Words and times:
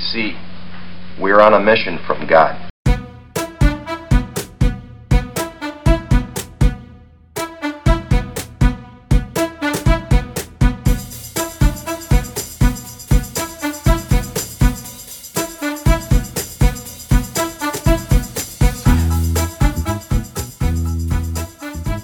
You 0.00 0.06
see, 0.06 0.38
we're 1.20 1.40
on 1.42 1.52
a 1.52 1.60
mission 1.60 1.98
from 2.06 2.26
God. 2.26 2.56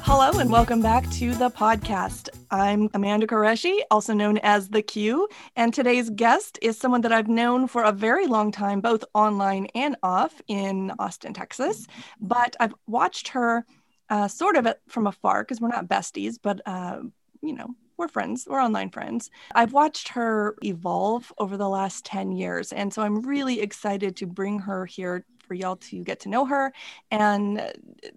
Hello 0.03 0.39
and 0.39 0.53
welcome 0.53 0.83
back 0.83 1.05
to 1.13 1.35
the 1.35 1.49
podcast. 1.49 2.29
I'm 2.51 2.89
Amanda 2.95 3.27
Qureshi, 3.27 3.81
also 3.91 4.15
known 4.15 4.39
as 4.39 4.69
The 4.69 4.83
Q, 4.83 5.29
and 5.57 5.75
today's 5.75 6.11
guest 6.11 6.59
is 6.63 6.79
someone 6.79 7.01
that 7.01 7.13
I've 7.13 7.29
known 7.29 7.67
for 7.67 7.83
a 7.83 7.93
very 7.93 8.27
long 8.27 8.53
time, 8.53 8.81
both 8.81 9.05
online 9.15 9.67
and 9.75 9.97
off 10.03 10.41
in 10.47 10.93
Austin, 10.99 11.35
Texas. 11.35 11.87
But 12.21 12.55
I've 12.61 12.75
watched 12.87 13.29
her 13.29 13.65
uh, 14.11 14.29
sort 14.29 14.57
of 14.57 14.69
from 14.89 15.07
afar 15.07 15.43
because 15.43 15.61
we're 15.61 15.69
not 15.69 15.89
besties, 15.89 16.39
but 16.41 16.61
uh, 16.67 17.01
you 17.43 17.55
know, 17.55 17.75
we're 17.97 18.09
friends, 18.09 18.47
we're 18.49 18.63
online 18.63 18.91
friends. 18.91 19.31
I've 19.55 19.73
watched 19.73 20.09
her 20.09 20.57
evolve 20.63 21.33
over 21.39 21.57
the 21.57 21.69
last 21.69 22.05
10 22.05 22.33
years. 22.33 22.73
And 22.73 22.93
so 22.93 23.03
I'm 23.03 23.23
really 23.23 23.61
excited 23.61 24.17
to 24.17 24.27
bring 24.27 24.59
her 24.61 24.85
here 24.87 25.25
for 25.47 25.55
y'all 25.55 25.77
to 25.77 26.03
get 26.03 26.21
to 26.21 26.29
know 26.29 26.45
her 26.45 26.73
and 27.11 27.73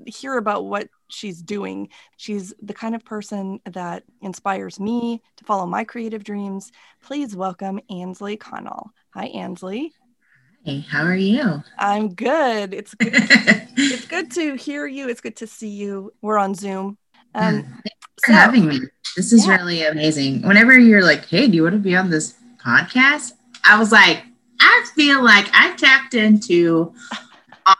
hear 0.05 0.37
about 0.37 0.65
what 0.65 0.89
she's 1.09 1.41
doing. 1.41 1.89
She's 2.17 2.53
the 2.61 2.73
kind 2.73 2.95
of 2.95 3.05
person 3.05 3.59
that 3.65 4.03
inspires 4.21 4.79
me 4.79 5.21
to 5.37 5.45
follow 5.45 5.65
my 5.65 5.83
creative 5.83 6.23
dreams. 6.23 6.71
Please 7.01 7.35
welcome 7.35 7.79
Anslee 7.91 8.39
Connell. 8.39 8.91
Hi, 9.13 9.29
Anslee. 9.29 9.91
Hey, 10.63 10.81
how 10.81 11.03
are 11.03 11.15
you? 11.15 11.63
I'm 11.77 12.13
good. 12.13 12.73
It's 12.73 12.93
good. 12.93 13.13
it's 13.13 14.05
good 14.05 14.31
to 14.31 14.55
hear 14.55 14.85
you. 14.85 15.07
It's 15.07 15.21
good 15.21 15.37
to 15.37 15.47
see 15.47 15.69
you. 15.69 16.13
We're 16.21 16.37
on 16.37 16.55
Zoom. 16.55 16.97
Um, 17.35 17.61
Thanks 17.61 18.25
for 18.25 18.31
so, 18.31 18.33
having 18.33 18.67
me. 18.67 18.79
This 19.15 19.31
is 19.31 19.45
yeah. 19.45 19.57
really 19.57 19.83
amazing. 19.83 20.41
Whenever 20.41 20.79
you're 20.79 21.03
like, 21.03 21.27
"Hey, 21.27 21.47
do 21.47 21.55
you 21.55 21.61
want 21.61 21.73
to 21.73 21.79
be 21.79 21.95
on 21.95 22.09
this 22.09 22.33
podcast?" 22.57 23.33
I 23.63 23.77
was 23.77 23.91
like, 23.91 24.23
I 24.59 24.85
feel 24.95 25.23
like 25.23 25.47
I 25.53 25.75
tapped 25.75 26.13
into 26.13 26.93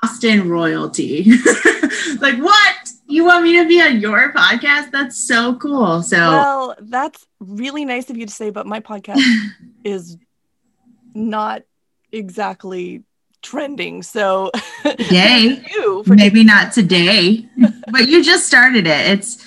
Austin 0.04 0.50
royalty. 0.50 1.24
like, 2.20 2.38
what? 2.38 2.92
You 3.08 3.26
want 3.26 3.44
me 3.44 3.58
to 3.58 3.68
be 3.68 3.82
on 3.82 4.00
your 4.00 4.32
podcast? 4.34 4.92
That's 4.92 5.18
so 5.18 5.56
cool. 5.56 6.04
So, 6.04 6.18
well, 6.18 6.76
that's 6.80 7.26
really 7.40 7.86
nice 7.86 8.10
of 8.10 8.18
you 8.18 8.26
to 8.26 8.32
say, 8.32 8.52
but 8.52 8.68
my 8.68 8.80
podcast 8.80 9.22
is 9.84 10.18
not 11.14 11.64
exactly 12.12 13.04
trending. 13.42 14.04
So, 14.04 14.52
yay! 15.10 15.64
you 15.72 16.04
Maybe 16.06 16.44
not 16.44 16.72
today, 16.72 17.48
but 17.92 18.08
you 18.08 18.24
just 18.24 18.46
started 18.46 18.86
it. 18.86 19.08
It's 19.08 19.44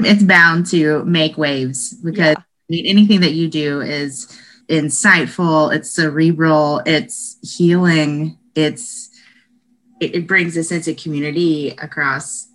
it's 0.00 0.22
bound 0.22 0.66
to 0.66 1.04
make 1.04 1.38
waves 1.38 1.94
because 1.94 2.36
yeah. 2.68 2.90
anything 2.90 3.20
that 3.20 3.32
you 3.32 3.48
do 3.48 3.80
is 3.80 4.30
insightful, 4.68 5.74
it's 5.74 5.90
cerebral, 5.90 6.82
it's 6.86 7.38
healing, 7.56 8.38
it's 8.54 9.10
it, 10.00 10.14
it, 10.14 10.26
brings 10.26 10.56
a 10.56 10.64
sense 10.64 10.88
of 10.88 10.96
community 10.96 11.70
across 11.80 12.48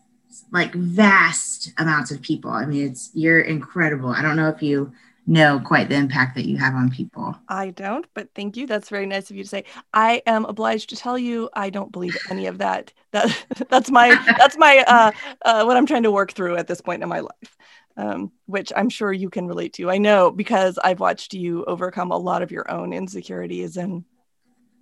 like 0.52 0.73
vast 0.73 1.72
amounts 1.78 2.12
of 2.12 2.22
people. 2.22 2.52
I 2.52 2.66
mean, 2.66 2.86
it's 2.86 3.09
you're 3.14 3.42
incredible. 3.42 4.09
I 4.09 4.22
don't 4.22 4.36
know 4.36 4.50
if 4.50 4.62
you 4.62 4.92
know 5.28 5.59
quite 5.64 5.88
the 5.90 5.95
impact 5.95 6.36
that 6.36 6.45
you 6.45 6.58
have 6.58 6.76
on 6.76 6.92
people. 6.92 7.36
I 7.48 7.70
don't, 7.70 8.06
but 8.14 8.30
thank 8.36 8.58
you. 8.58 8.68
That's 8.68 8.90
very 8.90 9.06
nice 9.06 9.30
of 9.30 9.38
you 9.38 9.44
to 9.44 9.50
say. 9.50 9.64
I 9.94 10.22
am 10.25 10.46
obliged 10.46 10.90
to 10.90 10.96
tell 10.96 11.18
you 11.18 11.50
I 11.53 11.70
don't 11.70 11.92
believe 11.92 12.18
any 12.30 12.48
of 12.48 12.58
that. 12.58 12.92
That 13.12 13.46
that's 13.70 13.90
my 13.90 14.09
that's 14.38 14.58
my 14.58 14.84
uh, 14.88 15.12
uh 15.44 15.64
what 15.64 15.78
I'm 15.78 15.86
trying 15.86 16.03
to 16.03 16.12
work 16.12 16.34
through 16.34 16.58
at 16.58 16.68
this 16.68 16.81
point 16.81 17.02
in 17.02 17.09
my 17.09 17.22
life 17.22 17.57
um, 17.97 18.31
which 18.46 18.72
I'm 18.75 18.90
sure 18.90 19.12
you 19.12 19.29
can 19.29 19.47
relate 19.47 19.74
to. 19.74 19.90
I 19.90 19.97
know 19.97 20.31
because 20.31 20.78
I've 20.84 21.00
watched 21.00 21.34
you 21.34 21.66
overcome 21.66 22.12
a 22.12 22.18
lot 22.18 22.41
of 22.41 22.52
your 22.52 22.69
own 22.69 22.94
insecurities, 22.94 23.78
and 23.78 24.03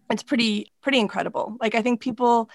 it's 0.10 0.24
pretty 0.24 0.72
pretty 0.82 1.00
incredible. 1.00 1.56
Like 1.60 1.76
I 1.76 1.82
think 1.82 2.02
people 2.02 2.50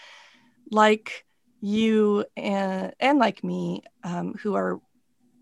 like 0.70 1.24
you 1.60 2.24
and 2.36 2.92
and 3.00 3.18
like 3.18 3.42
me 3.42 3.82
um, 4.02 4.34
who 4.34 4.54
are 4.54 4.80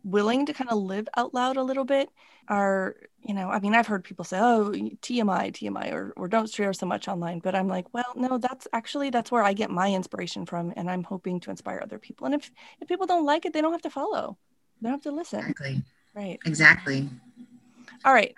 willing 0.05 0.47
to 0.47 0.53
kind 0.53 0.71
of 0.71 0.79
live 0.79 1.09
out 1.17 1.35
loud 1.35 1.57
a 1.57 1.63
little 1.63 1.85
bit 1.85 2.09
are 2.49 2.97
you 3.23 3.35
know 3.35 3.49
i 3.49 3.61
mean 3.61 3.75
i've 3.75 3.87
heard 3.87 4.03
people 4.03 4.25
say 4.25 4.39
oh 4.39 4.71
tmi 4.73 5.53
tmi 5.53 5.93
or, 5.93 6.13
or 6.17 6.27
don't 6.27 6.51
share 6.51 6.73
so 6.73 6.87
much 6.87 7.07
online 7.07 7.39
but 7.39 7.55
i'm 7.55 7.69
like 7.69 7.87
well 7.95 8.13
no 8.17 8.37
that's 8.37 8.67
actually 8.73 9.11
that's 9.11 9.31
where 9.31 9.45
i 9.45 9.53
get 9.53 9.71
my 9.71 9.93
inspiration 9.93 10.45
from 10.45 10.73
and 10.77 10.91
i'm 10.91 11.05
hoping 11.05 11.39
to 11.39 11.51
inspire 11.51 11.81
other 11.81 11.99
people 11.99 12.27
and 12.27 12.35
if 12.35 12.51
if 12.81 12.89
people 12.89 13.07
don't 13.07 13.25
like 13.25 13.45
it 13.47 13.53
they 13.53 13.61
don't 13.61 13.73
have 13.73 13.83
to 13.83 13.91
follow 13.91 14.37
they 14.83 14.89
don't 14.89 14.95
have 14.95 15.03
to 15.03 15.13
listen. 15.13 15.39
Exactly. 15.39 15.83
Right. 16.15 16.41
Exactly. 16.45 17.09
All 18.05 18.13
right. 18.13 18.35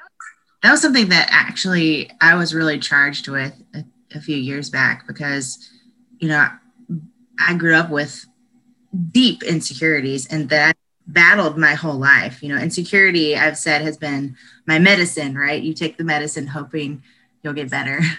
That 0.62 0.70
was 0.70 0.82
something 0.82 1.08
that 1.08 1.28
actually 1.30 2.10
I 2.20 2.34
was 2.34 2.54
really 2.54 2.78
charged 2.78 3.28
with 3.28 3.54
a, 3.74 3.84
a 4.14 4.20
few 4.20 4.36
years 4.36 4.70
back 4.70 5.06
because, 5.06 5.70
you 6.18 6.28
know, 6.28 6.48
I 7.38 7.54
grew 7.54 7.74
up 7.74 7.90
with 7.90 8.26
deep 9.10 9.42
insecurities 9.42 10.26
and 10.26 10.48
that 10.50 10.76
battled 11.06 11.58
my 11.58 11.74
whole 11.74 11.98
life. 11.98 12.42
You 12.42 12.50
know, 12.50 12.60
insecurity, 12.60 13.36
I've 13.36 13.58
said, 13.58 13.82
has 13.82 13.96
been 13.96 14.36
my 14.66 14.78
medicine, 14.78 15.36
right? 15.36 15.62
You 15.62 15.74
take 15.74 15.96
the 15.96 16.04
medicine 16.04 16.46
hoping 16.46 17.02
you'll 17.42 17.54
get 17.54 17.70
better. 17.70 18.00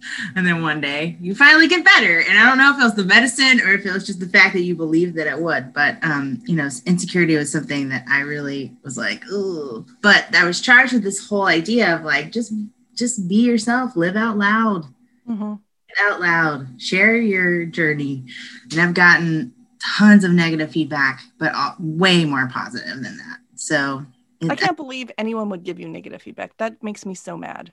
and 0.36 0.46
then 0.46 0.62
one 0.62 0.80
day 0.80 1.16
you 1.20 1.34
finally 1.34 1.68
get 1.68 1.84
better. 1.84 2.20
And 2.20 2.38
I 2.38 2.46
don't 2.46 2.58
know 2.58 2.72
if 2.72 2.80
it 2.80 2.84
was 2.84 2.94
the 2.94 3.04
medicine 3.04 3.60
or 3.60 3.72
if 3.72 3.86
it 3.86 3.92
was 3.92 4.06
just 4.06 4.20
the 4.20 4.28
fact 4.28 4.54
that 4.54 4.62
you 4.62 4.74
believed 4.74 5.16
that 5.16 5.26
it 5.26 5.40
would. 5.40 5.72
But 5.72 6.02
um, 6.02 6.42
you 6.46 6.56
know, 6.56 6.68
insecurity 6.86 7.36
was 7.36 7.52
something 7.52 7.88
that 7.90 8.04
I 8.08 8.20
really 8.20 8.72
was 8.82 8.96
like, 8.96 9.26
ooh. 9.28 9.86
But 10.02 10.34
I 10.34 10.44
was 10.44 10.60
charged 10.60 10.92
with 10.92 11.02
this 11.02 11.26
whole 11.26 11.46
idea 11.46 11.94
of 11.94 12.04
like 12.04 12.32
just 12.32 12.52
just 12.94 13.28
be 13.28 13.36
yourself, 13.36 13.96
live 13.96 14.16
out 14.16 14.38
loud. 14.38 14.84
Mm-hmm. 15.28 15.54
Out 16.00 16.20
loud, 16.20 16.80
share 16.80 17.16
your 17.16 17.66
journey. 17.66 18.24
And 18.70 18.80
I've 18.80 18.94
gotten 18.94 19.52
tons 19.98 20.24
of 20.24 20.32
negative 20.32 20.70
feedback, 20.70 21.20
but 21.38 21.52
way 21.78 22.24
more 22.24 22.48
positive 22.48 23.02
than 23.02 23.18
that. 23.18 23.38
So 23.56 24.06
I 24.50 24.56
can't 24.56 24.76
believe 24.76 25.10
anyone 25.18 25.48
would 25.50 25.64
give 25.64 25.78
you 25.78 25.88
negative 25.88 26.22
feedback. 26.22 26.56
That 26.58 26.82
makes 26.82 27.06
me 27.06 27.14
so 27.14 27.36
mad. 27.36 27.72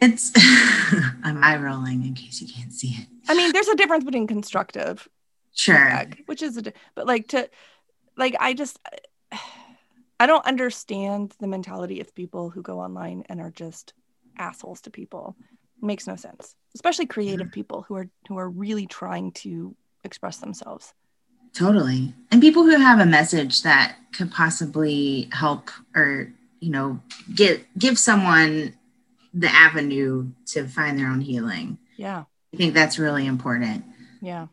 It's 0.00 0.32
I'm 1.22 1.42
eye 1.42 1.58
rolling 1.58 2.04
in 2.04 2.14
case 2.14 2.40
you 2.40 2.48
can't 2.48 2.72
see 2.72 2.88
it. 2.88 3.06
I 3.28 3.34
mean, 3.34 3.52
there's 3.52 3.68
a 3.68 3.76
difference 3.76 4.04
between 4.04 4.26
constructive, 4.26 5.06
sure, 5.54 5.76
feedback, 5.76 6.22
which 6.26 6.42
is 6.42 6.56
a, 6.56 6.72
but 6.94 7.06
like 7.06 7.28
to, 7.28 7.48
like 8.16 8.34
I 8.40 8.54
just, 8.54 8.78
I 10.18 10.26
don't 10.26 10.44
understand 10.46 11.34
the 11.38 11.46
mentality 11.46 12.00
of 12.00 12.14
people 12.14 12.50
who 12.50 12.62
go 12.62 12.80
online 12.80 13.24
and 13.28 13.40
are 13.40 13.50
just 13.50 13.92
assholes 14.38 14.80
to 14.82 14.90
people. 14.90 15.36
It 15.82 15.84
makes 15.86 16.06
no 16.06 16.16
sense, 16.16 16.56
especially 16.74 17.06
creative 17.06 17.48
yeah. 17.48 17.54
people 17.54 17.84
who 17.86 17.96
are 17.96 18.08
who 18.28 18.38
are 18.38 18.48
really 18.48 18.86
trying 18.86 19.32
to 19.32 19.76
express 20.02 20.38
themselves. 20.38 20.94
Totally, 21.52 22.14
and 22.30 22.40
people 22.40 22.62
who 22.62 22.78
have 22.78 23.00
a 23.00 23.06
message 23.06 23.62
that 23.62 23.96
could 24.12 24.30
possibly 24.32 25.28
help 25.32 25.70
or 25.94 26.32
you 26.60 26.70
know 26.70 27.00
give 27.34 27.64
give 27.76 27.98
someone 27.98 28.74
the 29.32 29.48
avenue 29.48 30.30
to 30.46 30.66
find 30.66 30.98
their 30.98 31.08
own 31.08 31.20
healing. 31.20 31.78
Yeah. 31.96 32.24
I 32.52 32.56
think 32.56 32.74
that's 32.74 32.98
really 32.98 33.26
important. 33.26 33.84
Yeah. 34.20 34.48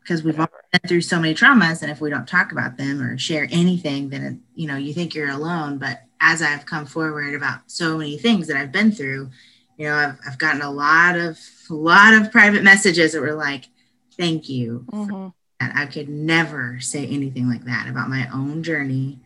Because 0.00 0.22
we've 0.22 0.38
all 0.38 0.48
been 0.72 0.88
through 0.88 1.02
so 1.02 1.20
many 1.20 1.34
traumas, 1.34 1.82
and 1.82 1.90
if 1.90 2.00
we 2.00 2.10
don't 2.10 2.26
talk 2.26 2.50
about 2.50 2.76
them 2.76 3.00
or 3.00 3.16
share 3.18 3.46
anything, 3.50 4.08
then 4.08 4.24
it, 4.24 4.60
you 4.60 4.66
know 4.66 4.76
you 4.76 4.92
think 4.92 5.14
you're 5.14 5.30
alone. 5.30 5.78
But 5.78 6.02
as 6.20 6.42
I've 6.42 6.66
come 6.66 6.86
forward 6.86 7.34
about 7.34 7.60
so 7.70 7.98
many 7.98 8.18
things 8.18 8.48
that 8.48 8.56
I've 8.56 8.72
been 8.72 8.90
through, 8.90 9.30
you 9.76 9.86
know, 9.86 9.94
I've, 9.94 10.18
I've 10.26 10.38
gotten 10.38 10.60
a 10.60 10.70
lot 10.72 11.16
of 11.16 11.38
a 11.70 11.74
lot 11.74 12.14
of 12.14 12.32
private 12.32 12.64
messages 12.64 13.12
that 13.12 13.20
were 13.20 13.34
like, 13.34 13.68
"Thank 14.16 14.48
you." 14.48 14.86
Mm-hmm. 14.90 15.28
I 15.60 15.86
could 15.86 16.08
never 16.08 16.80
say 16.80 17.06
anything 17.06 17.48
like 17.48 17.64
that 17.66 17.88
about 17.88 18.08
my 18.08 18.28
own 18.32 18.64
journey. 18.64 19.20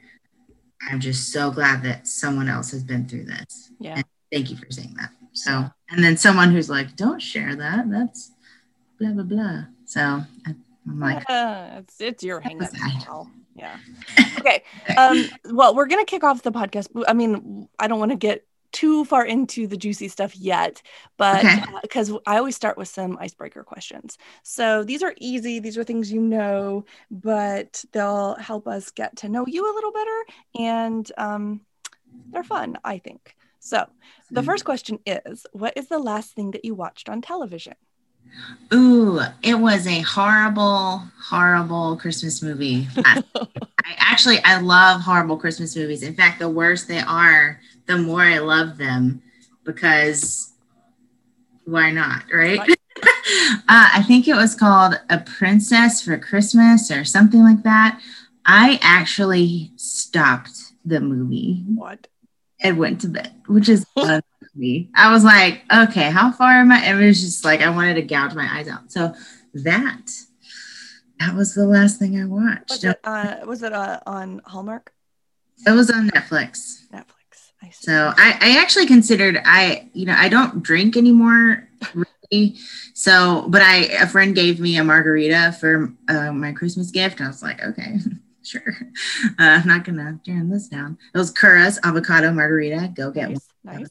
I'm 0.89 1.01
just 1.01 1.33
so 1.33 1.51
glad 1.51 1.83
that 1.85 2.07
someone 2.07 2.49
else 2.49 2.71
has 2.73 2.85
been 2.85 3.09
through 3.09 3.25
this. 3.25 3.71
Yeah. 3.81 3.95
And 3.97 4.05
thank 4.33 4.51
you 4.51 4.57
for 4.57 4.67
saying 4.71 4.95
that. 4.99 5.11
So, 5.33 5.71
and 5.91 6.03
then 6.03 6.17
someone 6.17 6.51
who's 6.51 6.71
like, 6.71 6.97
don't 6.97 7.21
share 7.21 7.55
that. 7.57 7.91
That's 7.91 8.33
blah, 8.99 9.13
blah, 9.13 9.25
blah. 9.25 9.65
So 9.85 10.01
I'm 10.01 11.01
like, 11.01 11.29
uh, 11.29 11.77
it's, 11.79 12.01
it's 12.01 12.25
your 12.25 12.41
hang 12.41 12.63
up. 12.63 12.71
Yeah. 13.55 13.77
Okay. 14.39 14.63
Um, 14.97 15.25
well, 15.47 15.75
we're 15.75 15.87
going 15.87 16.05
to 16.05 16.09
kick 16.09 16.23
off 16.23 16.43
the 16.43 16.53
podcast. 16.53 16.89
I 17.09 17.15
mean, 17.15 17.69
I 17.81 17.89
don't 17.89 17.99
want 17.99 18.13
to 18.13 18.17
get 18.17 18.47
too 18.71 19.05
far 19.07 19.25
into 19.25 19.67
the 19.67 19.77
juicy 19.77 20.09
stuff 20.09 20.37
yet, 20.37 20.83
but 21.17 21.43
because 21.83 22.11
okay. 22.11 22.19
uh, 22.27 22.31
I 22.31 22.37
always 22.37 22.55
start 22.55 22.77
with 22.77 22.89
some 22.89 23.17
icebreaker 23.19 23.65
questions. 23.65 24.19
So 24.43 24.85
these 24.85 25.03
are 25.03 25.15
easy, 25.19 25.59
these 25.59 25.79
are 25.79 25.85
things 25.85 26.13
you 26.13 26.21
know, 26.21 26.85
but 27.11 27.83
they'll 27.93 28.35
help 28.35 28.69
us 28.69 28.91
get 28.91 29.17
to 29.17 29.29
know 29.29 29.47
you 29.47 29.65
a 29.65 29.75
little 29.75 29.93
better 29.93 30.25
and 30.59 31.13
um, 31.17 31.61
they're 32.31 32.45
fun, 32.45 32.79
I 32.85 32.99
think. 32.99 33.36
So, 33.67 33.87
the 34.31 34.45
first 34.45 34.65
question 34.65 35.01
is 35.05 35.45
What 35.51 35.73
is 35.77 35.89
the 35.89 35.99
last 35.99 36.37
thing 36.37 36.53
that 36.53 36.65
you 36.65 36.73
watched 36.77 37.09
on 37.09 37.21
television? 37.21 37.75
Ooh, 38.73 39.21
it 39.43 39.59
was 39.59 39.89
a 39.89 40.03
horrible, 40.03 41.03
horrible 41.21 41.97
Christmas 41.97 42.43
movie. 42.43 42.87
I, 42.99 43.25
I 43.35 43.97
actually 43.99 44.39
I 44.45 44.61
love 44.61 45.01
horrible 45.01 45.37
Christmas 45.37 45.75
movies. 45.75 46.05
In 46.05 46.15
fact, 46.15 46.39
the 46.39 46.49
worse 46.49 46.85
they 46.85 47.01
are, 47.01 47.61
the 47.87 47.99
more 47.99 48.23
I 48.23 48.39
love 48.39 48.79
them 48.79 49.21
because 49.65 50.53
why 51.65 51.91
not, 51.91 52.23
right? 52.33 52.61
right. 52.61 52.71
uh, 53.03 53.91
I 53.95 54.05
think 54.07 54.29
it 54.29 54.37
was 54.37 54.55
called 54.55 54.95
A 55.11 55.19
Princess 55.19 56.01
for 56.01 56.17
Christmas 56.19 56.89
or 56.93 57.05
something 57.05 57.43
like 57.43 57.65
that. 57.65 58.01
I 58.45 58.79
actually 58.81 59.73
stopped 59.75 60.57
the 60.85 61.01
movie. 61.01 61.65
What? 61.67 62.07
And 62.61 62.79
went 62.79 63.03
to 63.03 63.09
bed, 63.09 63.35
which 63.47 63.69
is 63.69 63.85
me. 64.55 64.91
I 64.95 65.13
was 65.13 65.25
like, 65.25 65.63
okay, 65.73 66.11
how 66.11 66.33
far 66.33 66.53
am 66.53 66.73
I? 66.73 66.91
It 66.91 66.95
was 66.95 67.21
just 67.21 67.45
like 67.45 67.61
I 67.61 67.71
wanted 67.71 67.95
to 67.95 68.03
gouge 68.03 68.35
my 68.35 68.49
eyes 68.51 68.69
out. 68.69 68.91
So 68.91 69.15
that 69.55 70.11
that 71.19 71.35
was 71.35 71.55
the 71.55 71.67
last 71.67 71.99
thing 71.99 72.21
I 72.21 72.25
watched. 72.27 72.71
Was 72.71 72.85
it, 72.85 73.01
uh, 73.05 73.37
was 73.47 73.63
it 73.63 73.73
uh, 73.73 74.01
on 74.07 74.41
Hallmark? 74.45 74.93
It 75.67 75.71
was 75.73 75.91
on 75.91 76.11
Netflix. 76.11 76.87
Netflix. 76.93 77.53
I 77.63 77.71
so 77.71 78.13
I, 78.17 78.39
I 78.41 78.61
actually 78.61 78.87
considered 78.87 79.41
I 79.45 79.89
you 79.95 80.07
know 80.07 80.15
I 80.17 80.29
don't 80.29 80.63
drink 80.63 80.97
anymore 80.97 81.69
really. 81.95 82.57
So 82.95 83.47
but 83.49 83.63
I 83.63 83.87
a 84.01 84.07
friend 84.07 84.35
gave 84.35 84.61
me 84.61 84.77
a 84.77 84.85
margarita 84.85 85.57
for 85.59 85.93
uh, 86.09 86.33
my 86.33 86.53
Christmas 86.53 86.91
gift. 86.91 87.21
I 87.21 87.29
was 87.29 87.43
like 87.43 87.63
okay 87.63 87.99
sure. 88.47 88.63
Uh, 89.39 89.61
I'm 89.61 89.67
not 89.67 89.85
gonna 89.85 90.19
turn 90.25 90.49
this 90.49 90.69
down. 90.69 90.99
It 91.15 91.19
was 91.19 91.31
Curra's 91.31 91.79
avocado 91.83 92.33
margarita. 92.33 92.93
Go 92.95 93.11
get 93.11 93.31
nice, 93.31 93.49
one. 93.63 93.81
Nice. 93.81 93.91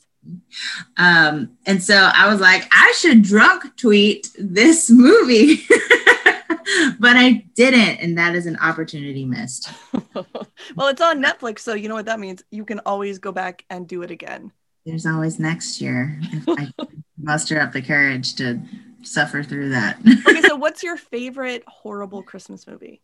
Um, 0.98 1.58
and 1.66 1.82
so 1.82 2.10
I 2.14 2.32
was 2.32 2.40
like, 2.40 2.68
I 2.72 2.94
should 2.98 3.22
drunk 3.22 3.78
tweet 3.78 4.30
this 4.40 4.90
movie. 4.90 5.64
but 7.00 7.16
I 7.16 7.46
didn't, 7.56 8.00
and 8.02 8.18
that 8.18 8.36
is 8.36 8.46
an 8.46 8.58
opportunity 8.58 9.26
missed. 9.26 9.70
well, 10.14 10.88
it's 10.88 11.02
on 11.02 11.24
Netflix, 11.24 11.60
so 11.60 11.74
you 11.74 11.90
know 11.90 11.96
what 11.96 12.06
that 12.06 12.20
means. 12.20 12.44
You 12.52 12.66
can 12.66 12.80
always 12.86 13.20
go 13.20 13.32
back 13.32 13.66
and 13.70 13.88
do 13.88 14.02
it 14.02 14.12
again. 14.12 14.52
There's 14.86 15.06
always 15.06 15.40
next 15.40 15.82
year 15.82 16.20
if 16.22 16.44
I 16.48 16.72
muster 17.18 17.60
up 17.60 17.72
the 17.72 17.82
courage 17.82 18.36
to 18.36 18.62
suffer 19.02 19.44
through 19.44 19.70
that. 19.70 20.00
okay, 20.28 20.42
so 20.42 20.56
what's 20.56 20.84
your 20.84 20.98
favorite 20.98 21.64
horrible 21.68 22.24
Christmas 22.24 22.68
movie? 22.68 23.02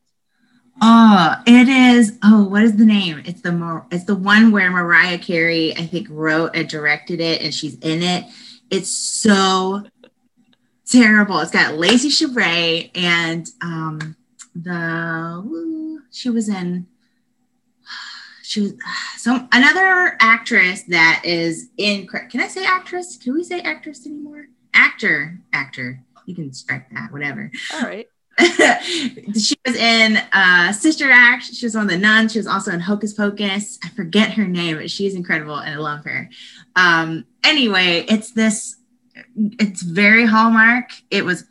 Oh, 0.80 1.36
it 1.46 1.68
is. 1.68 2.18
Oh, 2.24 2.46
what 2.46 2.64
is 2.64 2.76
the 2.76 2.86
name? 2.86 3.22
It's 3.26 3.42
the 3.42 3.86
it's 3.92 4.06
the 4.06 4.16
one 4.16 4.52
where 4.52 4.70
Mariah 4.72 5.20
Carey, 5.20 5.76
I 5.76 5.86
think, 5.86 6.08
wrote 6.10 6.56
and 6.56 6.68
directed 6.68 7.20
it, 7.20 7.42
and 7.42 7.54
she's 7.54 7.78
in 7.80 8.02
it. 8.02 8.26
It's 8.70 8.90
so 8.90 9.84
terrible. 10.92 11.40
It's 11.40 11.52
got 11.52 11.76
Lacey 11.76 12.10
Chabert 12.10 12.92
and 12.96 13.48
um 13.62 14.16
the 14.56 16.02
she 16.12 16.30
was 16.30 16.50
in 16.50 16.88
she 18.44 18.62
was 18.62 18.74
some 19.18 19.48
another 19.52 20.18
actress 20.20 20.84
that 20.84 21.22
is 21.24 21.70
in 21.78 22.08
can 22.08 22.42
I 22.42 22.48
say 22.48 22.66
actress? 22.66 23.18
Can 23.18 23.34
we 23.34 23.44
say 23.44 23.62
actress 23.62 24.06
anymore? 24.06 24.48
Actor, 24.74 25.40
actor. 25.54 26.04
You 26.26 26.36
can 26.36 26.54
strike 26.54 26.90
that, 26.92 27.12
whatever. 27.12 27.52
All 27.74 27.82
right. 27.82 28.08
she 29.38 29.56
was 29.66 29.76
in 29.76 30.18
uh, 30.34 30.72
Sister 30.74 31.10
Act. 31.12 31.46
She 31.46 31.66
was 31.66 31.76
one 31.76 31.86
of 31.86 31.90
The 31.90 31.98
nuns. 31.98 32.34
She 32.34 32.40
was 32.40 32.48
also 32.48 32.72
in 32.72 32.80
Hocus 32.80 33.14
Pocus. 33.14 33.78
I 33.84 33.90
forget 33.90 34.32
her 34.34 34.48
name, 34.48 34.78
but 34.78 34.90
she's 34.90 35.16
incredible 35.16 35.58
and 35.58 35.74
I 35.74 35.78
love 35.78 36.04
her. 36.06 36.30
Um, 36.76 37.26
anyway, 37.44 38.06
it's 38.08 38.32
this, 38.32 38.78
it's 39.36 39.82
very 39.82 40.26
Hallmark. 40.26 40.92
It 41.12 41.26
was 41.26 41.46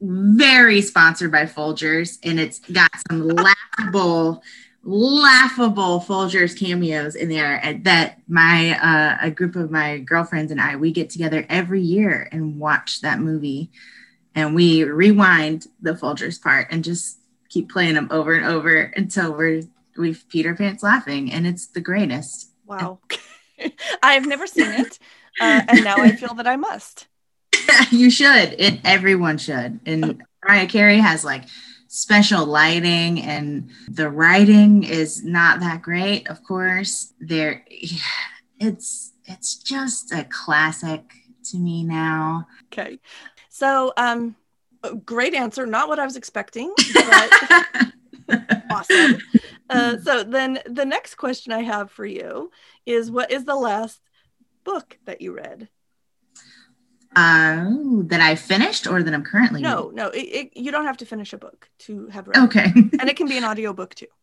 very 0.00 0.80
sponsored 0.80 1.32
by 1.32 1.44
Folgers 1.44 2.18
and 2.22 2.38
it's 2.38 2.58
got 2.58 2.90
some 3.10 3.28
laughable, 3.78 4.42
laughable 4.82 6.00
Folgers 6.00 6.58
cameos 6.58 7.14
in 7.14 7.28
there 7.28 7.80
that 7.84 8.20
my, 8.28 8.78
uh, 8.78 9.18
a 9.22 9.30
group 9.30 9.56
of 9.56 9.70
my 9.70 9.98
girlfriends 9.98 10.52
and 10.52 10.60
I, 10.60 10.76
we 10.76 10.92
get 10.92 11.10
together 11.10 11.46
every 11.48 11.80
year 11.80 12.28
and 12.32 12.58
watch 12.58 13.00
that 13.00 13.20
movie 13.20 13.70
and 14.38 14.54
we 14.54 14.84
rewind 14.84 15.66
the 15.82 15.94
Folgers 15.94 16.40
part 16.40 16.68
and 16.70 16.84
just 16.84 17.18
keep 17.48 17.68
playing 17.68 17.94
them 17.94 18.06
over 18.12 18.34
and 18.34 18.46
over 18.46 18.92
until 18.96 19.32
we're 19.32 19.62
we've 19.96 20.24
Peter 20.28 20.54
Pants 20.54 20.84
laughing, 20.84 21.32
and 21.32 21.44
it's 21.44 21.66
the 21.66 21.80
greatest. 21.80 22.52
Wow, 22.64 23.00
I've 24.02 24.26
never 24.26 24.46
seen 24.46 24.70
it, 24.70 24.98
uh, 25.40 25.62
and 25.66 25.82
now 25.82 25.96
I 25.96 26.12
feel 26.12 26.34
that 26.34 26.46
I 26.46 26.54
must. 26.54 27.08
you 27.90 28.10
should. 28.10 28.54
It 28.58 28.78
everyone 28.84 29.38
should. 29.38 29.80
And 29.84 30.22
Mariah 30.44 30.68
Carey 30.68 30.98
has 30.98 31.24
like 31.24 31.46
special 31.88 32.46
lighting, 32.46 33.20
and 33.20 33.70
the 33.88 34.08
writing 34.08 34.84
is 34.84 35.24
not 35.24 35.58
that 35.60 35.82
great. 35.82 36.28
Of 36.28 36.44
course, 36.44 37.12
there. 37.20 37.64
It's 38.60 39.12
it's 39.24 39.54
just 39.54 40.10
a 40.10 40.24
classic 40.24 41.04
to 41.44 41.58
me 41.58 41.84
now. 41.84 42.48
Okay. 42.72 42.98
So, 43.58 43.92
um, 43.96 44.36
great 45.04 45.34
answer. 45.34 45.66
Not 45.66 45.88
what 45.88 45.98
I 45.98 46.04
was 46.04 46.14
expecting, 46.14 46.72
but 46.94 47.32
awesome. 48.70 49.18
Uh, 49.68 49.96
so 49.98 50.22
then 50.22 50.60
the 50.64 50.84
next 50.84 51.16
question 51.16 51.52
I 51.52 51.62
have 51.62 51.90
for 51.90 52.06
you 52.06 52.52
is 52.86 53.10
what 53.10 53.32
is 53.32 53.44
the 53.44 53.56
last 53.56 54.00
book 54.62 54.96
that 55.06 55.20
you 55.20 55.34
read? 55.34 55.68
Uh, 57.16 57.66
that 58.04 58.20
I 58.20 58.36
finished 58.36 58.86
or 58.86 59.02
that 59.02 59.12
I'm 59.12 59.24
currently 59.24 59.60
No, 59.60 59.86
reading? 59.86 59.94
no, 59.96 60.06
it, 60.10 60.20
it, 60.20 60.56
you 60.56 60.70
don't 60.70 60.84
have 60.84 60.98
to 60.98 61.06
finish 61.06 61.32
a 61.32 61.38
book 61.38 61.68
to 61.80 62.06
have 62.08 62.28
read. 62.28 62.36
Okay. 62.44 62.66
and 62.76 63.08
it 63.10 63.16
can 63.16 63.26
be 63.26 63.38
an 63.38 63.44
audio 63.44 63.72
book 63.72 63.94
too. 63.96 64.06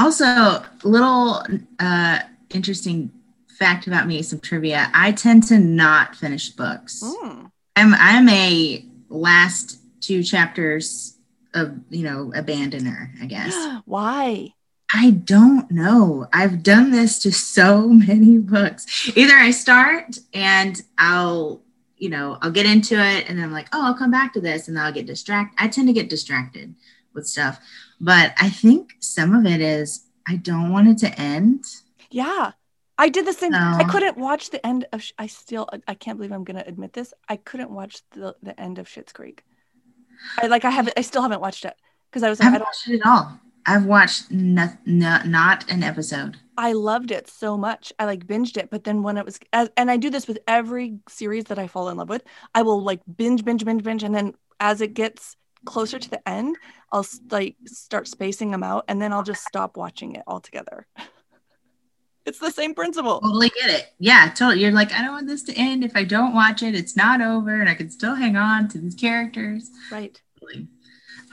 Also, 0.00 0.62
little 0.84 1.42
uh, 1.80 2.20
interesting 2.50 3.10
fact 3.58 3.88
about 3.88 4.06
me, 4.06 4.22
some 4.22 4.38
trivia. 4.38 4.90
I 4.94 5.10
tend 5.10 5.42
to 5.48 5.58
not 5.58 6.14
finish 6.14 6.50
books. 6.50 7.02
Mm. 7.02 7.50
I'm 7.78 7.94
I'm 7.94 8.28
a 8.28 8.84
last 9.08 9.78
two 10.00 10.24
chapters 10.24 11.16
of 11.54 11.78
you 11.90 12.02
know 12.02 12.32
abandoner, 12.34 13.10
I 13.22 13.26
guess. 13.26 13.54
Why? 13.84 14.52
I 14.92 15.10
don't 15.10 15.70
know. 15.70 16.26
I've 16.32 16.64
done 16.64 16.90
this 16.90 17.20
to 17.20 17.30
so 17.30 17.88
many 17.88 18.38
books. 18.38 19.08
Either 19.16 19.34
I 19.34 19.52
start 19.52 20.18
and 20.34 20.82
I'll, 20.96 21.62
you 21.98 22.08
know, 22.08 22.38
I'll 22.42 22.50
get 22.50 22.66
into 22.66 22.94
it 22.94 23.28
and 23.28 23.38
then 23.38 23.44
I'm 23.44 23.52
like, 23.52 23.68
oh, 23.72 23.84
I'll 23.84 23.98
come 23.98 24.10
back 24.10 24.32
to 24.32 24.40
this 24.40 24.66
and 24.66 24.76
then 24.76 24.84
I'll 24.84 24.92
get 24.92 25.06
distracted. 25.06 25.62
I 25.62 25.68
tend 25.68 25.86
to 25.86 25.92
get 25.92 26.08
distracted 26.08 26.74
with 27.12 27.28
stuff. 27.28 27.60
But 28.00 28.32
I 28.40 28.48
think 28.48 28.94
some 28.98 29.34
of 29.34 29.46
it 29.46 29.60
is 29.60 30.06
I 30.26 30.36
don't 30.36 30.72
want 30.72 30.88
it 30.88 30.98
to 30.98 31.20
end. 31.20 31.64
Yeah. 32.10 32.52
I 32.98 33.08
did 33.08 33.26
the 33.26 33.32
same. 33.32 33.52
No. 33.52 33.76
I 33.78 33.84
couldn't 33.84 34.16
watch 34.16 34.50
the 34.50 34.64
end 34.66 34.86
of. 34.92 35.04
I 35.18 35.28
still. 35.28 35.68
I 35.86 35.94
can't 35.94 36.18
believe 36.18 36.32
I'm 36.32 36.44
going 36.44 36.56
to 36.56 36.66
admit 36.66 36.92
this. 36.92 37.14
I 37.28 37.36
couldn't 37.36 37.70
watch 37.70 38.02
the 38.10 38.34
the 38.42 38.58
end 38.60 38.78
of 38.78 38.88
Schitt's 38.88 39.12
Creek. 39.12 39.44
I 40.36 40.48
like. 40.48 40.64
I 40.64 40.70
have. 40.70 40.92
I 40.96 41.02
still 41.02 41.22
haven't 41.22 41.40
watched 41.40 41.64
it 41.64 41.74
because 42.10 42.24
I 42.24 42.28
was. 42.28 42.40
Like, 42.40 42.48
I 42.48 42.50
haven't 42.50 42.66
watched 42.66 42.88
it 42.88 43.00
at 43.00 43.06
all. 43.06 43.40
I've 43.66 43.84
watched 43.84 44.30
no, 44.30 44.68
no, 44.86 45.20
not 45.26 45.70
an 45.70 45.82
episode. 45.82 46.38
I 46.56 46.72
loved 46.72 47.10
it 47.10 47.28
so 47.28 47.56
much. 47.56 47.92
I 47.98 48.06
like 48.06 48.26
binged 48.26 48.56
it, 48.56 48.70
but 48.70 48.84
then 48.84 49.02
when 49.02 49.18
it 49.18 49.26
was, 49.26 49.38
and 49.52 49.90
I 49.90 49.96
do 49.98 50.08
this 50.08 50.26
with 50.26 50.38
every 50.48 50.98
series 51.08 51.44
that 51.44 51.58
I 51.58 51.66
fall 51.66 51.90
in 51.90 51.98
love 51.98 52.08
with, 52.08 52.22
I 52.54 52.62
will 52.62 52.82
like 52.82 53.00
binge, 53.16 53.44
binge, 53.44 53.64
binge, 53.64 53.82
binge, 53.82 54.02
and 54.02 54.14
then 54.14 54.34
as 54.58 54.80
it 54.80 54.94
gets 54.94 55.36
closer 55.66 55.98
to 55.98 56.10
the 56.10 56.26
end, 56.26 56.56
I'll 56.90 57.06
like 57.30 57.56
start 57.66 58.08
spacing 58.08 58.50
them 58.50 58.62
out, 58.62 58.86
and 58.88 59.02
then 59.02 59.12
I'll 59.12 59.22
just 59.22 59.44
stop 59.44 59.76
watching 59.76 60.16
it 60.16 60.22
altogether. 60.26 60.86
It's 62.28 62.38
the 62.38 62.50
same 62.50 62.74
principle. 62.74 63.20
Totally 63.20 63.48
get 63.48 63.70
it. 63.70 63.94
Yeah, 63.98 64.30
totally. 64.34 64.60
You're 64.60 64.70
like, 64.70 64.92
I 64.92 65.00
don't 65.00 65.12
want 65.12 65.26
this 65.26 65.42
to 65.44 65.54
end. 65.54 65.82
If 65.82 65.96
I 65.96 66.04
don't 66.04 66.34
watch 66.34 66.62
it, 66.62 66.74
it's 66.74 66.94
not 66.94 67.22
over, 67.22 67.58
and 67.58 67.70
I 67.70 67.74
can 67.74 67.88
still 67.88 68.14
hang 68.14 68.36
on 68.36 68.68
to 68.68 68.78
these 68.78 68.94
characters. 68.94 69.70
Right. 69.90 70.20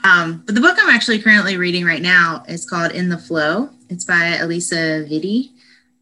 Um, 0.04 0.42
but 0.46 0.54
the 0.54 0.60
book 0.62 0.78
I'm 0.80 0.88
actually 0.88 1.18
currently 1.18 1.58
reading 1.58 1.84
right 1.84 2.00
now 2.00 2.44
is 2.48 2.64
called 2.64 2.92
In 2.92 3.10
the 3.10 3.18
Flow. 3.18 3.68
It's 3.90 4.06
by 4.06 4.38
Alisa 4.40 5.06
Vitti, 5.06 5.50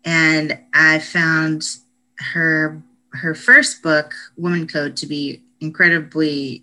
and 0.05 0.61
I 0.75 1.01
found 1.01 1.65
her 2.19 2.81
her 3.15 3.35
first 3.35 3.83
book, 3.83 4.15
Woman 4.37 4.69
Code, 4.69 4.97
to 4.99 5.07
be 5.07 5.43
incredibly 5.61 6.63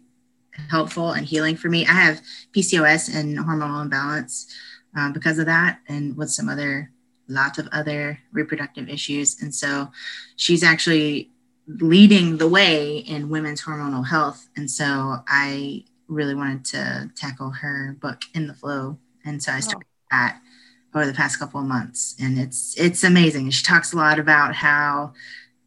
helpful 0.69 1.11
and 1.11 1.25
healing 1.25 1.57
for 1.57 1.67
me. 1.67 1.85
I 1.85 1.93
have 1.93 2.21
PCOS 2.53 3.13
and 3.13 3.37
hormonal 3.37 3.81
imbalance 3.81 4.55
um, 4.95 5.11
because 5.11 5.37
of 5.37 5.47
that, 5.47 5.79
and 5.89 6.15
with 6.15 6.29
some 6.29 6.47
other 6.47 6.90
lots 7.31 7.57
of 7.57 7.67
other 7.71 8.19
reproductive 8.31 8.89
issues. 8.89 9.41
And 9.41 9.53
so 9.53 9.89
she's 10.35 10.63
actually 10.63 11.31
leading 11.67 12.37
the 12.37 12.47
way 12.47 12.97
in 12.97 13.29
women's 13.29 13.61
hormonal 13.61 14.07
health. 14.07 14.47
And 14.55 14.69
so 14.69 15.17
I 15.27 15.85
really 16.07 16.35
wanted 16.35 16.65
to 16.65 17.11
tackle 17.15 17.51
her 17.51 17.97
book 17.99 18.21
in 18.33 18.47
the 18.47 18.53
flow. 18.53 18.97
And 19.25 19.41
so 19.41 19.51
I 19.51 19.59
started 19.59 19.87
oh. 19.87 20.07
that 20.11 20.41
over 20.93 21.05
the 21.05 21.13
past 21.13 21.39
couple 21.39 21.61
of 21.61 21.65
months. 21.65 22.15
And 22.19 22.37
it's 22.37 22.77
it's 22.77 23.03
amazing. 23.03 23.49
She 23.51 23.63
talks 23.63 23.93
a 23.93 23.97
lot 23.97 24.19
about 24.19 24.53
how 24.53 25.13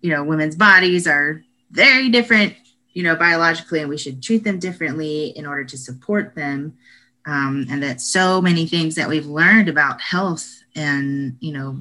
you 0.05 0.11
know, 0.11 0.23
women's 0.23 0.55
bodies 0.55 1.07
are 1.07 1.43
very 1.71 2.11
different, 2.11 2.53
you 2.93 3.03
know, 3.03 3.17
biologically, 3.17 3.81
and 3.81 3.89
we 3.89 3.97
should 3.97 4.23
treat 4.23 4.45
them 4.45 4.59
differently 4.59 5.29
in 5.29 5.47
order 5.47 5.65
to 5.65 5.79
support 5.79 6.35
them. 6.35 6.77
Um, 7.25 7.65
and 7.71 7.83
that 7.83 8.03
so 8.03 8.43
many 8.43 8.67
things 8.67 8.97
that 8.97 9.09
we've 9.09 9.25
learned 9.25 9.71
about 9.71 10.03
health 10.03 10.63
and, 10.75 11.37
you 11.41 11.53
know, 11.53 11.79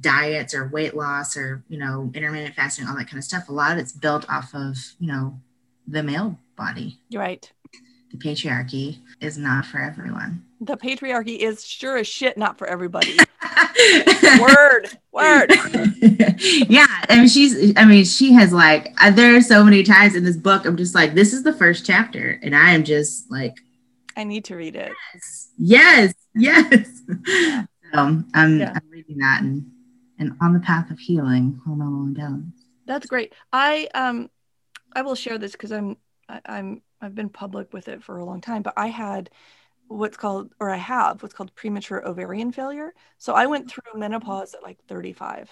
diets 0.00 0.54
or 0.54 0.68
weight 0.68 0.94
loss 0.94 1.36
or, 1.36 1.62
you 1.68 1.78
know, 1.78 2.10
intermittent 2.14 2.54
fasting, 2.54 2.86
all 2.86 2.96
that 2.96 3.06
kind 3.06 3.18
of 3.18 3.24
stuff, 3.24 3.48
a 3.48 3.52
lot 3.52 3.72
of 3.72 3.78
it's 3.78 3.92
built 3.92 4.28
off 4.30 4.54
of, 4.54 4.76
you 4.98 5.08
know, 5.08 5.38
the 5.86 6.02
male 6.02 6.38
body. 6.56 6.98
Right. 7.12 7.50
The 8.12 8.16
patriarchy 8.16 8.98
is 9.20 9.38
not 9.38 9.64
for 9.64 9.78
everyone. 9.78 10.44
The 10.60 10.76
patriarchy 10.76 11.38
is 11.38 11.64
sure 11.64 11.96
as 11.96 12.08
shit 12.08 12.36
not 12.36 12.58
for 12.58 12.66
everybody. 12.66 13.16
word, 14.40 14.88
word. 15.12 15.52
yeah, 16.68 16.86
I 17.08 17.16
mean, 17.16 17.28
she's. 17.28 17.72
I 17.76 17.84
mean, 17.84 18.04
she 18.04 18.32
has 18.32 18.52
like. 18.52 18.92
Uh, 19.00 19.10
there 19.10 19.36
are 19.36 19.40
so 19.40 19.62
many 19.62 19.84
times 19.84 20.16
in 20.16 20.24
this 20.24 20.36
book. 20.36 20.66
I'm 20.66 20.76
just 20.76 20.94
like, 20.94 21.14
this 21.14 21.32
is 21.32 21.44
the 21.44 21.52
first 21.52 21.86
chapter, 21.86 22.40
and 22.42 22.54
I 22.54 22.72
am 22.72 22.82
just 22.82 23.30
like, 23.30 23.54
I 24.16 24.24
need 24.24 24.44
to 24.46 24.56
read 24.56 24.74
it. 24.74 24.92
Yes, 25.56 26.14
yes. 26.34 26.90
yes. 27.26 27.66
So 27.92 28.22
I'm, 28.34 28.60
yeah. 28.60 28.72
I'm 28.74 28.90
reading 28.90 29.18
that 29.18 29.42
and 29.42 29.70
and 30.18 30.36
on 30.42 30.52
the 30.52 30.60
path 30.60 30.90
of 30.90 30.98
healing, 30.98 31.60
hormonal 31.66 32.04
imbalance. 32.04 32.66
That's 32.86 33.06
great. 33.06 33.32
I 33.52 33.88
um, 33.94 34.30
I 34.92 35.02
will 35.02 35.14
share 35.14 35.38
this 35.38 35.52
because 35.52 35.72
I'm 35.72 35.96
I, 36.28 36.40
I'm 36.44 36.82
I've 37.00 37.14
been 37.14 37.30
public 37.30 37.72
with 37.72 37.88
it 37.88 38.02
for 38.02 38.18
a 38.18 38.24
long 38.24 38.40
time, 38.40 38.62
but 38.62 38.74
I 38.76 38.88
had 38.88 39.30
what's 39.88 40.16
called, 40.16 40.54
or 40.60 40.70
I 40.70 40.76
have 40.76 41.22
what's 41.22 41.34
called 41.34 41.54
premature 41.54 42.06
ovarian 42.06 42.52
failure. 42.52 42.92
So 43.18 43.34
I 43.34 43.46
went 43.46 43.70
through 43.70 43.98
menopause 43.98 44.54
at 44.54 44.62
like 44.62 44.78
35. 44.86 45.50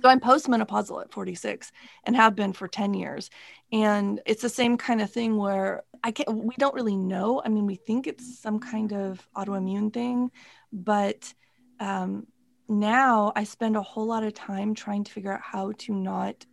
So 0.00 0.08
I'm 0.08 0.20
postmenopausal 0.20 1.02
at 1.02 1.12
46 1.12 1.72
and 2.04 2.16
have 2.16 2.34
been 2.34 2.54
for 2.54 2.68
10 2.68 2.94
years. 2.94 3.28
And 3.70 4.20
it's 4.24 4.40
the 4.40 4.48
same 4.48 4.78
kind 4.78 5.02
of 5.02 5.10
thing 5.10 5.36
where 5.36 5.82
I 6.02 6.10
can't, 6.10 6.44
we 6.44 6.54
don't 6.56 6.74
really 6.74 6.96
know. 6.96 7.42
I 7.44 7.48
mean, 7.48 7.66
we 7.66 7.74
think 7.74 8.06
it's 8.06 8.38
some 8.38 8.60
kind 8.60 8.94
of 8.94 9.28
autoimmune 9.36 9.92
thing, 9.92 10.30
but 10.72 11.32
um, 11.80 12.26
now 12.68 13.32
I 13.34 13.44
spend 13.44 13.76
a 13.76 13.82
whole 13.82 14.06
lot 14.06 14.24
of 14.24 14.34
time 14.34 14.74
trying 14.74 15.04
to 15.04 15.12
figure 15.12 15.32
out 15.32 15.40
how 15.42 15.72
to 15.78 15.94
not 15.94 16.46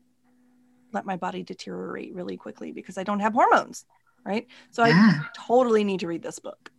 let 0.94 1.06
my 1.06 1.18
body 1.18 1.44
deteriorate 1.44 2.14
really 2.14 2.38
quickly 2.38 2.72
because 2.72 2.98
I 2.98 3.04
don't 3.04 3.20
have 3.20 3.34
hormones 3.34 3.86
right? 4.26 4.48
So 4.72 4.84
yeah. 4.84 5.12
I 5.22 5.26
totally 5.36 5.84
need 5.84 6.02
to 6.02 6.08
read 6.08 6.24
this 6.24 6.40
book. 6.40 6.72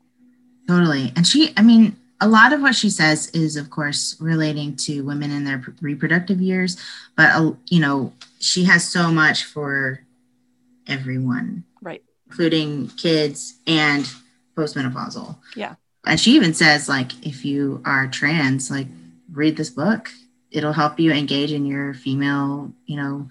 Totally. 0.68 1.12
And 1.16 1.26
she, 1.26 1.54
I 1.56 1.62
mean, 1.62 1.96
a 2.20 2.28
lot 2.28 2.52
of 2.52 2.60
what 2.60 2.74
she 2.74 2.90
says 2.90 3.28
is, 3.30 3.56
of 3.56 3.70
course, 3.70 4.16
relating 4.20 4.74
to 4.76 5.02
women 5.02 5.30
in 5.30 5.44
their 5.44 5.62
reproductive 5.80 6.40
years, 6.40 6.76
but, 7.16 7.34
uh, 7.34 7.52
you 7.68 7.80
know, 7.80 8.12
she 8.40 8.64
has 8.64 8.86
so 8.86 9.10
much 9.10 9.44
for 9.44 10.00
everyone, 10.86 11.64
right? 11.80 12.02
Including 12.26 12.88
kids 12.88 13.60
and 13.66 14.10
postmenopausal. 14.56 15.36
Yeah. 15.54 15.76
And 16.06 16.20
she 16.20 16.32
even 16.32 16.54
says, 16.54 16.88
like, 16.88 17.26
if 17.26 17.44
you 17.44 17.82
are 17.84 18.06
trans, 18.06 18.70
like, 18.70 18.86
read 19.30 19.56
this 19.56 19.70
book. 19.70 20.10
It'll 20.50 20.72
help 20.72 20.98
you 20.98 21.12
engage 21.12 21.52
in 21.52 21.66
your 21.66 21.94
female, 21.94 22.72
you 22.86 22.96
know, 22.96 23.28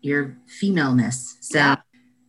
your 0.00 0.36
femaleness. 0.46 1.36
So 1.40 1.58
yeah. 1.58 1.76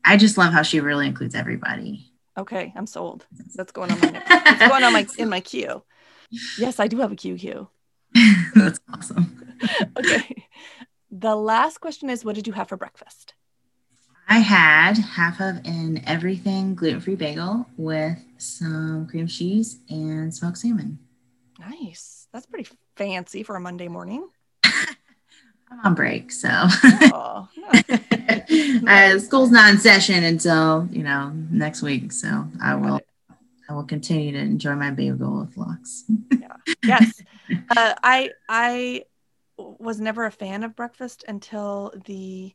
I 0.03 0.17
just 0.17 0.37
love 0.37 0.53
how 0.53 0.63
she 0.63 0.79
really 0.79 1.05
includes 1.05 1.35
everybody. 1.35 2.05
Okay, 2.37 2.73
I'm 2.75 2.87
sold. 2.87 3.25
That's 3.55 3.71
going 3.71 3.91
on 3.91 3.99
my 3.99 4.11
that's 4.11 4.67
going 4.67 4.83
on 4.83 4.93
my 4.93 5.05
in 5.17 5.29
my 5.29 5.41
queue. 5.41 5.83
Yes, 6.57 6.79
I 6.79 6.87
do 6.87 6.97
have 6.99 7.11
a 7.11 7.15
queue. 7.15 7.67
that's 8.55 8.79
awesome. 8.93 9.57
okay. 9.97 10.47
The 11.11 11.35
last 11.35 11.79
question 11.79 12.09
is 12.09 12.23
what 12.23 12.35
did 12.35 12.47
you 12.47 12.53
have 12.53 12.69
for 12.69 12.77
breakfast? 12.77 13.33
I 14.31 14.37
had 14.37 14.99
half 14.99 15.41
of 15.41 15.65
an 15.65 16.03
everything 16.05 16.75
gluten-free 16.75 17.15
bagel 17.15 17.65
with 17.77 18.23
some 18.37 19.07
cream 19.09 19.25
cheese 19.25 19.79
and 19.89 20.33
smoked 20.33 20.59
salmon. 20.59 20.99
Nice. 21.59 22.27
That's 22.31 22.45
pretty 22.45 22.69
fancy 22.95 23.41
for 23.41 23.55
a 23.55 23.59
Monday 23.59 23.87
morning. 23.87 24.29
I'm 24.63 25.79
on 25.83 25.95
break, 25.95 26.31
so 26.31 26.47
oh, 26.51 27.47
uh, 28.87 29.17
school's 29.17 29.49
not 29.49 29.71
in 29.71 29.79
session 29.79 30.23
until 30.23 30.87
you 30.91 31.03
know 31.03 31.31
next 31.49 31.81
week. 31.81 32.11
So 32.11 32.47
I 32.61 32.75
will, 32.75 33.01
I 33.67 33.73
will 33.73 33.83
continue 33.83 34.31
to 34.31 34.39
enjoy 34.39 34.75
my 34.75 34.91
bagel 34.91 35.41
with 35.41 35.57
lox. 35.57 36.05
yeah. 36.39 36.55
Yes, 36.83 37.21
uh, 37.75 37.95
I 38.03 38.29
I 38.47 39.03
was 39.57 39.99
never 39.99 40.25
a 40.25 40.31
fan 40.31 40.63
of 40.63 40.75
breakfast 40.75 41.23
until 41.27 41.93
the 42.05 42.53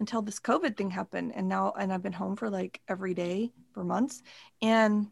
until 0.00 0.22
this 0.22 0.40
COVID 0.40 0.76
thing 0.76 0.90
happened, 0.90 1.32
and 1.34 1.48
now 1.48 1.72
and 1.78 1.92
I've 1.92 2.02
been 2.02 2.12
home 2.12 2.36
for 2.36 2.50
like 2.50 2.80
every 2.88 3.14
day 3.14 3.52
for 3.72 3.84
months, 3.84 4.22
and 4.60 5.08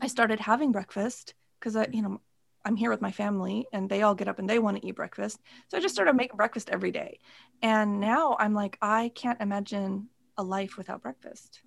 I 0.00 0.06
started 0.06 0.38
having 0.38 0.70
breakfast 0.70 1.34
because 1.58 1.74
I 1.74 1.88
you 1.90 2.02
know 2.02 2.20
I'm 2.64 2.76
here 2.76 2.90
with 2.90 3.00
my 3.00 3.10
family 3.10 3.66
and 3.72 3.88
they 3.88 4.02
all 4.02 4.14
get 4.14 4.28
up 4.28 4.38
and 4.38 4.48
they 4.48 4.58
want 4.58 4.76
to 4.76 4.86
eat 4.86 4.96
breakfast. 4.96 5.38
So 5.68 5.78
I 5.78 5.80
just 5.80 5.94
started 5.94 6.14
making 6.14 6.36
breakfast 6.36 6.68
every 6.70 6.90
day. 6.90 7.18
And 7.62 8.00
now 8.00 8.36
I'm 8.38 8.54
like, 8.54 8.76
I 8.82 9.12
can't 9.14 9.40
imagine 9.40 10.08
a 10.36 10.42
life 10.42 10.76
without 10.76 11.02
breakfast. 11.02 11.62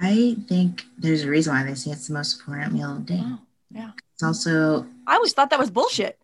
I 0.00 0.36
think 0.48 0.84
there's 0.96 1.24
a 1.24 1.28
reason 1.28 1.52
why 1.52 1.64
they 1.64 1.74
say 1.74 1.90
it's 1.90 2.06
the 2.06 2.14
most 2.14 2.40
important 2.40 2.72
meal 2.72 2.92
of 2.92 3.06
the 3.06 3.14
day. 3.14 3.22
Oh, 3.22 3.38
yeah. 3.70 3.90
It's 4.14 4.22
also. 4.22 4.86
I 5.06 5.16
always 5.16 5.32
thought 5.32 5.50
that 5.50 5.58
was 5.58 5.70
bullshit. 5.70 6.18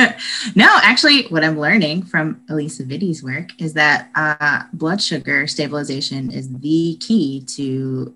no, 0.55 0.79
actually, 0.83 1.27
what 1.29 1.45
I'm 1.45 1.59
learning 1.59 2.05
from 2.05 2.43
Alisa 2.49 2.87
Vitti's 2.87 3.23
work 3.23 3.51
is 3.61 3.75
that 3.75 4.11
uh, 4.15 4.65
blood 4.73 5.01
sugar 5.03 5.47
stabilization 5.47 6.31
is 6.31 6.53
the 6.61 6.97
key 7.01 7.45
to 7.57 8.15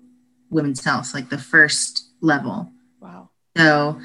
women's 0.49 0.83
health, 0.83 1.13
like 1.13 1.29
the 1.29 1.37
first 1.37 2.09
level. 2.21 2.71
Wow. 2.99 3.29
So 3.57 3.99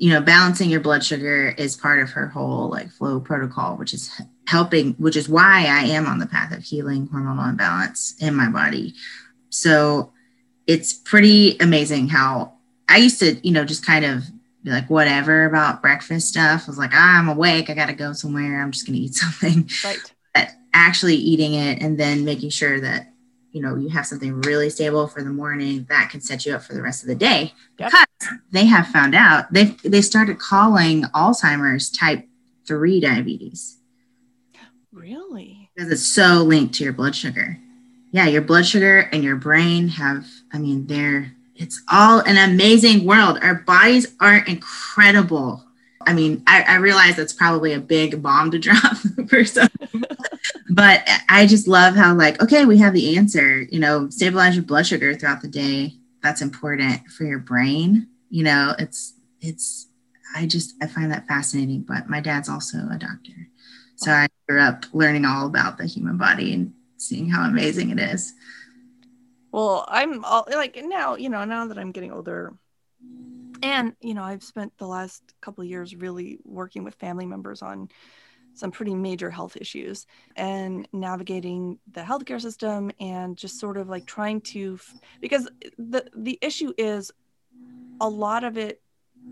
you 0.00 0.08
know, 0.08 0.22
balancing 0.22 0.70
your 0.70 0.80
blood 0.80 1.04
sugar 1.04 1.54
is 1.58 1.76
part 1.76 2.00
of 2.00 2.08
her 2.08 2.26
whole 2.26 2.70
like 2.70 2.90
flow 2.90 3.20
protocol, 3.20 3.76
which 3.76 3.92
is 3.92 4.10
helping, 4.46 4.94
which 4.94 5.14
is 5.14 5.28
why 5.28 5.66
I 5.68 5.84
am 5.88 6.06
on 6.06 6.18
the 6.18 6.26
path 6.26 6.56
of 6.56 6.62
healing 6.62 7.06
hormonal 7.08 7.50
imbalance 7.50 8.14
in 8.18 8.34
my 8.34 8.48
body. 8.48 8.94
So 9.50 10.14
it's 10.66 10.94
pretty 10.94 11.58
amazing 11.60 12.08
how 12.08 12.54
I 12.88 12.96
used 12.96 13.20
to, 13.20 13.46
you 13.46 13.52
know, 13.52 13.66
just 13.66 13.84
kind 13.84 14.06
of 14.06 14.24
be 14.62 14.70
like 14.70 14.90
whatever 14.90 15.46
about 15.46 15.82
breakfast 15.82 16.28
stuff. 16.28 16.64
I 16.66 16.70
was 16.70 16.78
like, 16.78 16.92
ah, 16.92 17.18
I'm 17.18 17.28
awake, 17.28 17.70
I 17.70 17.74
gotta 17.74 17.94
go 17.94 18.12
somewhere, 18.12 18.62
I'm 18.62 18.72
just 18.72 18.86
gonna 18.86 18.98
eat 18.98 19.14
something. 19.14 19.68
Right. 19.84 20.14
But 20.34 20.50
actually 20.74 21.16
eating 21.16 21.54
it 21.54 21.82
and 21.82 21.98
then 21.98 22.24
making 22.24 22.50
sure 22.50 22.80
that 22.80 23.10
you 23.52 23.60
know 23.60 23.76
you 23.76 23.88
have 23.88 24.06
something 24.06 24.40
really 24.42 24.70
stable 24.70 25.06
for 25.06 25.22
the 25.22 25.30
morning 25.30 25.86
that 25.88 26.10
can 26.10 26.20
set 26.20 26.46
you 26.46 26.54
up 26.54 26.62
for 26.62 26.74
the 26.74 26.82
rest 26.82 27.02
of 27.02 27.08
the 27.08 27.14
day 27.14 27.52
yep. 27.78 27.90
because 27.90 28.38
they 28.52 28.64
have 28.64 28.86
found 28.88 29.14
out 29.14 29.52
they 29.52 29.64
they 29.84 30.00
started 30.00 30.38
calling 30.38 31.02
alzheimer's 31.14 31.90
type 31.90 32.26
3 32.66 33.00
diabetes 33.00 33.78
really 34.92 35.70
because 35.74 35.90
it's 35.90 36.06
so 36.06 36.42
linked 36.44 36.74
to 36.74 36.84
your 36.84 36.92
blood 36.92 37.14
sugar 37.14 37.58
yeah 38.12 38.26
your 38.26 38.42
blood 38.42 38.66
sugar 38.66 39.08
and 39.12 39.24
your 39.24 39.36
brain 39.36 39.88
have 39.88 40.26
i 40.52 40.58
mean 40.58 40.86
they're 40.86 41.32
it's 41.60 41.82
all 41.90 42.20
an 42.20 42.36
amazing 42.50 43.04
world 43.04 43.38
our 43.42 43.54
bodies 43.54 44.14
are 44.20 44.38
incredible 44.38 45.64
I 46.06 46.14
mean, 46.14 46.42
I, 46.46 46.62
I, 46.62 46.74
realize 46.76 47.16
that's 47.16 47.34
probably 47.34 47.74
a 47.74 47.78
big 47.78 48.22
bomb 48.22 48.50
to 48.52 48.58
drop 48.58 48.96
for 49.28 49.44
some 49.44 49.68
but 50.70 51.02
I 51.28 51.46
just 51.46 51.66
love 51.66 51.96
how 51.96 52.14
like, 52.14 52.40
okay, 52.40 52.64
we 52.64 52.78
have 52.78 52.94
the 52.94 53.16
answer, 53.16 53.62
you 53.62 53.80
know, 53.80 54.08
stabilize 54.08 54.54
your 54.54 54.64
blood 54.64 54.86
sugar 54.86 55.14
throughout 55.14 55.42
the 55.42 55.48
day. 55.48 55.94
That's 56.22 56.42
important 56.42 57.08
for 57.08 57.24
your 57.24 57.40
brain. 57.40 58.06
You 58.30 58.44
know, 58.44 58.74
it's 58.78 59.14
it's 59.40 59.88
I 60.34 60.46
just 60.46 60.74
I 60.80 60.86
find 60.86 61.10
that 61.10 61.26
fascinating. 61.26 61.82
But 61.82 62.08
my 62.08 62.20
dad's 62.20 62.48
also 62.48 62.78
a 62.90 62.98
doctor. 62.98 63.48
So 63.96 64.12
I 64.12 64.28
grew 64.48 64.60
up 64.60 64.86
learning 64.92 65.24
all 65.24 65.46
about 65.46 65.76
the 65.76 65.86
human 65.86 66.16
body 66.16 66.54
and 66.54 66.72
seeing 66.96 67.28
how 67.28 67.44
amazing 67.44 67.90
it 67.90 67.98
is. 67.98 68.32
Well, 69.52 69.84
I'm 69.88 70.24
all 70.24 70.46
like 70.50 70.80
now, 70.84 71.16
you 71.16 71.28
know, 71.28 71.44
now 71.44 71.66
that 71.66 71.78
I'm 71.78 71.92
getting 71.92 72.12
older, 72.12 72.54
and 73.62 73.94
you 74.00 74.14
know, 74.14 74.22
I've 74.22 74.44
spent 74.44 74.76
the 74.78 74.86
last 74.86 75.22
couple 75.40 75.64
years 75.64 75.94
really 75.94 76.38
working 76.44 76.84
with 76.84 76.94
family 76.94 77.26
members 77.26 77.62
on 77.62 77.88
some 78.54 78.70
pretty 78.70 78.94
major 78.94 79.30
health 79.30 79.56
issues 79.56 80.06
and 80.36 80.86
navigating 80.92 81.78
the 81.92 82.00
healthcare 82.00 82.40
system 82.40 82.90
and 83.00 83.36
just 83.36 83.58
sort 83.58 83.76
of 83.76 83.88
like 83.88 84.06
trying 84.06 84.40
to 84.40 84.78
because 85.20 85.48
the 85.78 86.04
the 86.16 86.38
issue 86.42 86.72
is 86.76 87.12
a 88.00 88.08
lot 88.08 88.44
of 88.44 88.58
it 88.58 88.82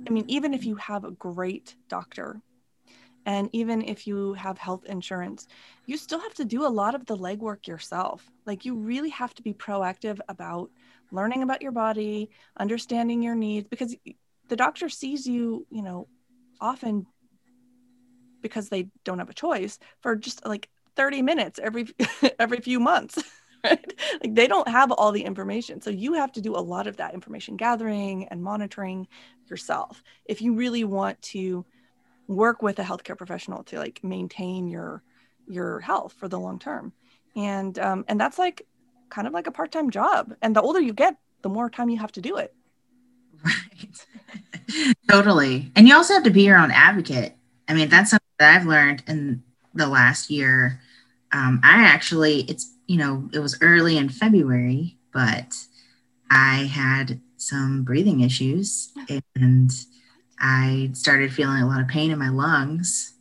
i 0.07 0.11
mean 0.11 0.25
even 0.29 0.55
if 0.55 0.65
you 0.65 0.77
have 0.77 1.05
a 1.05 1.11
great 1.11 1.75
doctor 1.89 2.41
and 3.29 3.51
even 3.53 3.83
if 3.83 4.07
you 4.07 4.33
have 4.33 4.57
health 4.57 4.85
insurance 4.87 5.47
you 5.85 5.97
still 5.97 6.21
have 6.21 6.35
to 6.35 6.45
do 6.45 6.67
a 6.67 6.69
lot 6.69 6.95
of 6.95 7.07
the 7.07 7.17
legwork 7.17 7.67
yourself. 7.67 8.31
Like 8.45 8.67
you 8.67 8.75
really 8.75 9.09
have 9.09 9.33
to 9.35 9.43
be 9.43 9.55
proactive 9.55 10.19
about 10.29 10.71
learning 11.11 11.43
about 11.43 11.63
your 11.63 11.73
body 11.73 12.29
understanding 12.59 13.23
your 13.23 13.35
needs 13.35 13.67
because 13.69 13.97
the 14.49 14.57
doctor 14.57 14.91
sees 14.91 15.27
you 15.27 15.67
you 15.71 15.83
know 15.83 16.07
often 16.61 17.07
because 18.43 18.69
they 18.69 18.89
don't 19.05 19.19
have 19.19 19.31
a 19.31 19.35
choice 19.35 19.79
for 20.01 20.15
just 20.15 20.45
like 20.45 20.69
30 20.97 21.23
minutes 21.23 21.59
every 21.63 21.87
every 22.39 22.61
few 22.61 22.81
months 22.81 23.23
right? 23.65 23.93
Like 24.23 24.35
they 24.35 24.47
don't 24.47 24.69
have 24.69 24.93
all 24.93 25.11
the 25.11 25.25
information. 25.25 25.81
So 25.81 25.91
you 25.91 26.13
have 26.13 26.31
to 26.33 26.41
do 26.41 26.55
a 26.55 26.61
lot 26.75 26.87
of 26.87 26.99
that 26.99 27.15
information 27.15 27.57
gathering 27.57 28.29
and 28.29 28.43
monitoring 28.43 29.09
yourself 29.49 30.03
if 30.27 30.41
you 30.41 30.55
really 30.55 30.85
want 30.85 31.21
to 31.23 31.65
work 32.29 32.63
with 32.63 32.79
a 32.79 32.83
healthcare 32.83 33.17
professional 33.17 33.65
to 33.65 33.79
like 33.79 34.05
maintain 34.05 34.69
your 34.69 35.03
your 35.49 35.81
health 35.81 36.15
for 36.19 36.29
the 36.29 36.39
long 36.39 36.59
term. 36.59 36.93
And 37.35 37.77
um, 37.79 38.05
and 38.07 38.21
that's 38.21 38.39
like 38.39 38.67
kind 39.09 39.27
of 39.27 39.33
like 39.33 39.47
a 39.47 39.51
part-time 39.51 39.91
job. 39.91 40.35
And 40.43 40.55
the 40.55 40.61
older 40.61 40.81
you 40.81 40.93
get 40.93 41.17
the 41.43 41.49
more 41.49 41.71
time 41.71 41.89
you 41.89 41.99
have 41.99 42.13
to 42.13 42.21
do 42.21 42.37
it. 42.37 42.55
Right. 43.43 44.95
Totally. 45.11 45.73
And 45.75 45.89
you 45.89 45.95
also 45.95 46.15
have 46.15 46.25
to 46.25 46.31
be 46.31 46.43
your 46.43 46.59
own 46.59 46.71
advocate. 46.71 47.35
I 47.67 47.75
mean 47.75 47.89
that's 47.89 48.11
something 48.11 48.27
that 48.39 48.55
i've 48.57 48.67
learned 48.67 49.03
in 49.09 49.43
the 49.75 49.89
last 49.89 50.31
year. 50.31 50.81
Um, 51.33 51.61
i 51.63 51.85
actually 51.85 52.43
it's 52.43 52.73
you 52.87 52.97
know 52.97 53.29
it 53.35 53.39
was 53.39 53.59
early 53.61 53.99
in 53.99 54.09
february 54.09 54.97
but 55.13 55.55
i 56.31 56.65
had 56.65 57.21
some 57.37 57.85
breathing 57.85 58.21
issues 58.21 58.93
and 59.37 59.71
i 60.41 60.91
started 60.93 61.33
feeling 61.33 61.63
a 61.63 61.67
lot 61.67 61.81
of 61.81 61.89
pain 61.89 62.11
in 62.11 62.19
my 62.19 62.29
lungs 62.29 63.15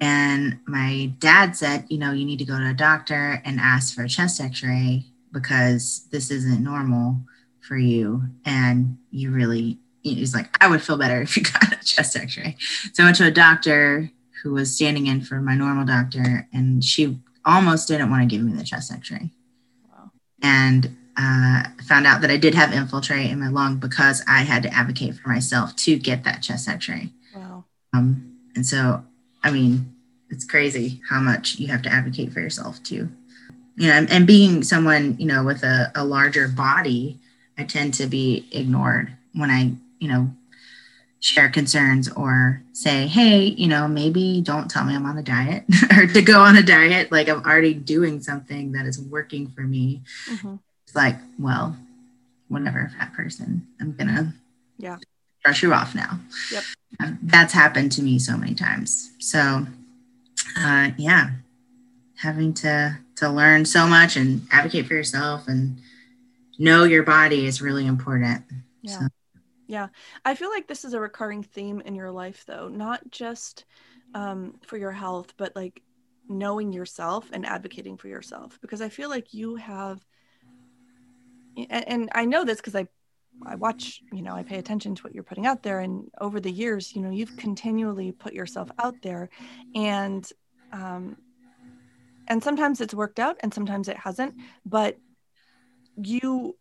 and 0.00 0.58
my 0.66 1.12
dad 1.18 1.56
said, 1.56 1.86
you 1.88 1.98
know, 1.98 2.12
you 2.12 2.24
need 2.24 2.38
to 2.40 2.44
go 2.44 2.58
to 2.58 2.70
a 2.70 2.74
doctor 2.74 3.40
and 3.44 3.60
ask 3.60 3.94
for 3.94 4.02
a 4.02 4.08
chest 4.08 4.40
x 4.40 4.62
ray 4.62 5.04
because 5.32 6.06
this 6.10 6.30
isn't 6.30 6.62
normal 6.62 7.20
for 7.60 7.76
you. 7.76 8.24
And 8.44 8.98
you 9.10 9.30
really, 9.30 9.78
he's 10.02 10.34
like, 10.34 10.54
I 10.62 10.68
would 10.68 10.82
feel 10.82 10.98
better 10.98 11.22
if 11.22 11.36
you 11.36 11.42
got 11.52 11.72
a 11.72 11.84
chest 11.84 12.16
x 12.16 12.36
ray. 12.36 12.56
So 12.92 13.02
I 13.02 13.06
went 13.06 13.16
to 13.16 13.26
a 13.26 13.30
doctor 13.30 14.10
who 14.42 14.52
was 14.52 14.74
standing 14.74 15.06
in 15.06 15.22
for 15.22 15.36
my 15.36 15.54
normal 15.54 15.86
doctor, 15.86 16.46
and 16.52 16.84
she 16.84 17.18
almost 17.46 17.88
didn't 17.88 18.10
want 18.10 18.28
to 18.28 18.36
give 18.36 18.44
me 18.44 18.52
the 18.52 18.64
chest 18.64 18.92
x 18.92 19.10
ray. 19.10 19.30
Wow. 19.88 20.10
And 20.42 20.96
uh, 21.16 21.64
found 21.84 22.06
out 22.06 22.20
that 22.22 22.30
I 22.30 22.36
did 22.36 22.54
have 22.54 22.72
infiltrate 22.72 23.30
in 23.30 23.40
my 23.40 23.48
lung 23.48 23.76
because 23.76 24.22
I 24.28 24.42
had 24.42 24.62
to 24.64 24.74
advocate 24.74 25.14
for 25.14 25.28
myself 25.28 25.74
to 25.76 25.96
get 25.96 26.24
that 26.24 26.42
chest 26.42 26.68
x 26.68 26.88
ray. 26.88 27.10
Wow. 27.34 27.64
Um, 27.92 28.38
and 28.54 28.66
so 28.66 29.04
I 29.44 29.50
mean, 29.50 29.94
it's 30.30 30.44
crazy 30.44 31.00
how 31.08 31.20
much 31.20 31.58
you 31.58 31.68
have 31.68 31.82
to 31.82 31.92
advocate 31.92 32.32
for 32.32 32.40
yourself 32.40 32.82
too. 32.82 33.10
You 33.76 33.88
know, 33.88 33.92
and, 33.92 34.10
and 34.10 34.26
being 34.26 34.62
someone, 34.62 35.16
you 35.18 35.26
know, 35.26 35.44
with 35.44 35.62
a, 35.62 35.92
a 35.94 36.04
larger 36.04 36.48
body, 36.48 37.20
I 37.58 37.64
tend 37.64 37.94
to 37.94 38.06
be 38.06 38.48
ignored 38.50 39.12
when 39.34 39.50
I, 39.50 39.72
you 39.98 40.08
know, 40.08 40.30
share 41.20 41.48
concerns 41.48 42.10
or 42.12 42.62
say, 42.72 43.06
hey, 43.06 43.44
you 43.44 43.66
know, 43.66 43.86
maybe 43.86 44.40
don't 44.40 44.70
tell 44.70 44.84
me 44.84 44.94
I'm 44.94 45.06
on 45.06 45.18
a 45.18 45.22
diet 45.22 45.64
or 45.96 46.06
to 46.06 46.22
go 46.22 46.40
on 46.40 46.56
a 46.56 46.62
diet. 46.62 47.12
Like 47.12 47.28
I'm 47.28 47.42
already 47.44 47.74
doing 47.74 48.20
something 48.20 48.72
that 48.72 48.86
is 48.86 49.00
working 49.00 49.48
for 49.48 49.62
me. 49.62 50.02
Mm-hmm. 50.30 50.56
Like, 50.94 51.16
well, 51.38 51.76
whatever, 52.48 52.90
fat 52.98 53.12
person, 53.12 53.66
I'm 53.80 53.92
gonna 53.92 54.34
yeah 54.78 54.98
brush 55.42 55.62
you 55.62 55.72
off 55.74 55.94
now. 55.94 56.18
Yep. 56.50 56.64
Um, 57.00 57.18
that's 57.22 57.52
happened 57.52 57.92
to 57.92 58.02
me 58.02 58.18
so 58.18 58.36
many 58.36 58.54
times. 58.54 59.12
So, 59.18 59.66
uh, 60.58 60.90
yeah, 60.96 61.30
having 62.16 62.54
to 62.54 62.98
to 63.16 63.28
learn 63.28 63.64
so 63.64 63.86
much 63.86 64.16
and 64.16 64.46
advocate 64.50 64.86
for 64.86 64.94
yourself 64.94 65.46
and 65.46 65.78
know 66.58 66.84
your 66.84 67.02
body 67.02 67.46
is 67.46 67.62
really 67.62 67.86
important. 67.86 68.44
Yeah. 68.82 68.98
So. 68.98 69.06
Yeah. 69.66 69.88
I 70.24 70.34
feel 70.34 70.50
like 70.50 70.66
this 70.66 70.84
is 70.84 70.94
a 70.94 71.00
recurring 71.00 71.42
theme 71.42 71.80
in 71.80 71.94
your 71.94 72.10
life, 72.10 72.44
though, 72.46 72.68
not 72.68 73.08
just 73.10 73.64
um, 74.14 74.54
for 74.66 74.76
your 74.76 74.92
health, 74.92 75.34
but 75.36 75.54
like 75.54 75.82
knowing 76.28 76.72
yourself 76.72 77.28
and 77.32 77.46
advocating 77.46 77.96
for 77.96 78.08
yourself. 78.08 78.58
Because 78.60 78.80
I 78.80 78.88
feel 78.88 79.08
like 79.08 79.32
you 79.32 79.56
have, 79.56 80.04
and, 81.56 81.88
and 81.88 82.08
I 82.14 82.24
know 82.24 82.44
this 82.44 82.56
because 82.58 82.74
I 82.74 82.86
I 83.46 83.56
watch, 83.56 84.00
you 84.12 84.22
know, 84.22 84.34
I 84.34 84.42
pay 84.42 84.58
attention 84.58 84.94
to 84.94 85.02
what 85.02 85.14
you're 85.14 85.24
putting 85.24 85.46
out 85.46 85.62
there. 85.62 85.80
And 85.80 86.08
over 86.20 86.40
the 86.40 86.50
years, 86.50 86.94
you 86.94 87.02
know, 87.02 87.10
you've 87.10 87.36
continually 87.36 88.12
put 88.12 88.32
yourself 88.32 88.70
out 88.78 88.94
there 89.02 89.28
and, 89.74 90.28
um, 90.72 91.16
and 92.28 92.42
sometimes 92.42 92.80
it's 92.80 92.94
worked 92.94 93.18
out 93.18 93.36
and 93.40 93.52
sometimes 93.52 93.88
it 93.88 93.96
hasn't, 93.96 94.34
but 94.64 94.96
you 95.96 96.56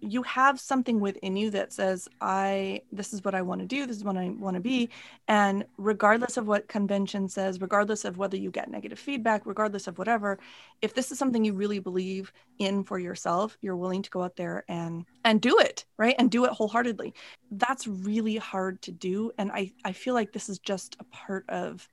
you 0.00 0.22
have 0.22 0.60
something 0.60 1.00
within 1.00 1.36
you 1.36 1.50
that 1.50 1.72
says 1.72 2.08
i 2.20 2.80
this 2.92 3.12
is 3.12 3.24
what 3.24 3.34
i 3.34 3.42
want 3.42 3.60
to 3.60 3.66
do 3.66 3.86
this 3.86 3.96
is 3.96 4.04
what 4.04 4.16
i 4.16 4.28
want 4.30 4.54
to 4.54 4.60
be. 4.60 4.88
And 5.28 5.64
regardless 5.76 6.36
of 6.36 6.46
what 6.46 6.68
convention 6.68 7.28
says 7.28 7.60
regardless 7.60 8.04
of 8.04 8.18
whether 8.18 8.36
you 8.36 8.50
get 8.50 8.70
negative 8.70 8.98
feedback 8.98 9.46
regardless 9.46 9.86
of 9.86 9.98
whatever 9.98 10.38
if 10.82 10.94
this 10.94 11.12
is 11.12 11.18
something 11.18 11.44
you 11.44 11.54
really 11.54 11.78
believe 11.78 12.32
in 12.58 12.84
for 12.84 12.98
yourself 12.98 13.56
you're 13.60 13.76
willing 13.76 14.02
to 14.02 14.10
go 14.10 14.22
out 14.22 14.36
there 14.36 14.64
and 14.68 15.04
and 15.24 15.40
do 15.40 15.58
it 15.58 15.84
right? 15.96 16.14
And 16.18 16.30
do 16.30 16.44
it 16.46 16.52
wholeheartedly. 16.52 17.14
That's 17.50 17.86
really 17.86 18.36
hard 18.36 18.80
to 18.82 18.92
do 18.92 19.32
and 19.38 19.50
i 19.52 19.72
i 19.84 19.92
feel 19.92 20.14
like 20.14 20.32
this 20.32 20.48
is 20.48 20.58
just 20.58 20.96
a 21.00 21.04
part 21.04 21.44
of 21.48 21.88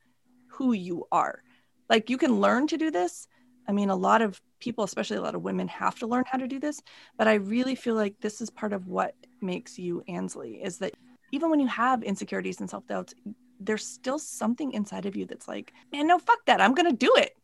who 0.57 0.73
you 0.73 1.05
are. 1.11 1.43
Like 1.89 2.09
you 2.09 2.17
can 2.17 2.41
learn 2.41 2.67
to 2.67 2.77
do 2.77 2.91
this. 2.91 3.27
I 3.67 3.71
mean, 3.71 3.89
a 3.89 3.95
lot 3.95 4.21
of 4.21 4.41
people, 4.59 4.83
especially 4.83 5.17
a 5.17 5.21
lot 5.21 5.35
of 5.35 5.43
women, 5.43 5.67
have 5.67 5.97
to 5.99 6.07
learn 6.07 6.23
how 6.25 6.37
to 6.37 6.47
do 6.47 6.59
this. 6.59 6.81
But 7.17 7.27
I 7.27 7.35
really 7.35 7.75
feel 7.75 7.95
like 7.95 8.15
this 8.19 8.41
is 8.41 8.49
part 8.49 8.73
of 8.73 8.87
what 8.87 9.15
makes 9.41 9.77
you 9.77 10.03
Anslee 10.07 10.63
is 10.63 10.77
that 10.79 10.93
even 11.31 11.49
when 11.49 11.59
you 11.59 11.67
have 11.67 12.03
insecurities 12.03 12.59
and 12.59 12.69
self 12.69 12.87
doubts, 12.87 13.13
there's 13.59 13.85
still 13.85 14.19
something 14.19 14.71
inside 14.71 15.05
of 15.05 15.15
you 15.15 15.25
that's 15.25 15.47
like, 15.47 15.73
man, 15.91 16.07
no, 16.07 16.19
fuck 16.19 16.39
that. 16.45 16.61
I'm 16.61 16.73
going 16.73 16.89
to 16.89 16.95
do 16.95 17.13
it. 17.17 17.35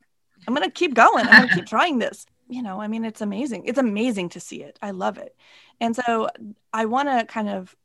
I'm 0.48 0.54
going 0.54 0.68
to 0.68 0.72
keep 0.72 0.94
going. 0.94 1.26
I'm 1.28 1.38
going 1.38 1.50
to 1.50 1.56
keep 1.56 1.66
trying 1.68 2.00
this. 2.00 2.26
You 2.50 2.62
know, 2.62 2.82
I 2.82 2.88
mean, 2.88 3.06
it's 3.06 3.22
amazing. 3.22 3.64
It's 3.66 3.80
amazing 3.80 4.30
to 4.30 4.40
see 4.40 4.62
it. 4.62 4.78
I 4.82 4.92
love 4.92 5.18
it. 5.18 5.36
And 5.80 5.96
so 5.96 6.30
I 6.72 6.86
want 6.86 7.10
to 7.10 7.26
kind 7.26 7.50
of 7.50 7.76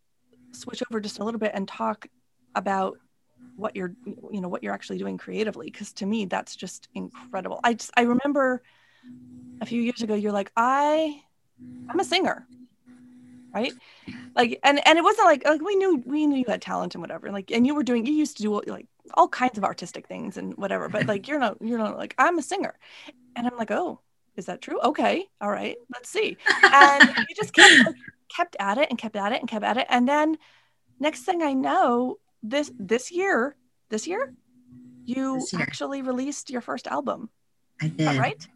switch 0.53 0.83
over 0.91 1.01
just 1.01 1.19
a 1.19 1.25
little 1.25 1.41
bit 1.41 1.53
and 1.55 1.67
talk 1.67 2.07
about 2.55 2.99
what 3.57 3.75
you're 3.77 3.95
you 4.31 4.41
know 4.41 4.49
what 4.49 4.63
you're 4.63 4.73
actually 4.73 4.99
doing 4.99 5.19
creatively 5.19 5.67
because 5.67 5.93
to 5.93 6.07
me 6.07 6.25
that's 6.25 6.55
just 6.55 6.89
incredible 6.95 7.61
i 7.65 7.75
just 7.75 7.91
i 7.97 8.03
remember 8.03 8.63
a 9.61 9.67
few 9.67 9.81
years 9.81 10.03
ago 10.03 10.15
you're 10.15 10.33
like 10.33 10.51
i 10.57 11.21
i'm 11.89 12.01
a 12.01 12.05
singer 12.05 12.47
right 13.55 13.73
like 14.37 14.61
and 14.63 14.87
and 14.87 14.99
it 14.99 15.03
wasn't 15.03 15.27
like 15.27 15.45
like 15.45 15.61
we 15.63 15.75
knew 15.77 16.03
we 16.07 16.27
knew 16.27 16.39
you 16.39 16.45
had 16.47 16.63
talent 16.63 16.95
and 16.95 17.03
whatever 17.03 17.31
like 17.31 17.51
and 17.51 17.67
you 17.67 17.75
were 17.75 17.83
doing 17.83 18.07
you 18.07 18.13
used 18.13 18.37
to 18.37 18.43
do 18.43 18.61
like 18.67 18.87
all 19.15 19.29
kinds 19.29 19.57
of 19.57 19.65
artistic 19.65 20.07
things 20.07 20.37
and 20.37 20.55
whatever 20.57 20.89
but 20.89 21.07
like 21.07 21.27
you're 21.29 21.39
not 21.39 21.57
you're 21.61 21.79
not 21.79 21.97
like 21.97 22.15
i'm 22.19 22.39
a 22.39 22.43
singer 22.43 22.79
and 23.37 23.47
i'm 23.47 23.57
like 23.57 23.71
oh 23.71 24.01
is 24.37 24.47
that 24.47 24.61
true 24.61 24.79
okay 24.81 25.27
all 25.41 25.51
right 25.51 25.77
let's 25.93 26.09
see 26.09 26.37
and 26.63 27.09
you 27.29 27.35
just 27.35 27.53
kept 27.53 27.87
like, 27.87 27.97
kept 28.37 28.57
at 28.61 28.79
it 28.79 28.89
and 28.91 28.99
kept 28.99 29.17
at 29.17 29.33
it 29.33 29.41
and 29.41 29.49
kept 29.49 29.65
at 29.65 29.79
it 29.79 29.87
and 29.89 30.07
then 30.07 30.37
next 31.01 31.23
thing 31.23 31.43
i 31.43 31.53
know 31.53 32.19
this 32.43 32.71
this 32.79 33.11
year, 33.11 33.57
this 33.89 34.07
year, 34.07 34.35
you 35.05 35.35
this 35.41 35.53
year. 35.53 35.63
actually 35.63 36.03
released 36.03 36.51
your 36.51 36.61
first 36.61 36.87
album. 36.87 37.31
I 37.81 37.89
did. 37.89 38.19
right? 38.19 38.49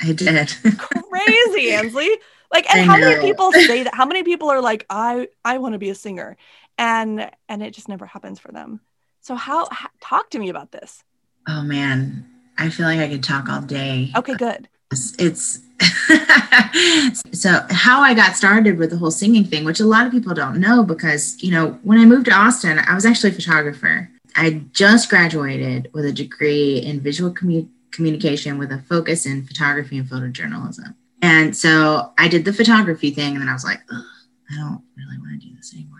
I 0.00 0.12
did. 0.12 0.54
Crazy, 0.62 1.70
Anslee. 1.70 2.14
Like, 2.52 2.72
and 2.72 2.80
I 2.80 2.84
how 2.84 2.96
know. 2.96 3.08
many 3.08 3.20
people 3.20 3.52
say 3.52 3.82
that? 3.82 3.94
How 3.94 4.06
many 4.06 4.22
people 4.22 4.50
are 4.50 4.60
like, 4.60 4.86
I 4.90 5.28
I 5.44 5.58
want 5.58 5.72
to 5.74 5.78
be 5.78 5.90
a 5.90 5.94
singer, 5.94 6.36
and 6.78 7.30
and 7.48 7.62
it 7.62 7.72
just 7.74 7.88
never 7.88 8.06
happens 8.06 8.38
for 8.38 8.52
them. 8.52 8.80
So 9.20 9.36
how, 9.36 9.68
talk 10.00 10.30
to 10.30 10.38
me 10.40 10.48
about 10.48 10.72
this? 10.72 11.04
Oh 11.48 11.62
man, 11.62 12.26
I 12.58 12.70
feel 12.70 12.86
like 12.86 12.98
I 12.98 13.08
could 13.08 13.22
talk 13.22 13.48
all 13.48 13.62
day. 13.62 14.10
Okay, 14.16 14.34
good. 14.34 14.68
It's, 14.90 15.14
it's 15.18 15.60
so 17.32 17.64
how 17.70 18.00
I 18.02 18.14
got 18.14 18.36
started 18.36 18.78
with 18.78 18.90
the 18.90 18.96
whole 18.96 19.10
singing 19.10 19.44
thing, 19.44 19.64
which 19.64 19.80
a 19.80 19.86
lot 19.86 20.06
of 20.06 20.12
people 20.12 20.34
don't 20.34 20.60
know 20.60 20.82
because, 20.84 21.42
you 21.42 21.50
know, 21.50 21.78
when 21.82 21.98
I 21.98 22.04
moved 22.04 22.26
to 22.26 22.32
Austin, 22.32 22.78
I 22.78 22.94
was 22.94 23.06
actually 23.06 23.30
a 23.30 23.34
photographer. 23.34 24.10
I 24.36 24.62
just 24.72 25.08
graduated 25.08 25.90
with 25.94 26.04
a 26.04 26.12
degree 26.12 26.78
in 26.78 27.00
visual 27.00 27.32
commu- 27.32 27.68
communication 27.92 28.58
with 28.58 28.72
a 28.72 28.78
focus 28.88 29.26
in 29.26 29.46
photography 29.46 29.98
and 29.98 30.08
photojournalism. 30.08 30.94
And 31.20 31.56
so 31.56 32.12
I 32.18 32.28
did 32.28 32.44
the 32.44 32.52
photography 32.52 33.10
thing, 33.10 33.32
and 33.32 33.40
then 33.40 33.48
I 33.48 33.52
was 33.52 33.64
like, 33.64 33.80
I 33.90 34.56
don't 34.56 34.82
really 34.96 35.18
want 35.18 35.40
to 35.40 35.48
do 35.48 35.54
this 35.54 35.72
anymore. 35.72 35.98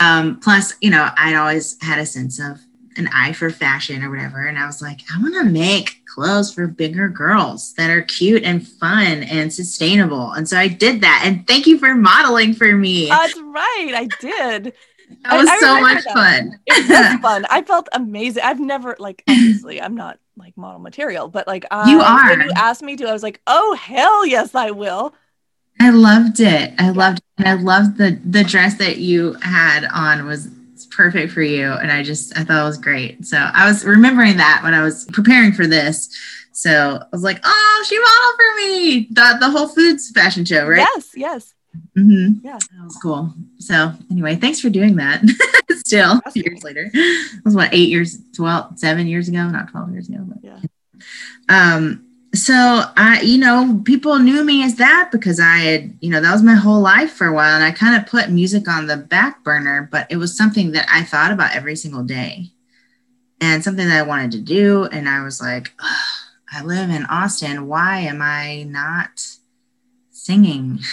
Um, 0.00 0.40
plus, 0.40 0.74
you 0.80 0.90
know, 0.90 1.10
I'd 1.16 1.36
always 1.36 1.80
had 1.82 1.98
a 1.98 2.06
sense 2.06 2.40
of 2.40 2.58
an 2.96 3.08
eye 3.14 3.32
for 3.32 3.50
fashion 3.50 4.02
or 4.02 4.10
whatever. 4.10 4.46
And 4.46 4.58
I 4.58 4.66
was 4.66 4.82
like, 4.82 5.00
I 5.14 5.20
want 5.20 5.34
to 5.34 5.44
make 5.44 6.04
clothes 6.06 6.52
for 6.52 6.66
bigger 6.66 7.08
girls 7.08 7.74
that 7.74 7.90
are 7.90 8.02
cute 8.02 8.42
and 8.42 8.66
fun 8.66 9.22
and 9.24 9.52
sustainable. 9.52 10.32
And 10.32 10.48
so 10.48 10.58
I 10.58 10.68
did 10.68 11.00
that. 11.02 11.22
And 11.24 11.46
thank 11.46 11.66
you 11.66 11.78
for 11.78 11.94
modeling 11.94 12.54
for 12.54 12.72
me. 12.72 13.08
That's 13.08 13.38
right. 13.38 13.92
I 13.94 14.08
did. 14.20 14.72
That 15.24 15.36
was 15.36 15.48
I, 15.48 15.54
I 15.54 15.58
so 15.60 15.80
much 15.80 16.04
that. 16.04 16.14
fun. 16.14 16.60
It 16.66 16.88
was 16.88 17.20
fun. 17.22 17.46
I 17.50 17.62
felt 17.62 17.88
amazing. 17.92 18.42
I've 18.42 18.60
never 18.60 18.96
like 18.98 19.22
obviously 19.28 19.80
I'm 19.80 19.94
not 19.94 20.18
like 20.40 20.56
model 20.56 20.80
material, 20.80 21.28
but 21.28 21.46
like 21.46 21.64
I, 21.70 21.90
you 21.90 22.00
are. 22.00 22.30
When 22.30 22.40
you 22.40 22.52
asked 22.56 22.82
me 22.82 22.96
to, 22.96 23.08
I 23.08 23.12
was 23.12 23.22
like, 23.22 23.40
oh 23.46 23.74
hell 23.74 24.26
yes, 24.26 24.54
I 24.54 24.72
will. 24.72 25.14
I 25.80 25.90
loved 25.90 26.40
it. 26.40 26.74
I 26.78 26.90
loved 26.90 27.18
it. 27.18 27.24
And 27.38 27.48
I 27.48 27.54
loved 27.54 27.96
the 27.96 28.20
the 28.24 28.44
dress 28.44 28.76
that 28.78 28.98
you 28.98 29.34
had 29.42 29.86
on 29.86 30.26
was 30.26 30.48
perfect 30.90 31.32
for 31.32 31.42
you. 31.42 31.72
And 31.72 31.90
I 31.90 32.02
just, 32.02 32.36
I 32.36 32.44
thought 32.44 32.62
it 32.62 32.66
was 32.66 32.78
great. 32.78 33.24
So 33.24 33.38
I 33.38 33.66
was 33.66 33.84
remembering 33.84 34.36
that 34.36 34.60
when 34.62 34.74
I 34.74 34.82
was 34.82 35.06
preparing 35.06 35.52
for 35.52 35.66
this. 35.66 36.14
So 36.52 36.98
I 37.00 37.06
was 37.12 37.22
like, 37.22 37.40
oh, 37.42 37.84
she 37.88 37.98
modeled 37.98 38.36
for 38.36 38.56
me. 38.56 39.06
The, 39.10 39.38
the 39.40 39.50
Whole 39.50 39.68
Foods 39.68 40.10
fashion 40.10 40.44
show, 40.44 40.66
right? 40.66 40.86
Yes, 40.94 41.10
yes. 41.14 41.54
Mm-hmm. 41.96 42.44
Yeah. 42.46 42.58
That 42.58 42.84
was 42.84 42.96
cool. 43.02 43.32
So 43.58 43.92
anyway, 44.10 44.36
thanks 44.36 44.60
for 44.60 44.70
doing 44.70 44.96
that. 44.96 45.22
Still 45.70 46.20
That's 46.24 46.36
years 46.36 46.60
cool. 46.62 46.68
later. 46.68 46.90
It 46.92 47.44
was 47.44 47.54
what, 47.54 47.72
eight 47.72 47.88
years, 47.88 48.18
12, 48.36 48.78
seven 48.78 49.06
years 49.06 49.28
ago, 49.28 49.48
not 49.48 49.70
12 49.70 49.92
years 49.92 50.08
ago. 50.08 50.18
But 50.26 50.38
Yeah. 50.42 50.58
um 51.48 52.06
so 52.32 52.54
i 52.96 53.20
you 53.22 53.36
know 53.38 53.82
people 53.84 54.16
knew 54.20 54.44
me 54.44 54.62
as 54.62 54.76
that 54.76 55.08
because 55.10 55.40
i 55.40 55.56
had 55.56 55.92
you 56.00 56.08
know 56.08 56.20
that 56.20 56.32
was 56.32 56.44
my 56.44 56.54
whole 56.54 56.80
life 56.80 57.10
for 57.10 57.26
a 57.26 57.32
while 57.32 57.56
and 57.56 57.64
i 57.64 57.72
kind 57.72 58.00
of 58.00 58.08
put 58.08 58.30
music 58.30 58.68
on 58.68 58.86
the 58.86 58.96
back 58.96 59.42
burner 59.42 59.88
but 59.90 60.06
it 60.10 60.16
was 60.16 60.36
something 60.36 60.70
that 60.70 60.86
i 60.92 61.02
thought 61.02 61.32
about 61.32 61.56
every 61.56 61.74
single 61.74 62.04
day 62.04 62.46
and 63.40 63.64
something 63.64 63.88
that 63.88 63.98
i 63.98 64.06
wanted 64.06 64.30
to 64.30 64.40
do 64.40 64.84
and 64.92 65.08
i 65.08 65.24
was 65.24 65.40
like 65.40 65.72
i 66.52 66.62
live 66.62 66.88
in 66.88 67.04
austin 67.06 67.66
why 67.66 67.98
am 67.98 68.22
i 68.22 68.62
not 68.68 69.26
singing 70.12 70.78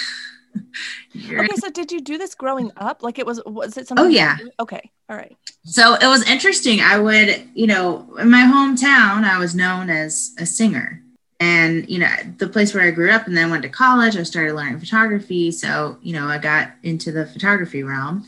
Okay, 1.16 1.56
so 1.56 1.70
did 1.70 1.92
you 1.92 2.02
do 2.02 2.18
this 2.18 2.36
growing 2.36 2.72
up? 2.78 3.04
Like 3.04 3.20
it 3.20 3.26
was 3.26 3.42
was 3.46 3.78
it 3.78 3.88
something 3.88 4.06
Oh, 4.06 4.10
yeah. 4.10 4.38
Okay. 4.60 4.92
All 5.10 5.16
right. 5.16 5.36
So 5.64 5.96
it 5.96 6.08
was 6.08 6.28
interesting. 6.30 6.82
I 6.82 7.00
would, 7.00 7.50
you 7.54 7.68
know, 7.68 8.16
in 8.20 8.30
my 8.30 8.44
hometown, 8.44 9.24
I 9.24 9.38
was 9.40 9.56
known 9.56 9.90
as 9.90 10.34
a 10.38 10.46
singer. 10.46 11.02
And, 11.40 11.88
you 11.88 12.00
know, 12.00 12.10
the 12.38 12.48
place 12.50 12.74
where 12.74 12.84
I 12.84 12.92
grew 12.92 13.12
up 13.12 13.28
and 13.28 13.38
then 13.38 13.52
went 13.52 13.64
to 13.64 13.70
college, 13.70 14.18
I 14.18 14.24
started 14.24 14.56
learning 14.56 14.80
photography. 14.80 15.52
So, 15.52 15.98
you 16.02 16.14
know, 16.14 16.28
I 16.28 16.40
got 16.40 16.72
into 16.84 17.12
the 17.12 17.28
photography 17.28 17.84
realm. 17.84 18.26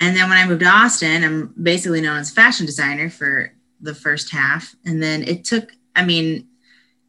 And 0.00 0.16
then 0.16 0.28
when 0.28 0.38
I 0.38 0.46
moved 0.46 0.60
to 0.60 0.66
Austin, 0.66 1.24
I'm 1.24 1.54
basically 1.62 2.00
known 2.00 2.18
as 2.18 2.30
a 2.30 2.34
fashion 2.34 2.66
designer 2.66 3.10
for 3.10 3.52
the 3.80 3.94
first 3.94 4.30
half. 4.30 4.74
And 4.84 5.02
then 5.02 5.22
it 5.22 5.44
took, 5.44 5.72
I 5.94 6.04
mean, 6.04 6.48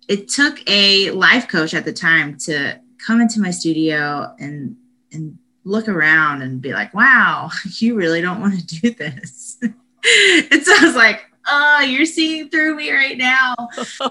it 0.08 0.28
took 0.28 0.60
a 0.70 1.12
life 1.12 1.48
coach 1.48 1.74
at 1.74 1.86
the 1.86 1.94
time 1.94 2.38
to 2.40 2.80
come 3.06 3.22
into 3.22 3.40
my 3.40 3.52
studio 3.52 4.34
and 4.40 4.76
and 5.12 5.38
look 5.64 5.88
around 5.88 6.42
and 6.42 6.62
be 6.62 6.74
like, 6.74 6.94
wow, 6.94 7.50
you 7.80 7.96
really 7.96 8.22
don't 8.22 8.42
want 8.42 8.60
to 8.60 8.66
do 8.66 8.92
this. 8.92 9.58
and 9.62 9.74
so 10.64 10.74
I 10.78 10.84
was 10.84 10.96
like, 10.96 11.22
oh, 11.48 11.82
you're 11.82 12.06
seeing 12.06 12.50
through 12.50 12.76
me 12.76 12.92
right 12.92 13.18
now. 13.18 13.56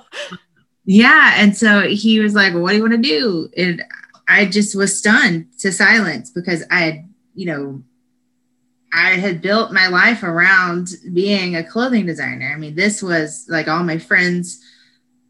Yeah. 0.90 1.35
And 1.37 1.55
so 1.55 1.83
he 1.83 2.18
was 2.18 2.35
like, 2.35 2.55
well, 2.55 2.62
what 2.62 2.70
do 2.70 2.77
you 2.77 2.83
want 2.83 2.94
to 2.94 2.98
do? 2.98 3.51
And 3.59 3.85
I 4.27 4.46
just 4.46 4.74
was 4.74 4.98
stunned 4.98 5.48
to 5.59 5.70
silence 5.70 6.31
because 6.31 6.64
I 6.70 6.79
had, 6.81 7.09
you 7.35 7.44
know, 7.44 7.83
I 8.94 9.11
had 9.11 9.42
built 9.42 9.70
my 9.70 9.88
life 9.88 10.22
around 10.22 10.92
being 11.12 11.57
a 11.57 11.62
clothing 11.62 12.07
designer. 12.07 12.51
I 12.55 12.57
mean, 12.59 12.74
this 12.74 13.03
was 13.03 13.44
like 13.51 13.68
all 13.68 13.85
my 13.85 13.98
friends 13.98 14.64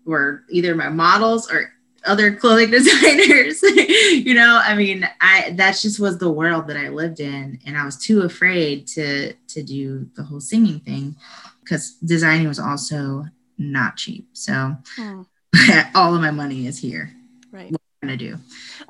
were 0.05 0.45
either 0.49 0.77
my 0.77 0.91
models 0.91 1.51
or 1.51 1.73
other 2.07 2.35
clothing 2.35 2.71
designers. 2.79 3.63
you 3.63 4.35
know, 4.35 4.61
I 4.63 4.75
mean, 4.75 5.09
I 5.21 5.53
that 5.57 5.79
just 5.79 6.01
was 6.01 6.19
the 6.19 6.31
world 6.31 6.67
that 6.69 6.77
I 6.77 6.89
lived 6.89 7.21
in, 7.21 7.59
and 7.67 7.77
I 7.77 7.85
was 7.85 7.97
too 7.97 8.23
afraid 8.23 8.87
to 8.89 9.33
to 9.35 9.63
do 9.63 10.09
the 10.15 10.23
whole 10.23 10.41
singing 10.41 10.81
thing 10.81 11.17
because 11.63 11.93
designing 12.05 12.49
was 12.49 12.59
also 12.59 13.25
not 13.59 13.97
cheap. 13.97 14.29
So 14.33 14.77
Hmm, 14.97 15.23
all 15.95 16.15
of 16.15 16.21
my 16.21 16.31
money 16.31 16.67
is 16.67 16.79
here. 16.79 17.13
right. 17.51 17.71
What 17.73 17.81
am 18.03 18.09
I 18.09 18.15
gonna 18.15 18.17
do? 18.17 18.39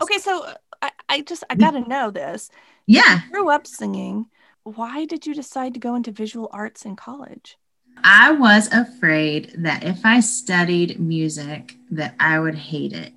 Okay, 0.03 0.19
so 0.19 0.53
I, 0.83 0.91
I 1.09 1.21
just 1.23 1.45
I 1.51 1.55
gotta 1.55 1.81
know 1.81 2.11
this. 2.11 2.51
Yeah, 2.87 3.21
You 3.27 3.33
grew 3.33 3.51
up 3.51 3.67
singing. 3.67 4.27
Why 4.65 5.05
did 5.07 5.27
you 5.27 5.35
decide 5.35 5.75
to 5.75 5.81
go 5.81 5.95
into 5.95 6.13
visual 6.13 6.49
arts 6.53 6.85
in 6.85 6.97
college? 6.97 7.57
I 8.05 8.33
was 8.33 8.73
afraid 8.73 9.55
that 9.59 9.85
if 9.85 10.05
I 10.05 10.21
studied 10.21 10.99
music, 11.01 11.75
that 11.91 12.15
I 12.21 12.39
would 12.39 12.55
hate 12.55 12.93
it. 12.93 13.13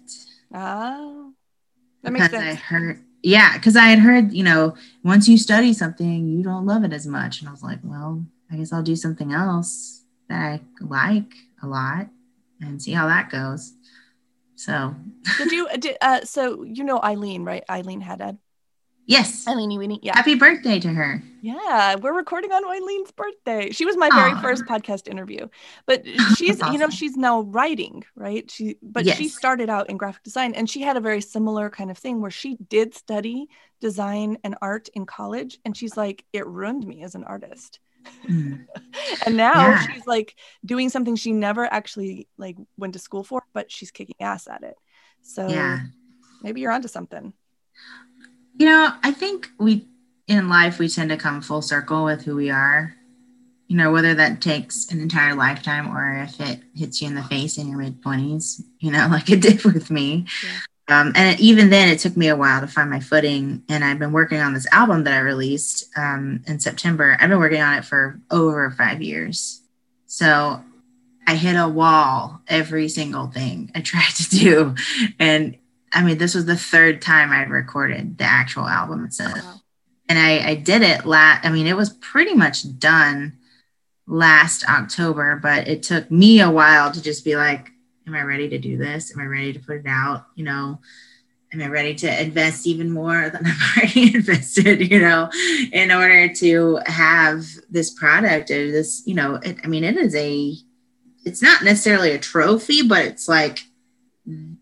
Oh, 0.53 1.33
that 2.03 2.11
makes 2.11 2.27
because 2.27 2.39
I 2.41 2.49
sense. 2.49 2.61
heard, 2.61 3.03
yeah, 3.23 3.57
because 3.57 3.75
I 3.75 3.85
had 3.85 3.99
heard, 3.99 4.33
you 4.33 4.43
know, 4.43 4.75
once 5.03 5.27
you 5.27 5.37
study 5.37 5.73
something, 5.73 6.27
you 6.27 6.43
don't 6.43 6.65
love 6.65 6.83
it 6.83 6.93
as 6.93 7.07
much. 7.07 7.39
And 7.39 7.49
I 7.49 7.51
was 7.51 7.63
like, 7.63 7.79
well, 7.83 8.25
I 8.51 8.57
guess 8.57 8.73
I'll 8.73 8.83
do 8.83 8.95
something 8.95 9.33
else 9.33 10.03
that 10.29 10.41
I 10.41 10.61
like 10.81 11.31
a 11.63 11.67
lot 11.67 12.07
and 12.61 12.81
see 12.81 12.91
how 12.91 13.07
that 13.07 13.29
goes. 13.29 13.73
So, 14.55 14.95
Did 15.37 15.51
you? 15.51 15.67
Did, 15.77 15.97
uh, 16.01 16.21
so 16.23 16.63
you 16.63 16.83
know 16.83 16.99
Eileen, 17.01 17.43
right? 17.43 17.63
Eileen 17.69 18.01
Haddad. 18.01 18.37
Yes, 19.11 19.47
Eileen 19.47 19.69
Weenie. 19.71 19.99
Yeah. 20.01 20.15
happy 20.15 20.35
birthday 20.35 20.79
to 20.79 20.87
her. 20.89 21.21
Yeah, 21.43 21.95
we're 21.95 22.13
recording 22.15 22.51
on 22.51 22.63
Eileen's 22.63 23.11
birthday. 23.11 23.71
She 23.71 23.83
was 23.85 23.97
my 23.97 24.09
very 24.09 24.39
first 24.41 24.63
podcast 24.65 25.07
interview. 25.07 25.47
But 25.87 26.05
she's, 26.37 26.57
That's 26.59 26.71
you 26.71 26.77
know, 26.79 26.89
she's 26.89 27.17
now 27.17 27.41
writing, 27.41 28.03
right? 28.15 28.49
She 28.49 28.77
but 28.81 29.07
she 29.07 29.27
started 29.27 29.69
out 29.69 29.89
in 29.89 29.97
graphic 29.97 30.23
design 30.23 30.53
and 30.53 30.69
she 30.69 30.81
had 30.81 30.97
a 30.97 31.01
very 31.01 31.21
similar 31.21 31.69
kind 31.69 31.89
of 31.89 31.97
thing 31.97 32.21
where 32.21 32.31
she 32.31 32.57
did 32.69 32.93
study 32.93 33.47
design 33.79 34.37
and 34.43 34.55
art 34.61 34.89
in 34.93 35.05
college 35.07 35.57
and 35.65 35.75
she's 35.75 35.97
like 35.97 36.23
it 36.31 36.45
ruined 36.45 36.85
me 36.85 37.01
as 37.03 37.15
an 37.15 37.23
artist. 37.23 37.79
Mm. 38.27 38.65
And 39.25 39.35
now 39.37 39.69
Yeah. 39.69 39.81
she's 39.87 40.05
like 40.07 40.35
doing 40.65 40.89
something 40.89 41.15
she 41.15 41.31
never 41.33 41.65
actually 41.65 42.27
like 42.37 42.57
went 42.77 42.93
to 42.93 42.99
school 42.99 43.23
for, 43.23 43.43
but 43.53 43.71
she's 43.71 43.89
kicking 43.91 44.15
ass 44.19 44.47
at 44.47 44.63
it. 44.63 44.75
So 45.23 45.47
Yeah. 45.49 45.79
maybe 46.43 46.61
you're 46.61 46.71
onto 46.71 46.87
something. 46.87 47.33
You 48.61 48.67
know, 48.67 48.93
I 49.01 49.11
think 49.11 49.49
we 49.57 49.87
in 50.27 50.47
life 50.47 50.77
we 50.77 50.87
tend 50.87 51.09
to 51.09 51.17
come 51.17 51.41
full 51.41 51.63
circle 51.63 52.05
with 52.05 52.23
who 52.23 52.35
we 52.35 52.51
are. 52.51 52.93
You 53.67 53.75
know, 53.75 53.91
whether 53.91 54.13
that 54.13 54.39
takes 54.39 54.91
an 54.91 55.01
entire 55.01 55.33
lifetime 55.33 55.89
or 55.89 56.21
if 56.21 56.39
it 56.39 56.59
hits 56.75 57.01
you 57.01 57.07
in 57.07 57.15
the 57.15 57.23
face 57.23 57.57
in 57.57 57.69
your 57.69 57.79
mid 57.79 58.03
twenties, 58.03 58.63
you 58.77 58.91
know, 58.91 59.07
like 59.11 59.31
it 59.31 59.41
did 59.41 59.63
with 59.63 59.89
me. 59.89 60.27
Um, 60.87 61.11
and 61.15 61.39
even 61.39 61.71
then, 61.71 61.87
it 61.87 61.97
took 61.97 62.15
me 62.15 62.27
a 62.27 62.35
while 62.35 62.61
to 62.61 62.67
find 62.67 62.91
my 62.91 62.99
footing. 62.99 63.63
And 63.67 63.83
I've 63.83 63.97
been 63.97 64.11
working 64.11 64.39
on 64.39 64.53
this 64.53 64.71
album 64.71 65.05
that 65.05 65.15
I 65.15 65.21
released 65.21 65.89
um, 65.97 66.43
in 66.45 66.59
September. 66.59 67.17
I've 67.19 67.29
been 67.29 67.39
working 67.39 67.61
on 67.61 67.79
it 67.79 67.85
for 67.85 68.21
over 68.29 68.69
five 68.69 69.01
years. 69.01 69.59
So 70.05 70.63
I 71.25 71.33
hit 71.33 71.55
a 71.55 71.67
wall 71.67 72.41
every 72.47 72.89
single 72.89 73.25
thing 73.25 73.71
I 73.73 73.81
tried 73.81 74.11
to 74.11 74.29
do. 74.29 74.75
And 75.17 75.57
I 75.93 76.03
mean, 76.03 76.17
this 76.17 76.35
was 76.35 76.45
the 76.45 76.55
third 76.55 77.01
time 77.01 77.31
I'd 77.31 77.49
recorded 77.49 78.17
the 78.17 78.23
actual 78.23 78.67
album 78.67 79.05
itself. 79.05 79.43
Wow. 79.43 79.61
And 80.09 80.19
I, 80.19 80.49
I 80.49 80.55
did 80.55 80.81
it 80.81 81.05
last, 81.05 81.45
I 81.45 81.51
mean, 81.51 81.67
it 81.67 81.75
was 81.75 81.89
pretty 81.89 82.33
much 82.33 82.79
done 82.79 83.37
last 84.07 84.67
October, 84.69 85.39
but 85.41 85.67
it 85.67 85.83
took 85.83 86.11
me 86.11 86.41
a 86.41 86.51
while 86.51 86.91
to 86.91 87.01
just 87.01 87.23
be 87.23 87.35
like, 87.35 87.69
am 88.07 88.13
I 88.13 88.21
ready 88.21 88.49
to 88.49 88.57
do 88.57 88.77
this? 88.77 89.13
Am 89.13 89.21
I 89.21 89.25
ready 89.25 89.53
to 89.53 89.59
put 89.59 89.77
it 89.77 89.85
out? 89.87 90.25
You 90.35 90.43
know, 90.43 90.79
am 91.53 91.61
I 91.61 91.67
ready 91.67 91.95
to 91.95 92.21
invest 92.21 92.67
even 92.67 92.91
more 92.91 93.29
than 93.29 93.45
I've 93.45 93.77
already 93.77 94.15
invested, 94.15 94.91
you 94.91 94.99
know, 94.99 95.29
in 95.71 95.91
order 95.91 96.33
to 96.35 96.79
have 96.85 97.45
this 97.69 97.91
product 97.91 98.51
or 98.51 98.71
this, 98.71 99.03
you 99.05 99.15
know, 99.15 99.35
it, 99.35 99.57
I 99.63 99.67
mean, 99.67 99.83
it 99.83 99.97
is 99.97 100.15
a, 100.15 100.55
it's 101.23 101.41
not 101.41 101.63
necessarily 101.63 102.11
a 102.11 102.19
trophy, 102.19 102.81
but 102.81 103.05
it's 103.05 103.27
like 103.27 103.63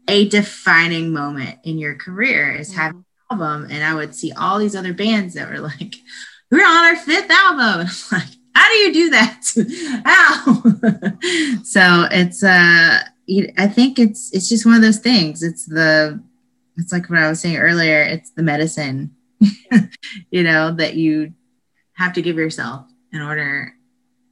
a 0.07 0.27
defining 0.29 1.11
moment 1.11 1.59
in 1.63 1.77
your 1.77 1.95
career 1.95 2.51
is 2.51 2.73
having 2.73 3.03
an 3.29 3.37
album. 3.37 3.67
And 3.69 3.83
I 3.83 3.93
would 3.93 4.15
see 4.15 4.31
all 4.31 4.57
these 4.57 4.75
other 4.75 4.93
bands 4.93 5.33
that 5.33 5.49
were 5.49 5.59
like, 5.59 5.95
we're 6.51 6.65
on 6.65 6.85
our 6.85 6.95
fifth 6.95 7.29
album. 7.29 7.87
And 7.89 7.89
I'm 7.89 8.19
like, 8.19 8.29
how 8.55 8.67
do 8.69 8.75
you 8.75 8.93
do 8.93 9.09
that? 9.11 9.41
How? 10.05 10.53
so 11.63 12.07
it's 12.11 12.43
uh 12.43 12.99
I 13.57 13.67
think 13.67 13.99
it's 13.99 14.33
it's 14.33 14.49
just 14.49 14.65
one 14.65 14.75
of 14.75 14.81
those 14.81 14.97
things. 14.97 15.43
It's 15.43 15.65
the 15.65 16.21
it's 16.77 16.91
like 16.91 17.09
what 17.09 17.19
I 17.19 17.29
was 17.29 17.39
saying 17.39 17.57
earlier, 17.57 18.01
it's 18.01 18.31
the 18.31 18.41
medicine, 18.41 19.15
you 20.31 20.43
know, 20.43 20.73
that 20.75 20.95
you 20.95 21.33
have 21.93 22.13
to 22.13 22.21
give 22.21 22.37
yourself 22.37 22.85
in 23.11 23.21
order 23.21 23.73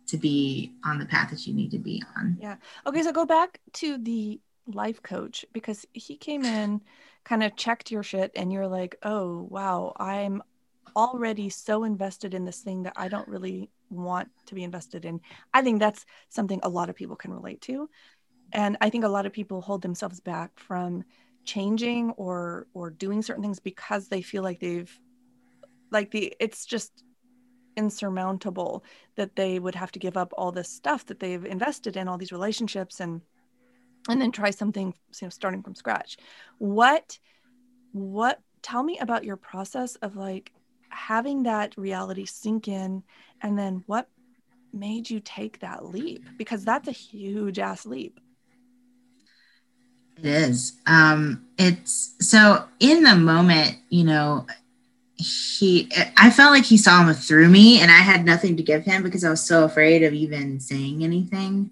to 0.08 0.18
be 0.18 0.74
on 0.84 1.00
the 1.00 1.06
path 1.06 1.30
that 1.32 1.46
you 1.46 1.54
need 1.54 1.72
to 1.72 1.80
be 1.80 2.02
on. 2.16 2.38
Yeah. 2.42 2.56
Okay, 2.86 3.04
so 3.04 3.12
go 3.12 3.26
back 3.26 3.60
to 3.74 3.98
the 3.98 4.40
life 4.68 5.02
coach 5.02 5.46
because 5.54 5.86
he 5.94 6.18
came 6.18 6.44
in, 6.44 6.82
kind 7.24 7.44
of 7.44 7.56
checked 7.56 7.92
your 7.92 8.04
shit, 8.04 8.32
and 8.36 8.52
you're 8.52 8.68
like, 8.68 8.98
oh, 9.04 9.48
wow, 9.50 9.94
I'm 9.98 10.44
already 10.96 11.50
so 11.50 11.84
invested 11.84 12.34
in 12.34 12.46
this 12.46 12.62
thing 12.62 12.84
that 12.84 12.94
I 12.96 13.08
don't 13.08 13.28
really 13.28 13.70
want 13.90 14.30
to 14.48 14.56
be 14.56 14.64
invested 14.64 15.06
in. 15.06 15.22
I 15.54 15.62
think 15.62 15.80
that's 15.80 16.06
something 16.30 16.60
a 16.64 16.70
lot 16.70 16.90
of 16.90 16.96
people 16.96 17.16
can 17.16 17.34
relate 17.34 17.62
to. 17.62 17.90
And 18.54 18.78
I 18.82 18.90
think 18.90 19.04
a 19.04 19.10
lot 19.10 19.26
of 19.26 19.34
people 19.34 19.62
hold 19.62 19.82
themselves 19.82 20.20
back 20.20 20.58
from 20.60 21.04
changing 21.44 22.12
or 22.12 22.68
or 22.74 22.90
doing 22.90 23.22
certain 23.22 23.42
things 23.42 23.60
because 23.60 24.10
they 24.10 24.22
feel 24.22 24.44
like 24.44 24.60
they've 24.60 25.00
like 25.92 26.12
the 26.12 26.36
it's 26.40 26.66
just 26.66 27.04
insurmountable 27.78 28.84
that 29.16 29.36
they 29.36 29.60
would 29.60 29.76
have 29.76 29.92
to 29.92 30.00
give 30.00 30.18
up 30.18 30.34
all 30.38 30.52
this 30.52 30.68
stuff 30.68 31.06
that 31.06 31.20
they've 31.20 31.46
invested 31.46 31.96
in 31.96 32.08
all 32.08 32.18
these 32.18 32.32
relationships 32.32 33.00
and 33.00 33.22
and 34.08 34.22
then 34.22 34.32
try 34.32 34.50
something 34.50 34.94
you 35.20 35.26
know 35.26 35.30
starting 35.30 35.64
from 35.64 35.76
scratch. 35.76 36.18
What 36.58 37.20
what 37.92 38.40
tell 38.62 38.84
me 38.84 38.98
about 39.00 39.24
your 39.24 39.38
process 39.38 39.96
of 39.98 40.16
like 40.16 40.52
having 40.90 41.44
that 41.44 41.78
reality 41.78 42.26
sink 42.26 42.68
in 42.68 43.04
and 43.42 43.58
then 43.58 43.84
what 43.86 44.08
made 44.74 45.10
you 45.10 45.20
take 45.20 45.60
that 45.60 45.86
leap? 45.86 46.26
Because 46.38 46.64
that's 46.64 46.88
a 46.88 46.92
huge 46.92 47.60
ass 47.60 47.86
leap. 47.86 48.20
It 50.18 50.26
is. 50.26 50.74
Um 50.86 51.46
it's 51.58 52.16
so 52.20 52.66
in 52.80 53.04
the 53.04 53.16
moment 53.16 53.78
you 53.90 54.04
know 54.04 54.46
he 55.18 55.90
i 56.16 56.30
felt 56.30 56.52
like 56.52 56.66
he 56.66 56.78
saw 56.78 57.04
him 57.04 57.14
through 57.14 57.50
me 57.50 57.82
and 57.82 57.90
i 57.90 57.96
had 57.96 58.24
nothing 58.24 58.56
to 58.56 58.62
give 58.62 58.84
him 58.86 59.02
because 59.02 59.24
i 59.24 59.30
was 59.30 59.42
so 59.42 59.64
afraid 59.64 60.04
of 60.04 60.14
even 60.14 60.60
saying 60.60 61.04
anything 61.04 61.72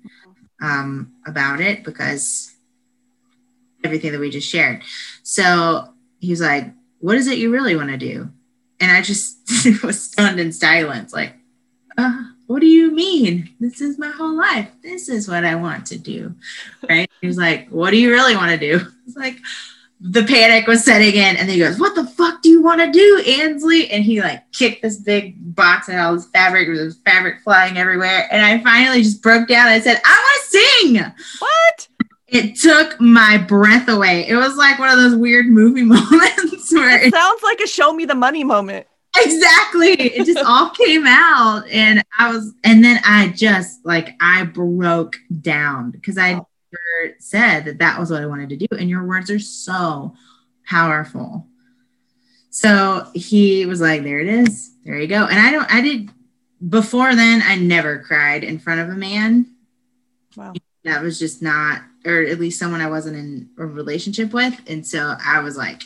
um 0.66 1.14
about 1.26 1.62
it 1.62 1.84
because 1.84 2.56
everything 3.84 4.12
that 4.12 4.20
we 4.20 4.30
just 4.30 4.50
shared 4.50 4.82
so 5.24 5.88
he 6.20 6.32
was 6.32 6.42
like 6.42 6.74
what 7.00 7.18
is 7.18 7.28
it 7.28 7.38
you 7.38 7.52
really 7.52 7.76
want 7.76 7.90
to 7.90 7.98
do 7.98 8.30
and 8.80 8.92
i 8.92 9.02
just 9.02 9.38
was 9.84 10.02
stunned 10.02 10.40
in 10.40 10.52
silence 10.52 11.14
like 11.14 11.34
uh, 11.98 12.24
what 12.48 12.60
do 12.60 12.68
you 12.68 12.92
mean? 12.92 13.50
This 13.60 13.82
is 13.82 13.98
my 13.98 14.10
whole 14.10 14.36
life. 14.36 14.70
This 14.84 15.10
is 15.10 15.28
what 15.28 15.46
I 15.46 15.56
want 15.56 15.86
to 15.88 15.98
do. 15.98 16.36
Right. 16.88 17.10
He 17.22 17.28
was 17.28 17.38
like, 17.38 17.70
What 17.70 17.92
do 17.92 17.98
you 17.98 18.12
really 18.12 18.36
want 18.36 18.52
to 18.52 18.58
do? 18.58 18.86
It's 19.08 19.16
like, 19.16 19.38
the 20.00 20.24
panic 20.24 20.68
was 20.68 20.84
setting 20.84 21.14
in, 21.14 21.38
and 21.38 21.48
then 21.48 21.50
he 21.50 21.60
goes, 21.60 21.80
What 21.80 21.96
the 21.96 22.06
fuck 22.06 22.42
do 22.42 22.50
you 22.50 22.62
want 22.62 22.82
to 22.82 22.92
do, 22.92 23.24
Anslee? 23.26 23.88
And 23.92 24.04
he 24.04 24.22
like 24.22 24.52
kicked 24.52 24.82
this 24.82 24.98
big 24.98 25.56
box 25.56 25.88
and 25.88 26.00
all 26.00 26.14
this 26.14 26.28
fabric, 26.28 26.68
there 26.68 26.86
was 26.86 27.00
fabric 27.00 27.42
flying 27.44 27.78
everywhere. 27.78 28.28
And 28.32 28.46
I 28.46 28.62
finally 28.64 29.02
just 29.02 29.22
broke 29.22 29.48
down 29.48 29.68
and 29.68 29.76
I 29.76 29.80
said, 29.80 30.02
I 30.04 30.16
want 30.16 30.42
to 30.44 30.58
sing. 30.58 31.14
What? 31.40 31.88
It 32.28 32.60
took 32.60 33.00
my 33.00 33.38
breath 33.38 33.88
away. 33.88 34.28
It 34.28 34.36
was 34.36 34.58
like 34.58 34.80
one 34.80 34.90
of 34.90 34.98
those 34.98 35.16
weird 35.16 35.48
movie 35.48 35.84
moments 35.84 36.74
where 36.74 37.02
it 37.02 37.14
sounds 37.14 37.44
like 37.44 37.60
a 37.62 37.68
show 37.68 37.94
me 37.94 38.06
the 38.06 38.16
money 38.16 38.44
moment 38.44 38.88
exactly 39.18 39.92
it 39.92 40.26
just 40.26 40.38
all 40.46 40.70
came 40.72 41.06
out 41.08 41.64
and 41.72 42.04
i 42.20 42.32
was 42.32 42.54
and 42.64 42.84
then 42.84 43.00
i 43.06 43.30
just 43.30 43.86
like 43.86 44.16
i 44.20 44.44
broke 44.44 45.16
down 45.42 45.92
because 45.92 46.18
i 46.18 46.34
oh. 46.34 46.48
Never 46.76 47.16
said 47.20 47.66
that 47.66 47.80
that 47.80 48.00
was 48.00 48.12
what 48.12 48.22
i 48.22 48.26
wanted 48.26 48.50
to 48.50 48.58
do 48.58 48.68
and 48.78 48.90
your 48.90 49.06
words 49.06 49.30
are 49.30 49.40
so 49.40 50.14
powerful. 50.68 51.46
So 52.50 53.08
he 53.14 53.66
was 53.66 53.82
like 53.82 54.04
there 54.04 54.20
it 54.20 54.28
is. 54.28 54.74
There 54.84 55.00
you 55.00 55.08
go. 55.08 55.26
And 55.26 55.40
i 55.40 55.52
don't 55.52 55.72
i 55.74 55.82
did 55.82 56.10
before 56.68 57.16
then 57.16 57.42
i 57.44 57.56
never 57.56 58.00
cried 58.00 58.44
in 58.44 58.60
front 58.60 58.82
of 58.82 58.90
a 58.90 58.96
man. 58.96 59.48
Wow. 60.36 60.54
That 60.84 61.02
was 61.02 61.20
just 61.20 61.42
not 61.42 61.82
or 62.06 62.22
at 62.22 62.40
least 62.40 62.60
someone 62.60 62.82
i 62.82 62.90
wasn't 62.90 63.18
in 63.18 63.50
a 63.58 63.66
relationship 63.66 64.34
with. 64.34 64.60
And 64.68 64.86
so 64.86 65.16
i 65.26 65.40
was 65.40 65.58
like 65.58 65.84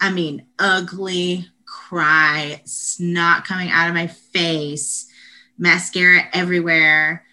i 0.00 0.10
mean 0.10 0.46
ugly 0.58 1.46
cry, 1.88 2.60
snot 2.64 3.44
coming 3.44 3.70
out 3.70 3.88
of 3.88 3.94
my 3.94 4.06
face, 4.06 5.06
mascara 5.58 6.22
everywhere. 6.32 7.24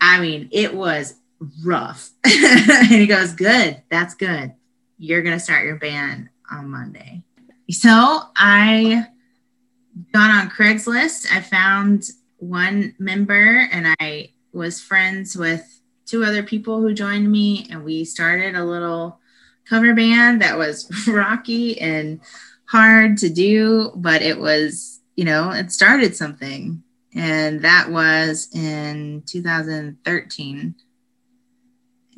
I 0.00 0.20
mean, 0.20 0.48
it 0.52 0.74
was 0.74 1.14
rough. 1.64 2.10
and 2.24 2.88
he 2.88 3.06
goes, 3.06 3.32
Good, 3.32 3.82
that's 3.90 4.14
good. 4.14 4.54
You're 4.98 5.22
going 5.22 5.36
to 5.36 5.44
start 5.44 5.66
your 5.66 5.76
band 5.76 6.30
on 6.50 6.70
Monday. 6.70 7.22
So 7.70 8.22
I 8.36 9.06
got 10.12 10.30
on 10.30 10.50
Craigslist. 10.50 11.26
I 11.32 11.40
found 11.40 12.04
one 12.38 12.94
member 12.98 13.68
and 13.72 13.94
I 14.00 14.30
was 14.52 14.80
friends 14.80 15.36
with 15.36 15.80
two 16.06 16.24
other 16.24 16.42
people 16.42 16.80
who 16.80 16.94
joined 16.94 17.30
me, 17.30 17.66
and 17.70 17.84
we 17.84 18.04
started 18.04 18.54
a 18.54 18.64
little 18.64 19.20
cover 19.68 19.92
band 19.92 20.40
that 20.40 20.56
was 20.56 20.88
rocky 21.08 21.78
and 21.80 22.20
hard 22.66 23.18
to 23.18 23.28
do, 23.28 23.92
but 23.96 24.22
it 24.22 24.38
was, 24.38 25.00
you 25.16 25.24
know, 25.24 25.50
it 25.50 25.72
started 25.72 26.16
something. 26.16 26.82
And 27.14 27.62
that 27.62 27.90
was 27.90 28.48
in 28.54 29.22
2013. 29.26 30.74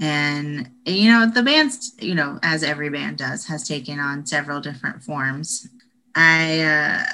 And, 0.00 0.70
you 0.86 1.10
know, 1.10 1.26
the 1.26 1.42
band's, 1.42 1.94
you 2.00 2.14
know, 2.14 2.38
as 2.42 2.62
every 2.62 2.88
band 2.88 3.18
does, 3.18 3.46
has 3.46 3.66
taken 3.66 3.98
on 3.98 4.26
several 4.26 4.60
different 4.60 5.02
forms. 5.02 5.68
I, 6.14 6.60
uh, 6.60 7.04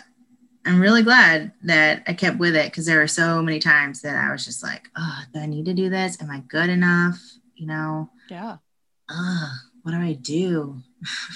I'm 0.66 0.80
really 0.80 1.02
glad 1.02 1.52
that 1.62 2.02
I 2.06 2.14
kept 2.14 2.38
with 2.38 2.56
it 2.56 2.66
because 2.66 2.86
there 2.86 2.98
were 2.98 3.06
so 3.06 3.42
many 3.42 3.58
times 3.58 4.02
that 4.02 4.16
I 4.16 4.32
was 4.32 4.44
just 4.44 4.62
like, 4.62 4.88
oh, 4.96 5.22
do 5.32 5.40
I 5.40 5.46
need 5.46 5.64
to 5.66 5.74
do 5.74 5.88
this? 5.88 6.20
Am 6.22 6.30
I 6.30 6.40
good 6.48 6.70
enough? 6.70 7.20
You 7.54 7.66
know? 7.66 8.10
Yeah. 8.28 8.56
Uh, 9.08 9.48
what 9.82 9.92
do 9.92 9.98
I 9.98 10.14
do? 10.14 10.80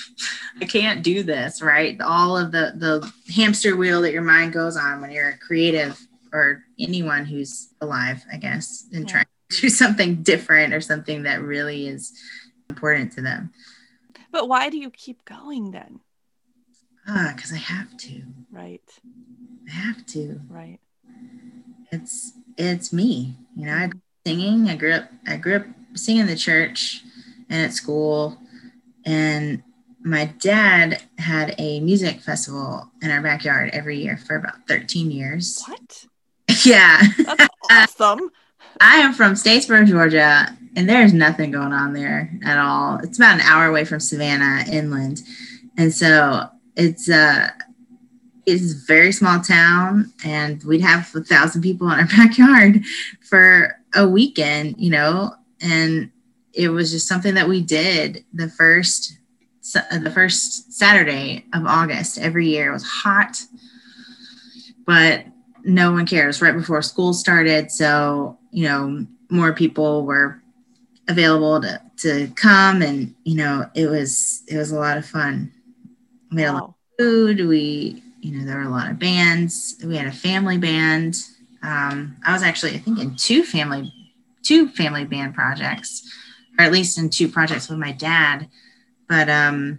I 0.61 0.65
can't 0.65 1.03
do 1.03 1.23
this, 1.23 1.61
right? 1.63 2.01
All 2.01 2.37
of 2.37 2.51
the 2.51 2.73
the 2.77 3.13
hamster 3.33 3.77
wheel 3.77 4.01
that 4.03 4.13
your 4.13 4.23
mind 4.23 4.55
goes 4.55 4.77
on 4.77 5.01
when 5.01 5.11
you're 5.11 5.29
a 5.29 5.39
creative 5.39 6.01
or 6.33 6.65
anyone 6.79 7.25
who's 7.25 7.69
alive, 7.81 8.25
I 8.33 8.39
guess, 8.39 8.87
and 8.93 9.05
yeah. 9.05 9.13
trying 9.13 9.27
do 9.51 9.69
something 9.69 10.23
different 10.23 10.75
or 10.75 10.81
something 10.81 11.23
that 11.25 11.43
really 11.43 11.89
is 11.89 12.13
important 12.69 13.13
to 13.13 13.23
them. 13.23 13.53
But 14.31 14.49
why 14.49 14.69
do 14.69 14.79
you 14.79 14.91
keep 14.91 15.25
going 15.25 15.71
then? 15.71 16.01
Ah, 17.07 17.33
because 17.35 17.53
I 17.53 17.57
have 17.57 17.97
to. 17.99 18.23
Right. 18.51 18.83
I 19.67 19.71
have 19.71 20.05
to. 20.07 20.41
Right. 20.49 20.79
It's 21.91 22.33
it's 22.59 22.93
me. 22.93 23.37
You 23.57 23.67
know, 23.67 23.75
I 23.75 23.87
grew 23.87 23.99
up 23.99 24.27
singing. 24.27 24.69
I 24.69 24.77
grew 24.77 24.93
up 24.93 25.11
I 25.27 25.37
grew 25.37 25.57
up 25.57 25.67
singing 25.95 26.23
in 26.23 26.27
the 26.27 26.37
church 26.37 27.03
and 27.49 27.63
at 27.63 27.73
school 27.73 28.39
and 29.07 29.63
my 30.05 30.27
dad 30.39 31.03
had 31.19 31.55
a 31.59 31.81
music 31.81 32.21
festival 32.21 32.91
in 33.03 33.11
our 33.11 33.23
backyard 33.23 33.71
every 33.73 34.01
year 34.01 34.17
for 34.17 34.37
about 34.37 34.67
13 34.69 35.11
years. 35.11 35.63
What? 35.67 36.07
Yeah. 36.65 37.01
That's 37.19 37.55
awesome. 37.71 38.31
I 38.81 38.97
am 38.99 39.13
from 39.13 39.35
Statesboro, 39.35 39.87
Georgia, 39.87 40.57
and 40.77 40.89
there's 40.89 41.13
nothing 41.13 41.51
going 41.51 41.73
on 41.73 41.93
there 41.93 42.31
at 42.45 42.59
all. 42.59 42.99
It's 43.03 43.19
about 43.19 43.35
an 43.35 43.41
hour 43.41 43.67
away 43.67 43.85
from 43.85 44.01
Savannah 44.01 44.65
inland. 44.71 45.23
And 45.77 45.93
so 45.93 46.49
it's 46.77 47.11
uh 47.11 47.49
it's 48.47 48.73
a 48.73 48.87
very 48.87 49.13
small 49.13 49.41
town 49.41 50.13
and 50.25 50.63
we'd 50.65 50.81
have 50.81 51.15
a 51.15 51.23
thousand 51.23 51.63
people 51.63 51.91
in 51.91 51.99
our 51.99 52.07
backyard 52.17 52.83
for 53.21 53.77
a 53.95 54.09
weekend, 54.09 54.77
you 54.79 54.91
know, 54.91 55.35
and 55.61 56.11
it 56.55 56.71
was 56.71 56.91
just 56.91 57.09
something 57.09 57.35
that 57.35 57.49
we 57.49 57.61
did 57.61 58.25
the 58.33 58.49
first 58.49 59.19
the 59.73 60.11
first 60.15 60.73
Saturday 60.73 61.45
of 61.53 61.67
August 61.67 62.19
every 62.19 62.49
year. 62.49 62.71
It 62.71 62.73
was 62.73 62.87
hot, 62.87 63.43
but 64.87 65.27
no 65.65 65.93
one 65.93 66.07
cares. 66.07 66.41
Right 66.41 66.57
before 66.57 66.81
school 66.81 67.13
started, 67.13 67.71
so 67.71 68.39
you 68.51 68.69
know 68.69 69.07
more 69.31 69.53
people 69.53 70.05
were 70.05 70.43
available 71.09 71.61
to 71.61 71.81
to 71.99 72.29
come, 72.35 72.83
and 72.83 73.15
you 73.25 73.37
know 73.37 73.69
it 73.75 73.87
was 73.89 74.43
it 74.49 74.57
was 74.57 74.71
a 74.71 74.79
lot 74.79 74.99
of 74.99 75.07
fun. 75.07 75.53
We 76.33 76.43
had 76.43 76.53
wow. 76.53 76.59
a 76.59 76.61
lot 76.61 76.69
of 76.69 76.75
food. 76.99 77.47
We 77.47 78.03
you 78.21 78.37
know 78.37 78.45
there 78.45 78.57
were 78.57 78.63
a 78.63 78.71
lot 78.71 78.91
of 78.91 78.99
bands. 78.99 79.77
We 79.85 79.97
had 79.97 80.07
a 80.07 80.13
family 80.13 80.59
band. 80.59 81.17
Um, 81.63 82.17
I 82.25 82.33
was 82.33 82.43
actually 82.43 82.75
I 82.75 82.79
think 82.79 82.99
in 82.99 83.17
two 83.17 83.43
family 83.43 83.93
two 84.43 84.69
family 84.69 85.05
band 85.05 85.35
projects, 85.35 86.09
or 86.59 86.65
at 86.65 86.73
least 86.73 86.99
in 86.99 87.11
two 87.11 87.29
projects 87.29 87.69
with 87.69 87.79
my 87.79 87.93
dad 87.93 88.49
but 89.09 89.29
um, 89.29 89.79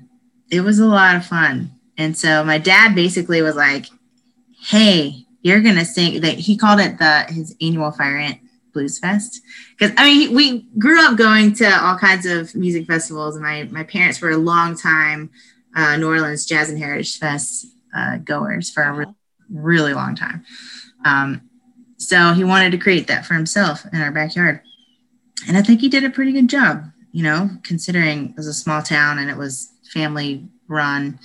it 0.49 0.61
was 0.61 0.79
a 0.79 0.85
lot 0.85 1.15
of 1.15 1.25
fun. 1.25 1.71
And 1.97 2.17
so 2.17 2.43
my 2.43 2.57
dad 2.57 2.95
basically 2.95 3.41
was 3.41 3.55
like, 3.55 3.85
"Hey, 4.59 5.25
you're 5.41 5.61
gonna 5.61 5.85
sing." 5.85 6.21
That 6.21 6.39
he 6.39 6.57
called 6.57 6.79
it 6.79 6.97
the 6.97 7.25
his 7.29 7.55
annual 7.61 7.91
Fire 7.91 8.17
Ant 8.17 8.39
Blues 8.73 8.99
Fest 8.99 9.41
because 9.77 9.93
I 9.97 10.05
mean 10.05 10.35
we 10.35 10.67
grew 10.77 11.03
up 11.03 11.17
going 11.17 11.53
to 11.55 11.85
all 11.85 11.97
kinds 11.97 12.25
of 12.25 12.53
music 12.55 12.85
festivals. 12.85 13.35
And 13.35 13.43
my 13.43 13.63
my 13.71 13.83
parents 13.83 14.21
were 14.21 14.31
a 14.31 14.37
long 14.37 14.77
time 14.77 15.29
uh, 15.75 15.97
New 15.97 16.07
Orleans 16.07 16.45
Jazz 16.45 16.69
and 16.69 16.79
Heritage 16.79 17.17
Fest 17.17 17.67
uh, 17.95 18.17
goers 18.17 18.69
for 18.69 18.83
a 18.83 18.93
re- 18.93 19.05
really 19.49 19.93
long 19.93 20.15
time. 20.15 20.43
Um, 21.05 21.41
so 21.97 22.33
he 22.33 22.43
wanted 22.43 22.71
to 22.71 22.77
create 22.77 23.07
that 23.07 23.25
for 23.25 23.33
himself 23.33 23.85
in 23.91 24.01
our 24.01 24.11
backyard, 24.11 24.61
and 25.47 25.57
I 25.57 25.61
think 25.61 25.81
he 25.81 25.89
did 25.89 26.03
a 26.03 26.09
pretty 26.09 26.31
good 26.31 26.47
job 26.47 26.85
you 27.11 27.23
know, 27.23 27.49
considering 27.63 28.29
it 28.29 28.37
was 28.37 28.47
a 28.47 28.53
small 28.53 28.81
town 28.81 29.19
and 29.19 29.29
it 29.29 29.37
was 29.37 29.71
family 29.93 30.47
run. 30.67 31.19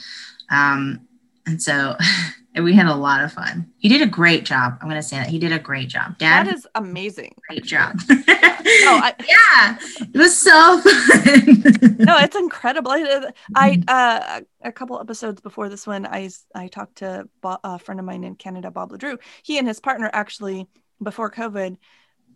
Um, 0.51 1.07
and 1.47 1.63
so 1.63 1.97
we 2.63 2.73
had 2.73 2.87
a 2.87 2.95
lot 2.95 3.25
of 3.25 3.33
fun. 3.33 3.73
He 3.79 3.89
did 3.89 4.03
a 4.03 4.07
great 4.07 4.45
job. 4.45 4.79
I'm 4.81 4.89
going 4.89 5.01
to 5.01 5.07
say 5.07 5.17
that 5.17 5.29
he 5.29 5.39
did 5.39 5.53
a 5.53 5.59
great 5.59 5.89
job. 5.89 6.19
Dad, 6.19 6.47
that 6.47 6.55
is 6.55 6.67
amazing. 6.75 7.35
Great 7.49 7.65
job. 7.65 7.99
oh, 8.67 9.01
I, 9.03 9.15
yeah, 9.29 9.79
it 10.01 10.17
was 10.17 10.39
so 10.39 10.81
fun. 10.81 11.97
no, 11.99 12.17
it's 12.19 12.37
incredible. 12.37 12.93
I, 12.93 13.31
I 13.55 13.83
uh, 13.89 14.41
a 14.63 14.73
couple 14.73 15.01
episodes 15.01 15.41
before 15.41 15.69
this 15.69 15.87
one, 15.87 16.07
I 16.07 16.31
I 16.55 16.69
talked 16.69 16.97
to 16.97 17.29
a 17.43 17.79
friend 17.79 18.01
of 18.01 18.07
mine 18.07 18.25
in 18.25 18.37
Canada, 18.37 18.71
Bob 18.71 18.93
Ledrew. 18.93 19.19
He 19.43 19.59
and 19.59 19.69
his 19.69 19.81
partner 19.81 20.09
actually 20.13 20.67
before 21.03 21.31
COVID, 21.31 21.77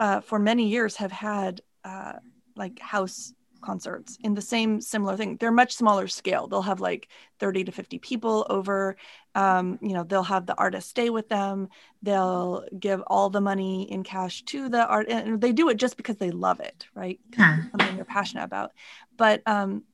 uh, 0.00 0.20
for 0.20 0.38
many 0.38 0.68
years 0.68 0.96
have 0.96 1.12
had 1.12 1.60
uh, 1.84 2.14
like 2.56 2.78
house 2.80 3.32
concerts 3.60 4.18
in 4.22 4.34
the 4.34 4.42
same 4.42 4.80
similar 4.80 5.16
thing. 5.16 5.36
They're 5.36 5.52
much 5.52 5.74
smaller 5.74 6.08
scale. 6.08 6.46
They'll 6.46 6.62
have 6.62 6.80
like 6.80 7.08
30 7.40 7.64
to 7.64 7.72
50 7.72 7.98
people 7.98 8.46
over. 8.48 8.96
Um, 9.34 9.78
you 9.82 9.92
know, 9.92 10.04
they'll 10.04 10.22
have 10.22 10.46
the 10.46 10.56
artist 10.56 10.88
stay 10.88 11.10
with 11.10 11.28
them. 11.28 11.68
They'll 12.02 12.64
give 12.78 13.02
all 13.06 13.30
the 13.30 13.40
money 13.40 13.90
in 13.90 14.02
cash 14.02 14.42
to 14.46 14.68
the 14.68 14.86
art, 14.86 15.08
and 15.08 15.40
they 15.40 15.52
do 15.52 15.68
it 15.68 15.76
just 15.76 15.96
because 15.96 16.16
they 16.16 16.30
love 16.30 16.60
it, 16.60 16.86
right? 16.94 17.20
Yeah. 17.36 17.62
Something 17.70 17.96
they're 17.96 18.04
passionate 18.04 18.44
about. 18.44 18.72
But 19.16 19.42
um, 19.46 19.84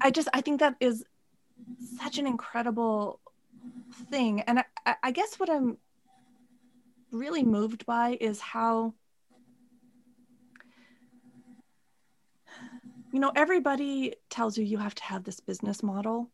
I 0.00 0.10
just 0.10 0.28
I 0.32 0.40
think 0.40 0.60
that 0.60 0.76
is 0.80 1.04
such 2.02 2.18
an 2.18 2.26
incredible 2.26 3.20
thing, 4.10 4.40
and 4.42 4.60
I, 4.86 4.94
I 5.02 5.10
guess 5.10 5.38
what 5.38 5.50
I'm 5.50 5.78
really 7.12 7.42
moved 7.42 7.86
by 7.86 8.16
is 8.20 8.40
how 8.40 8.94
you 13.12 13.20
know 13.20 13.32
everybody 13.34 14.14
tells 14.28 14.56
you 14.56 14.64
you 14.64 14.78
have 14.78 14.94
to 14.94 15.02
have 15.04 15.24
this 15.24 15.40
business 15.40 15.82
model 15.82 16.30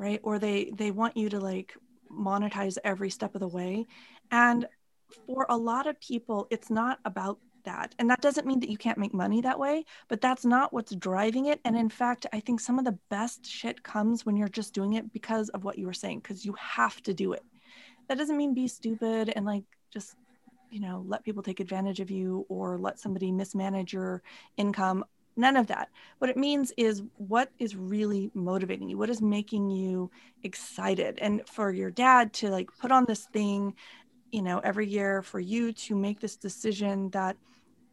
right? 0.00 0.20
Or 0.22 0.38
they 0.38 0.72
they 0.74 0.90
want 0.90 1.16
you 1.16 1.28
to 1.28 1.38
like 1.38 1.76
monetize 2.10 2.78
every 2.82 3.10
step 3.10 3.34
of 3.34 3.40
the 3.40 3.48
way. 3.48 3.86
And 4.30 4.66
for 5.26 5.46
a 5.48 5.56
lot 5.56 5.86
of 5.86 6.00
people 6.00 6.48
it's 6.50 6.70
not 6.70 6.98
about 7.04 7.38
that. 7.64 7.94
And 7.98 8.08
that 8.08 8.22
doesn't 8.22 8.46
mean 8.46 8.60
that 8.60 8.70
you 8.70 8.78
can't 8.78 8.96
make 8.96 9.12
money 9.12 9.42
that 9.42 9.58
way 9.58 9.84
but 10.08 10.22
that's 10.22 10.46
not 10.46 10.72
what's 10.72 10.94
driving 10.96 11.46
it. 11.46 11.60
And 11.64 11.76
in 11.76 11.90
fact 11.90 12.26
i 12.32 12.40
think 12.40 12.60
some 12.60 12.78
of 12.78 12.86
the 12.86 12.98
best 13.10 13.46
shit 13.46 13.82
comes 13.82 14.24
when 14.24 14.36
you're 14.36 14.48
just 14.48 14.72
doing 14.72 14.94
it 14.94 15.12
because 15.12 15.50
of 15.50 15.64
what 15.64 15.78
you 15.78 15.86
were 15.86 15.92
saying 15.92 16.20
because 16.20 16.44
you 16.44 16.54
have 16.58 17.02
to 17.02 17.12
do 17.12 17.34
it. 17.34 17.44
That 18.08 18.16
doesn't 18.16 18.38
mean 18.38 18.54
be 18.54 18.66
stupid 18.66 19.32
and 19.36 19.44
like 19.44 19.64
just 19.92 20.16
you 20.70 20.80
know 20.80 21.04
let 21.06 21.24
people 21.24 21.42
take 21.42 21.60
advantage 21.60 22.00
of 22.00 22.10
you 22.10 22.46
or 22.48 22.78
let 22.78 22.98
somebody 22.98 23.30
mismanage 23.30 23.92
your 23.92 24.22
income 24.56 25.04
none 25.36 25.56
of 25.56 25.68
that. 25.68 25.88
What 26.18 26.30
it 26.30 26.36
means 26.36 26.72
is 26.76 27.02
what 27.16 27.50
is 27.58 27.76
really 27.76 28.30
motivating 28.34 28.88
you 28.88 28.98
what 28.98 29.10
is 29.10 29.22
making 29.22 29.70
you 29.70 30.10
excited. 30.42 31.18
And 31.20 31.46
for 31.48 31.72
your 31.72 31.90
dad 31.90 32.32
to 32.34 32.50
like 32.50 32.70
put 32.78 32.92
on 32.92 33.04
this 33.04 33.26
thing 33.26 33.74
you 34.32 34.42
know 34.42 34.60
every 34.60 34.86
year 34.86 35.22
for 35.22 35.40
you 35.40 35.72
to 35.72 35.96
make 35.96 36.20
this 36.20 36.36
decision 36.36 37.10
that 37.10 37.36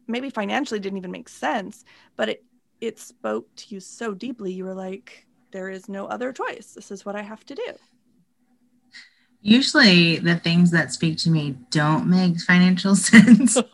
maybe 0.06 0.30
financially 0.30 0.78
didn't 0.78 0.96
even 0.96 1.10
make 1.10 1.28
sense 1.28 1.84
but 2.16 2.28
it 2.28 2.44
it 2.80 2.96
spoke 2.96 3.52
to 3.56 3.74
you 3.74 3.80
so 3.80 4.14
deeply 4.14 4.52
you 4.52 4.64
were 4.64 4.74
like 4.74 5.26
there 5.50 5.68
is 5.68 5.88
no 5.88 6.06
other 6.06 6.32
choice. 6.32 6.72
This 6.74 6.90
is 6.90 7.04
what 7.04 7.16
i 7.16 7.22
have 7.22 7.44
to 7.46 7.54
do. 7.54 7.72
Usually 9.40 10.18
the 10.18 10.36
things 10.36 10.72
that 10.72 10.92
speak 10.92 11.16
to 11.18 11.30
me 11.30 11.56
don't 11.70 12.08
make 12.08 12.40
financial 12.40 12.96
sense 13.10 13.56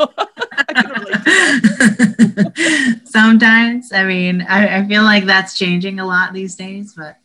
sometimes 3.04 3.92
i 3.92 4.04
mean 4.04 4.42
I, 4.42 4.78
I, 4.78 4.88
feel 4.88 5.02
like 5.02 5.24
that's 5.24 5.58
changing 5.58 6.00
a 6.00 6.06
lot 6.06 6.32
these 6.32 6.54
days 6.54 6.94
but 6.96 7.16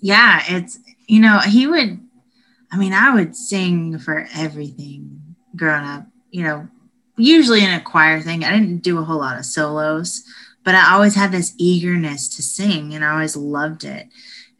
yeah 0.00 0.42
it's 0.48 0.78
you 1.06 1.20
know 1.20 1.38
he 1.38 1.66
would 1.66 2.00
i 2.70 2.76
mean 2.76 2.92
i 2.92 3.14
would 3.14 3.36
sing 3.36 3.98
for 3.98 4.26
everything 4.34 5.20
growing 5.56 5.84
up 5.84 6.06
you 6.30 6.42
know 6.42 6.68
usually 7.18 7.62
in 7.62 7.70
a 7.70 7.80
choir 7.80 8.22
thing. 8.22 8.42
I 8.42 8.50
didn't 8.52 8.78
do 8.78 8.98
a 8.98 9.04
whole 9.04 9.18
lot 9.18 9.38
of 9.38 9.44
solos 9.44 10.22
but 10.64 10.74
i 10.74 10.92
always 10.92 11.14
had 11.14 11.32
this 11.32 11.54
eagerness 11.58 12.28
to 12.36 12.42
sing 12.42 12.94
and 12.94 13.04
i 13.04 13.12
always 13.12 13.36
loved 13.36 13.84
it. 13.84 14.08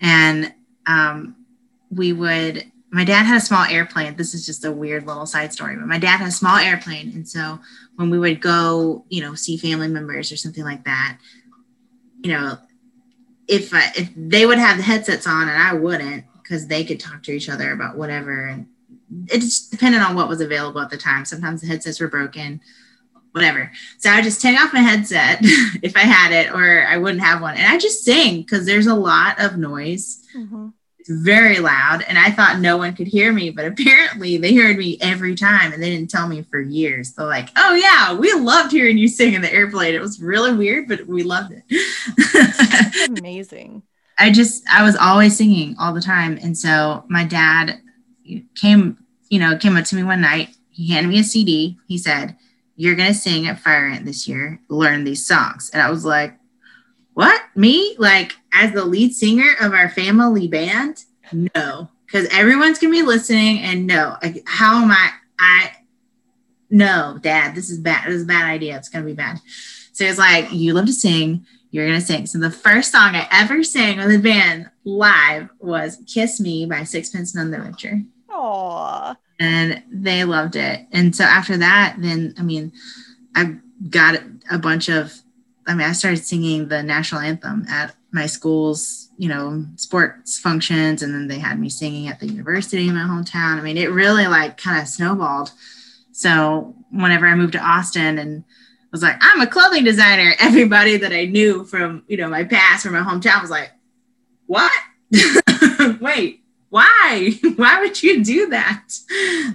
And 0.01 0.53
um, 0.87 1.37
we 1.91 2.13
would 2.13 2.72
my 2.93 3.05
dad 3.05 3.25
had 3.25 3.39
a 3.39 3.45
small 3.45 3.65
airplane. 3.65 4.17
This 4.17 4.35
is 4.35 4.45
just 4.45 4.67
a 4.67 4.71
weird 4.71 5.07
little 5.07 5.25
side 5.25 5.51
story, 5.51 5.77
but 5.77 5.87
my 5.87 5.99
dad 5.99 6.19
had 6.19 6.29
a 6.29 6.33
small 6.33 6.59
airplane. 6.59 7.11
And 7.15 7.27
so 7.27 7.59
when 7.97 8.11
we 8.11 8.19
would 8.19 8.43
go, 8.43 9.07
you 9.09 9.23
know, 9.23 9.35
see 9.35 9.57
family 9.57 9.89
members 9.89 10.31
or 10.31 10.37
something 10.37 10.63
like 10.63 10.85
that, 10.85 11.17
you 12.23 12.33
know, 12.33 12.59
if, 13.49 13.73
I, 13.73 13.91
if 13.97 14.11
they 14.15 14.45
would 14.45 14.59
have 14.59 14.77
the 14.77 14.83
headsets 14.83 15.27
on 15.27 15.49
and 15.49 15.61
I 15.61 15.73
wouldn't, 15.73 16.27
because 16.43 16.67
they 16.67 16.85
could 16.85 17.01
talk 17.01 17.23
to 17.23 17.33
each 17.33 17.49
other 17.49 17.73
about 17.73 17.97
whatever. 17.97 18.45
And 18.45 18.67
it 19.29 19.39
just 19.39 19.71
depended 19.71 20.03
on 20.03 20.15
what 20.15 20.29
was 20.29 20.43
available 20.43 20.83
at 20.83 20.91
the 20.91 20.99
time. 20.99 21.25
Sometimes 21.25 21.63
the 21.63 21.69
headsets 21.69 21.99
were 21.99 22.09
broken, 22.09 22.61
whatever. 23.31 23.73
So 24.01 24.11
I 24.11 24.17
would 24.17 24.25
just 24.25 24.43
take 24.43 24.61
off 24.61 24.75
my 24.75 24.81
headset 24.81 25.39
if 25.83 25.97
I 25.97 26.01
had 26.01 26.33
it, 26.33 26.53
or 26.53 26.87
I 26.87 26.99
wouldn't 26.99 27.23
have 27.23 27.41
one. 27.41 27.57
And 27.57 27.67
I 27.67 27.79
just 27.79 28.05
sing 28.05 28.43
because 28.43 28.67
there's 28.67 28.87
a 28.87 28.95
lot 28.95 29.41
of 29.41 29.57
noise. 29.57 30.27
Mm-hmm 30.37 30.69
very 31.09 31.59
loud 31.59 32.05
and 32.09 32.19
i 32.19 32.31
thought 32.31 32.61
no 32.61 32.77
one 32.77 32.95
could 32.95 33.07
hear 33.07 33.33
me 33.33 33.51
but 33.51 33.65
apparently 33.65 34.37
they 34.37 34.55
heard 34.55 34.77
me 34.77 34.99
every 35.01 35.35
time 35.35 35.73
and 35.73 35.83
they 35.83 35.91
didn't 35.91 36.11
tell 36.11 36.29
me 36.29 36.43
for 36.43 36.61
years. 36.61 37.13
They're 37.13 37.27
like 37.27 37.51
oh 37.57 37.75
yeah 37.75 38.15
we 38.15 38.33
loved 38.35 38.73
hearing 38.73 38.99
you 38.99 39.09
sing 39.09 39.35
in 39.35 39.43
the 39.43 39.53
airplane. 39.53 39.95
It 39.95 40.01
was 40.01 40.21
really 40.21 40.55
weird 40.55 40.89
but 40.89 41.07
we 41.07 41.23
loved 41.23 41.53
it. 41.53 43.19
Amazing. 43.19 43.83
I 44.19 44.31
just 44.31 44.65
i 44.71 44.83
was 44.83 44.97
always 44.97 45.37
singing 45.37 45.77
all 45.79 45.93
the 45.93 46.01
time 46.01 46.39
and 46.43 46.57
so 46.57 47.05
my 47.09 47.25
dad 47.25 47.81
came 48.55 48.99
you 49.29 49.39
know 49.39 49.57
came 49.57 49.77
up 49.77 49.85
to 49.87 49.97
me 49.97 50.03
one 50.03 50.21
night. 50.21 50.51
He 50.71 50.93
handed 50.93 51.09
me 51.09 51.21
a 51.21 51.25
cd 51.25 51.79
he 51.87 51.99
said 51.99 52.37
you're 52.77 52.95
going 52.95 53.13
to 53.13 53.15
sing 53.15 53.47
at 53.47 53.61
fire 53.61 53.87
ant 53.87 54.07
this 54.07 54.27
year. 54.27 54.59
Learn 54.69 55.05
these 55.05 55.27
songs. 55.27 55.71
And 55.73 55.83
i 55.83 55.91
was 55.91 56.05
like 56.05 56.37
what? 57.15 57.43
Me? 57.55 57.95
Like 57.99 58.37
as 58.53 58.73
the 58.73 58.85
lead 58.85 59.15
singer 59.15 59.51
of 59.61 59.73
our 59.73 59.89
family 59.89 60.49
band? 60.49 61.05
No. 61.33 61.89
Because 62.07 62.29
everyone's 62.29 62.79
gonna 62.79 62.93
be 62.93 63.03
listening 63.03 63.61
and 63.61 63.87
no. 63.87 64.17
Like, 64.23 64.43
how 64.47 64.83
am 64.83 64.91
i 64.91 65.11
i 65.39 65.71
no 66.71 67.19
dad 67.21 67.55
this 67.55 67.71
is 67.71 67.79
bad 67.79 68.07
this 68.07 68.17
is 68.17 68.23
a 68.23 68.27
bad 68.27 68.45
idea. 68.45 68.77
It's 68.77 68.89
gonna 68.89 69.05
be 69.05 69.15
bad. 69.15 69.41
So 69.93 70.05
it's 70.05 70.19
like 70.19 70.53
you 70.53 70.73
love 70.75 70.87
to 70.87 70.93
sing 70.93 71.47
you're 71.71 71.87
gonna 71.87 72.03
sing. 72.03 72.27
So 72.27 72.39
the 72.39 72.51
first 72.51 72.93
song 72.93 73.15
i 73.15 73.27
ever 73.31 73.63
sang 73.63 73.99
with 73.99 74.09
the 74.09 74.19
band 74.19 74.71
live 74.85 75.49
was 75.59 75.99
kiss 76.07 76.41
me 76.41 76.67
by 76.67 76.85
sixpence 76.85 77.35
none 77.35 77.51
the 77.51 77.61
richer 77.61 78.01
Aww. 78.31 79.17
and 79.39 79.83
they 79.91 80.25
loved 80.25 80.57
it. 80.57 80.87
And 80.93 81.15
so 81.15 81.25
after 81.25 81.57
that 81.59 81.97
then 81.99 82.35
i 82.39 82.43
mean 82.43 82.73
i 83.35 83.57
got 83.91 84.23
a 84.51 84.59
bunch 84.59 84.89
of 84.89 85.22
I 85.67 85.75
mean, 85.75 85.87
I 85.87 85.93
started 85.93 86.25
singing 86.25 86.69
the 86.69 86.83
national 86.83 87.21
anthem 87.21 87.67
at 87.69 87.95
my 88.11 88.27
school's, 88.27 89.11
you 89.17 89.29
know, 89.29 89.65
sports 89.77 90.39
functions, 90.39 91.03
and 91.03 91.15
then 91.15 91.29
they 91.29 91.39
had 91.39 91.59
me 91.59 91.69
singing 91.69 92.09
at 92.09 92.21
the 92.21 92.27
university 92.27 92.89
in 92.89 92.95
my 92.95 93.03
hometown. 93.03 93.59
I 93.59 93.61
mean, 93.61 93.79
it 93.79 93.91
really 93.91 94.27
like 94.27 94.59
kind 94.59 94.81
of 94.81 94.89
snowballed. 94.89 95.53
So 96.13 96.75
whenever 96.91 97.27
I 97.27 97.35
moved 97.35 97.55
to 97.55 97.61
Austin 97.61 98.19
and 98.19 98.45
was 98.93 99.03
like, 99.03 99.17
I'm 99.21 99.41
a 99.41 99.47
clothing 99.47 99.85
designer, 99.85 100.35
everybody 100.41 100.99
that 100.99 101.13
I 101.13 101.25
knew 101.25 101.65
from, 101.65 102.05
you 102.07 102.17
know, 102.19 102.29
my 102.29 102.45
past 102.45 102.85
from 102.85 102.93
my 102.93 103.01
hometown 103.01 103.41
was 103.41 103.51
like, 103.51 103.73
what? 104.47 104.73
Wait, 106.01 106.43
why? 106.69 107.33
why 107.57 107.81
would 107.81 108.03
you 108.03 108.23
do 108.23 108.49
that? 108.51 108.85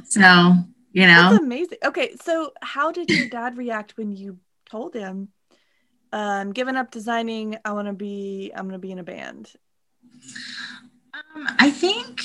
So, 0.06 0.54
you 0.92 1.06
know. 1.06 1.30
That's 1.32 1.44
amazing. 1.44 1.78
Okay, 1.86 2.16
so 2.22 2.54
how 2.62 2.92
did 2.92 3.10
your 3.10 3.30
dad 3.30 3.58
react 3.58 3.98
when 3.98 4.16
you 4.16 4.40
told 4.70 4.94
him 4.94 5.30
um 6.14 6.52
giving 6.54 6.76
up 6.76 6.92
designing 6.92 7.58
i 7.66 7.72
want 7.72 7.88
to 7.88 7.94
be 7.94 8.52
i'm 8.56 8.64
going 8.68 8.74
to 8.74 8.80
be 8.80 8.92
in 8.92 9.00
a 9.00 9.04
band. 9.04 9.52
Um 11.14 11.48
i 11.60 11.70
think 11.70 12.22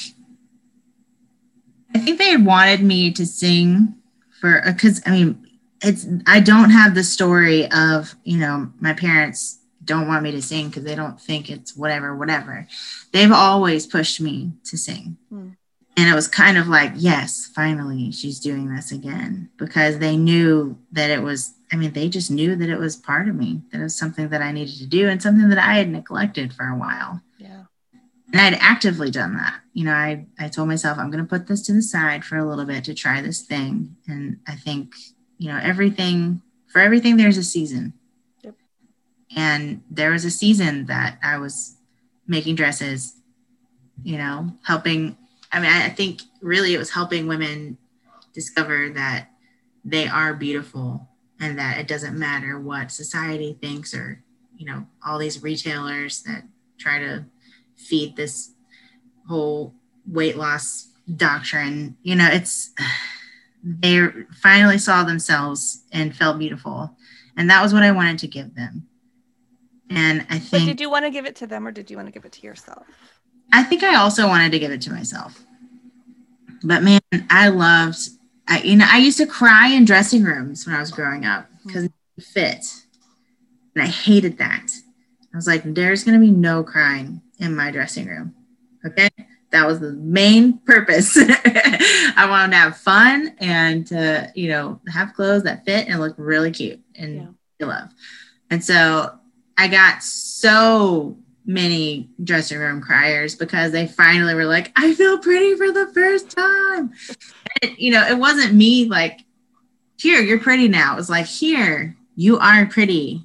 i 1.95 1.99
think 1.99 2.19
they 2.19 2.37
wanted 2.37 2.83
me 2.83 3.13
to 3.13 3.27
sing 3.27 3.95
for 4.41 4.63
because 4.67 5.01
uh, 5.01 5.03
i 5.07 5.11
mean 5.11 5.47
it's 5.83 6.07
i 6.27 6.41
don't 6.41 6.71
have 6.71 6.95
the 6.95 7.05
story 7.05 7.71
of 7.73 8.15
you 8.25 8.39
know 8.39 8.73
my 8.81 8.93
parents 8.93 9.59
don't 9.85 10.07
want 10.07 10.23
me 10.23 10.31
to 10.31 10.43
sing 10.43 10.69
because 10.69 10.85
they 10.85 10.95
don't 10.95 11.21
think 11.21 11.51
it's 11.51 11.77
whatever 11.77 12.15
whatever. 12.17 12.67
They've 13.13 13.33
always 13.33 13.87
pushed 13.87 14.21
me 14.21 14.53
to 14.65 14.77
sing. 14.77 15.17
Mm. 15.33 15.57
and 15.97 16.09
it 16.09 16.15
was 16.15 16.29
kind 16.29 16.57
of 16.57 16.69
like 16.69 16.93
yes 16.97 17.51
finally 17.55 18.11
she's 18.13 18.41
doing 18.41 18.75
this 18.75 18.93
again 18.93 19.51
because 19.59 19.99
they 19.99 20.17
knew 20.17 20.79
that 20.93 21.11
it 21.11 21.23
was 21.23 21.55
I 21.73 21.77
mean, 21.77 21.93
they 21.93 22.09
just 22.11 22.31
knew 22.31 22.55
that 22.55 22.69
it 22.69 22.79
was 22.79 22.97
part 22.97 23.29
of 23.29 23.35
me, 23.35 23.63
that 23.73 23.81
it 23.81 23.85
was 23.85 23.97
something 23.97 24.29
that 24.29 24.43
I 24.43 24.53
needed 24.53 24.77
to 24.77 24.87
do 24.87 25.09
and 25.09 25.23
something 25.23 25.49
that 25.49 25.59
I 25.59 25.79
had 25.79 25.89
neglected 25.89 26.53
for 26.53 26.67
a 26.67 26.77
while. 26.77 27.23
Yeah. 27.39 27.65
And 28.31 28.41
I'd 28.41 28.59
actively 28.61 29.11
done 29.11 29.37
that. 29.37 29.61
You 29.73 29.87
know, 29.87 29.95
I, 29.95 30.27
I 30.39 30.49
told 30.49 30.69
myself, 30.69 30.99
I'm 30.99 31.11
going 31.11 31.25
to 31.25 31.29
put 31.29 31.47
this 31.47 31.63
to 31.63 31.73
the 31.73 31.83
side 31.83 32.25
for 32.25 32.37
a 32.37 32.47
little 32.47 32.67
bit 32.67 32.85
to 32.85 32.95
try 32.95 33.23
this 33.23 33.41
thing. 33.41 33.97
And 34.07 34.39
I 34.47 34.55
think, 34.55 34.93
you 35.39 35.49
know, 35.49 35.59
everything, 35.63 36.43
for 36.69 36.81
everything, 36.81 37.17
there's 37.17 37.39
a 37.39 37.43
season. 37.43 37.95
Yep. 38.43 38.55
And 39.35 39.83
there 39.91 40.11
was 40.11 40.27
a 40.27 40.31
season 40.31 40.87
that 40.87 41.19
I 41.23 41.39
was 41.39 41.77
making 42.27 42.57
dresses, 42.57 43.15
you 44.03 44.19
know, 44.19 44.53
helping. 44.63 45.17
I 45.51 45.61
mean, 45.61 45.71
I 45.71 45.89
think 45.89 46.21
really 46.43 46.75
it 46.75 46.79
was 46.79 46.91
helping 46.91 47.29
women 47.29 47.79
discover 48.35 48.91
that 48.91 49.31
they 49.85 50.07
are 50.07 50.35
beautiful 50.35 51.09
and 51.43 51.59
that 51.59 51.79
it 51.79 51.89
doesn't 51.89 52.19
matter 52.19 52.59
what 52.59 52.91
society 52.91 53.59
thinks 53.61 53.93
or 53.95 54.23
you 54.57 54.65
know 54.65 54.87
all 55.05 55.19
these 55.19 55.43
retailers 55.43 56.23
that 56.23 56.45
try 56.79 56.99
to 56.99 57.25
feed 57.77 58.17
this 58.17 58.53
whole 59.29 59.75
weight 60.07 60.37
loss 60.37 60.89
doctrine 61.17 61.97
you 62.03 62.15
know 62.17 62.29
it's 62.31 62.71
they 63.65 64.09
finally 64.41 64.79
saw 64.79 65.05
themselves 65.05 65.85
and 65.93 66.17
felt 66.17 66.39
beautiful 66.39 66.97
and 67.37 67.51
that 67.51 67.63
was 67.63 67.73
what 67.75 67.83
i 67.83 67.91
wanted 67.93 68.19
to 68.19 68.29
give 68.29 68.55
them 68.55 68.87
And 69.91 70.23
I 70.31 70.39
But 70.39 70.43
think 70.43 70.67
did 70.67 70.81
you 70.81 70.91
want 70.91 71.05
to 71.05 71.11
give 71.11 71.27
it 71.27 71.37
to 71.37 71.47
them 71.47 71.67
or 71.67 71.73
did 71.73 71.91
you 71.91 71.97
want 71.97 72.09
to 72.09 72.13
give 72.13 72.25
it 72.25 72.33
to 72.33 72.47
yourself? 72.47 72.87
I 73.53 73.63
think 73.63 73.83
I 73.83 73.97
also 73.97 74.27
wanted 74.27 74.53
to 74.53 74.59
give 74.59 74.71
it 74.71 74.81
to 74.83 74.91
myself. 74.91 75.45
But 76.65 76.83
man, 76.83 77.01
I 77.29 77.49
loved 77.49 77.99
I 78.49 78.63
you 78.63 78.77
know, 78.77 78.87
I 78.89 78.99
used 78.99 79.19
to 79.19 79.27
cry 79.27 79.69
in 79.69 79.85
dressing 79.85 80.25
rooms 80.25 80.67
when 80.67 80.75
I 80.75 80.81
was 80.81 80.91
growing 80.91 81.25
up 81.25 81.47
mm-hmm. 81.47 81.69
because 81.69 81.85
it 81.85 81.93
didn't 82.17 82.29
fit. 82.29 82.65
And 83.75 83.85
I 83.85 83.87
hated 83.87 84.39
that. 84.39 84.71
I 85.33 85.37
was 85.37 85.47
like, 85.47 85.63
there's 85.65 86.05
gonna 86.05 86.19
be 86.19 86.31
no 86.31 86.63
crying 86.63 87.23
in 87.39 87.57
my 87.57 87.71
dressing 87.71 88.07
room. 88.07 88.35
Okay. 88.85 89.09
That 89.51 89.67
was 89.67 89.81
the 89.81 89.93
main 89.93 90.59
purpose. 90.59 91.17
I 91.17 92.27
wanted 92.29 92.53
to 92.53 92.57
have 92.59 92.77
fun 92.79 93.35
and 93.39 93.87
to, 93.89 94.33
you 94.35 94.49
know, 94.49 94.81
have 94.89 95.13
clothes 95.13 95.43
that 95.43 95.65
fit 95.67 95.89
and 95.89 96.01
look 96.01 96.15
really 96.17 96.51
cute 96.51 96.81
and 96.95 97.37
Yeah. 97.61 97.67
love. 97.67 97.91
And 98.51 98.65
so 98.65 99.13
I 99.59 99.69
got 99.69 100.03
so 100.03 101.19
many 101.45 102.09
dressing 102.23 102.59
room 102.59 102.81
criers 102.81 103.35
because 103.35 103.73
they 103.73 103.87
finally 103.87 104.35
were 104.35 104.45
like, 104.45 104.73
I 104.77 104.95
feel 104.95 105.19
pretty 105.19 105.57
for 105.57 105.73
the 105.73 105.91
first 105.93 106.31
time. 106.31 106.93
And, 107.63 107.77
you 107.79 107.91
know, 107.93 108.07
it 108.07 108.19
wasn't 108.19 108.55
me 108.55 108.85
like, 108.87 109.21
here, 109.99 110.21
you're 110.21 110.39
pretty 110.39 110.69
now. 110.69 110.93
It 110.95 110.97
was 110.97 111.11
like, 111.11 111.27
here, 111.27 111.97
you 112.17 112.39
are 112.39 112.67
pretty 112.67 113.25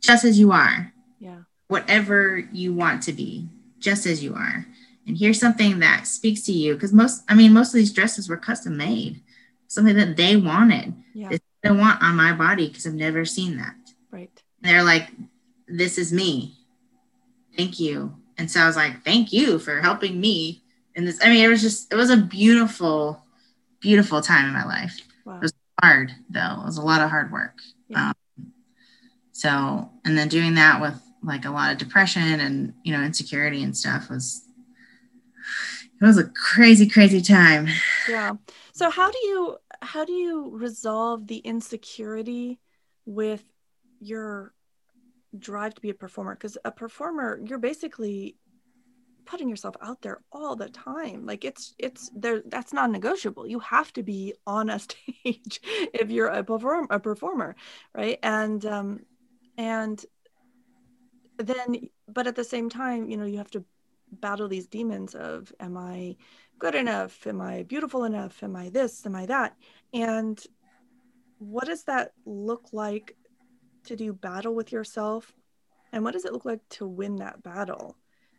just 0.00 0.24
as 0.24 0.38
you 0.38 0.50
are, 0.52 0.92
Yeah. 1.18 1.40
whatever 1.68 2.38
you 2.52 2.72
want 2.74 3.02
to 3.04 3.12
be, 3.12 3.48
just 3.78 4.06
as 4.06 4.22
you 4.24 4.34
are. 4.34 4.66
And 5.06 5.16
here's 5.18 5.38
something 5.40 5.78
that 5.80 6.06
speaks 6.06 6.42
to 6.42 6.52
you 6.52 6.74
because 6.74 6.92
most, 6.92 7.22
I 7.28 7.34
mean, 7.34 7.52
most 7.52 7.68
of 7.68 7.74
these 7.74 7.92
dresses 7.92 8.28
were 8.28 8.36
custom 8.36 8.76
made, 8.76 9.20
something 9.68 9.96
that 9.96 10.16
they 10.16 10.36
wanted. 10.36 10.94
Yeah. 11.14 11.36
They 11.62 11.70
want 11.70 12.02
on 12.02 12.16
my 12.16 12.32
body 12.32 12.68
because 12.68 12.86
I've 12.86 12.94
never 12.94 13.24
seen 13.26 13.58
that 13.58 13.74
Right. 14.10 14.30
they're 14.62 14.82
like, 14.82 15.08
this 15.68 15.98
is 15.98 16.12
me. 16.12 16.56
Thank 17.60 17.78
you. 17.78 18.14
And 18.38 18.50
so 18.50 18.60
I 18.60 18.66
was 18.66 18.76
like, 18.76 19.04
thank 19.04 19.32
you 19.32 19.58
for 19.58 19.80
helping 19.80 20.18
me 20.18 20.62
in 20.94 21.04
this. 21.04 21.18
I 21.22 21.28
mean, 21.28 21.44
it 21.44 21.48
was 21.48 21.60
just, 21.60 21.92
it 21.92 21.96
was 21.96 22.08
a 22.08 22.16
beautiful, 22.16 23.22
beautiful 23.80 24.22
time 24.22 24.46
in 24.46 24.54
my 24.54 24.64
life. 24.64 24.98
Wow. 25.26 25.40
was 25.40 25.52
Hard 25.82 26.12
though. 26.28 26.60
It 26.62 26.66
was 26.66 26.78
a 26.78 26.82
lot 26.82 27.02
of 27.02 27.10
hard 27.10 27.32
work. 27.32 27.58
Yeah. 27.88 28.12
Um, 28.38 28.52
so, 29.32 29.90
and 30.04 30.16
then 30.16 30.28
doing 30.28 30.54
that 30.54 30.80
with 30.80 31.00
like 31.22 31.44
a 31.44 31.50
lot 31.50 31.72
of 31.72 31.78
depression 31.78 32.40
and, 32.40 32.72
you 32.82 32.92
know, 32.92 33.02
insecurity 33.02 33.62
and 33.62 33.76
stuff 33.76 34.08
was, 34.08 34.42
it 36.00 36.04
was 36.04 36.18
a 36.18 36.24
crazy, 36.24 36.88
crazy 36.88 37.20
time. 37.20 37.68
Yeah. 38.08 38.32
So 38.72 38.90
how 38.90 39.10
do 39.10 39.18
you 39.18 39.56
how 39.82 40.04
do 40.04 40.12
you 40.12 40.50
resolve 40.50 41.26
the 41.26 41.38
insecurity 41.38 42.58
with 43.04 43.44
your 44.00 44.54
drive 45.38 45.74
to 45.74 45.80
be 45.80 45.90
a 45.90 45.94
performer? 45.94 46.34
Because 46.34 46.58
a 46.64 46.70
performer, 46.70 47.40
you're 47.44 47.58
basically 47.58 48.36
putting 49.24 49.48
yourself 49.48 49.76
out 49.80 50.02
there 50.02 50.20
all 50.32 50.56
the 50.56 50.68
time. 50.68 51.24
Like 51.24 51.44
it's 51.44 51.74
it's 51.78 52.10
there 52.14 52.42
that's 52.46 52.72
non-negotiable. 52.72 53.46
You 53.46 53.60
have 53.60 53.92
to 53.94 54.02
be 54.02 54.34
on 54.46 54.70
a 54.70 54.78
stage 54.86 55.60
if 55.64 56.10
you're 56.10 56.28
a 56.28 56.42
perform 56.42 56.88
a 56.90 56.98
performer, 56.98 57.54
right? 57.94 58.18
And 58.22 58.64
um 58.66 59.00
and 59.56 60.04
then 61.38 61.88
but 62.08 62.26
at 62.26 62.36
the 62.36 62.44
same 62.44 62.68
time, 62.68 63.08
you 63.08 63.16
know, 63.16 63.24
you 63.24 63.38
have 63.38 63.50
to 63.52 63.64
battle 64.12 64.48
these 64.48 64.66
demons 64.66 65.14
of 65.14 65.52
am 65.60 65.76
I 65.76 66.16
good 66.58 66.74
enough? 66.74 67.26
Am 67.26 67.40
I 67.40 67.62
beautiful 67.62 68.04
enough? 68.04 68.42
Am 68.42 68.56
I 68.56 68.68
this? 68.70 69.06
Am 69.06 69.14
I 69.14 69.26
that? 69.26 69.54
And 69.94 70.42
what 71.38 71.66
does 71.66 71.84
that 71.84 72.12
look 72.26 72.68
like 72.72 73.16
to 73.84 73.96
do 73.96 74.12
battle 74.12 74.54
with 74.54 74.72
yourself? 74.72 75.32
And 75.92 76.04
what 76.04 76.12
does 76.12 76.24
it 76.24 76.32
look 76.32 76.44
like 76.44 76.60
to 76.70 76.86
win 76.86 77.16
that 77.16 77.42
battle? 77.42 77.96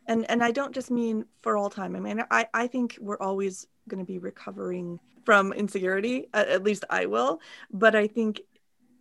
And 0.08 0.30
and 0.30 0.44
I 0.44 0.52
don't 0.52 0.74
just 0.74 0.90
mean 0.90 1.26
for 1.42 1.58
all 1.58 1.70
time. 1.70 1.96
I 1.96 2.00
mean, 2.00 2.24
I, 2.32 2.48
I 2.54 2.68
think 2.68 2.98
we're 3.00 3.20
always 3.20 3.68
going 3.88 4.04
to 4.04 4.06
be 4.06 4.20
recovering 4.20 5.00
from 5.26 5.54
insecurity. 5.54 6.28
At, 6.34 6.48
at 6.48 6.64
least 6.64 6.86
I 6.90 7.06
will. 7.06 7.40
But 7.72 7.96
I 7.96 8.08
think 8.08 8.42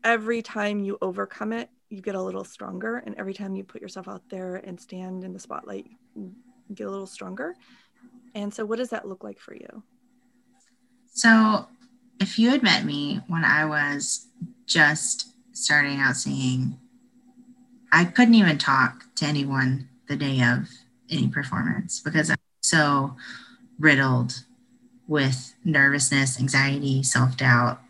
every 0.05 0.43
time 0.43 0.81
you 0.81 0.99
overcome 1.01 1.53
it, 1.53 1.71
you 1.89 2.01
get 2.01 2.15
a 2.15 2.23
little 2.23 2.45
stronger. 2.45 2.99
And 2.99 3.15
every 3.17 3.35
time 3.35 3.55
you 3.55 3.65
put 3.65 3.83
yourself 3.83 4.09
out 4.09 4.23
there 4.31 4.57
and 4.57 4.81
stand 4.81 5.25
in 5.25 5.33
the 5.33 5.41
spotlight, 5.41 5.87
you 6.15 6.33
get 6.75 6.87
a 6.87 6.91
little 6.91 7.07
stronger. 7.07 7.55
And 8.35 8.53
so, 8.55 8.65
what 8.65 8.79
does 8.79 8.91
that 8.91 9.09
look 9.09 9.25
like 9.25 9.41
for 9.41 9.55
you? 9.55 9.83
So, 11.13 11.67
if 12.21 12.39
you 12.39 12.51
had 12.51 12.63
met 12.63 12.85
me 12.85 13.21
when 13.27 13.45
I 13.45 13.65
was 13.65 14.29
just 14.67 15.30
starting 15.53 15.99
out 15.99 16.17
singing, 16.17 16.79
I 17.93 18.05
couldn't 18.05 18.35
even 18.35 18.59
talk 18.59 19.05
to 19.17 19.27
anyone 19.27 19.89
the 20.09 20.17
day 20.17 20.43
of 20.43 20.69
any 21.11 21.29
performance 21.29 22.01
because 22.01 22.31
I'm 22.31 22.37
so 22.63 23.17
riddled 23.79 24.45
with 25.07 25.55
nervousness, 25.65 26.39
anxiety, 26.39 27.03
self 27.03 27.37
doubt. 27.37 27.81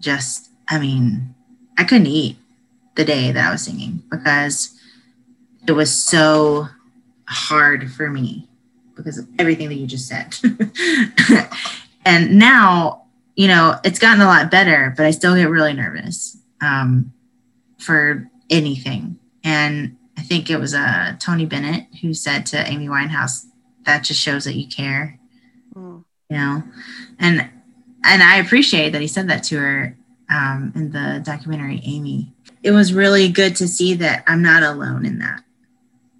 Just, 0.00 0.50
I 0.68 0.78
mean, 0.78 1.34
I 1.78 1.84
couldn't 1.84 2.08
eat 2.08 2.36
the 2.96 3.04
day 3.04 3.30
that 3.32 3.48
I 3.48 3.52
was 3.52 3.62
singing 3.62 4.02
because 4.10 4.78
it 5.66 5.72
was 5.72 5.94
so 5.94 6.68
hard 7.28 7.90
for 7.92 8.10
me 8.10 8.48
because 8.94 9.18
of 9.18 9.28
everything 9.38 9.68
that 9.68 9.74
you 9.74 9.86
just 9.86 10.08
said. 10.08 10.34
and 12.04 12.38
now, 12.38 13.04
you 13.36 13.48
know, 13.48 13.78
it's 13.84 13.98
gotten 13.98 14.22
a 14.22 14.26
lot 14.26 14.50
better, 14.50 14.92
but 14.96 15.06
I 15.06 15.10
still 15.10 15.34
get 15.34 15.50
really 15.50 15.74
nervous 15.74 16.36
um, 16.60 17.12
for 17.78 18.30
anything. 18.50 19.18
And 19.44 19.96
I 20.16 20.22
think 20.22 20.50
it 20.50 20.58
was 20.58 20.74
uh, 20.74 21.16
Tony 21.18 21.46
Bennett 21.46 21.86
who 22.00 22.14
said 22.14 22.46
to 22.46 22.66
Amy 22.66 22.88
Winehouse, 22.88 23.44
that 23.84 24.02
just 24.02 24.20
shows 24.20 24.44
that 24.44 24.54
you 24.56 24.66
care, 24.68 25.18
Mm. 25.74 26.04
you 26.30 26.36
know? 26.36 26.62
And, 27.18 27.48
and 28.02 28.22
I 28.22 28.36
appreciate 28.36 28.90
that 28.90 29.00
he 29.00 29.08
said 29.08 29.28
that 29.28 29.44
to 29.44 29.58
her 29.58 29.96
um, 30.30 30.72
in 30.74 30.90
the 30.90 31.22
documentary, 31.24 31.80
Amy. 31.84 32.32
It 32.62 32.70
was 32.72 32.92
really 32.92 33.28
good 33.28 33.54
to 33.56 33.68
see 33.68 33.94
that 33.94 34.24
I'm 34.26 34.42
not 34.42 34.62
alone 34.62 35.04
in 35.06 35.18
that, 35.18 35.44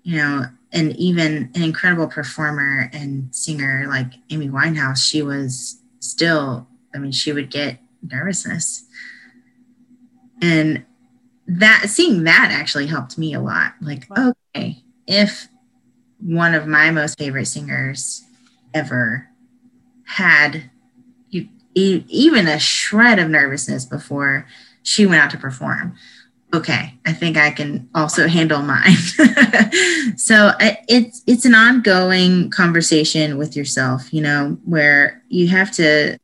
you 0.03 0.16
know, 0.18 0.45
and 0.72 0.95
even 0.97 1.51
an 1.55 1.62
incredible 1.62 2.07
performer 2.07 2.91
and 2.93 3.34
singer 3.34 3.87
like 3.89 4.12
Amy 4.30 4.49
Winehouse, 4.49 4.99
she 4.99 5.22
was 5.22 5.80
still, 6.01 6.68
I 6.95 6.99
mean, 6.99 7.12
she 7.12 7.32
would 7.32 7.51
get 7.51 7.78
nervousness. 8.03 8.84
And 10.43 10.84
that 11.47 11.84
seeing 11.89 12.24
that 12.24 12.51
actually 12.53 12.87
helped 12.87 13.18
me 13.18 13.34
a 13.34 13.41
lot. 13.41 13.74
Like, 13.80 14.07
Wow. 14.11 14.34
okay, 14.55 14.82
if 15.07 15.49
one 16.18 16.55
of 16.55 16.66
my 16.66 16.91
most 16.91 17.18
favorite 17.18 17.47
singers 17.47 18.24
ever 18.74 19.28
had 20.05 20.70
you, 21.30 21.49
even 21.74 22.49
a 22.49 22.59
shred 22.59 23.18
of 23.18 23.28
nervousness 23.28 23.84
before 23.84 24.47
she 24.82 25.07
went 25.07 25.20
out 25.22 25.30
to 25.30 25.39
perform, 25.39 25.95
okay, 26.55 26.95
I 27.05 27.12
think 27.12 27.37
I 27.37 27.51
can 27.51 27.89
also 27.95 28.26
handle 28.28 28.62
mine. 28.62 28.97
so 30.16 30.53
it's 30.59 31.22
it's 31.26 31.45
an 31.45 31.55
ongoing 31.55 32.51
conversation 32.51 33.37
with 33.39 33.57
yourself, 33.57 34.12
you 34.12 34.22
know, 34.22 34.59
where 34.64 35.22
you 35.28 35.49
have 35.49 35.70
to 35.72 36.18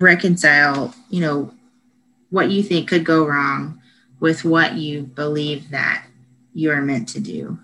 reconcile, 0.00 0.94
you 1.08 1.20
know, 1.20 1.53
what 2.30 2.50
you 2.50 2.62
think 2.62 2.88
could 2.88 3.04
go 3.04 3.26
wrong 3.26 3.80
with 4.20 4.44
what 4.44 4.74
you 4.74 5.02
believe 5.02 5.70
that 5.70 6.06
you're 6.54 6.80
meant 6.82 7.08
to 7.10 7.20
do. 7.20 7.58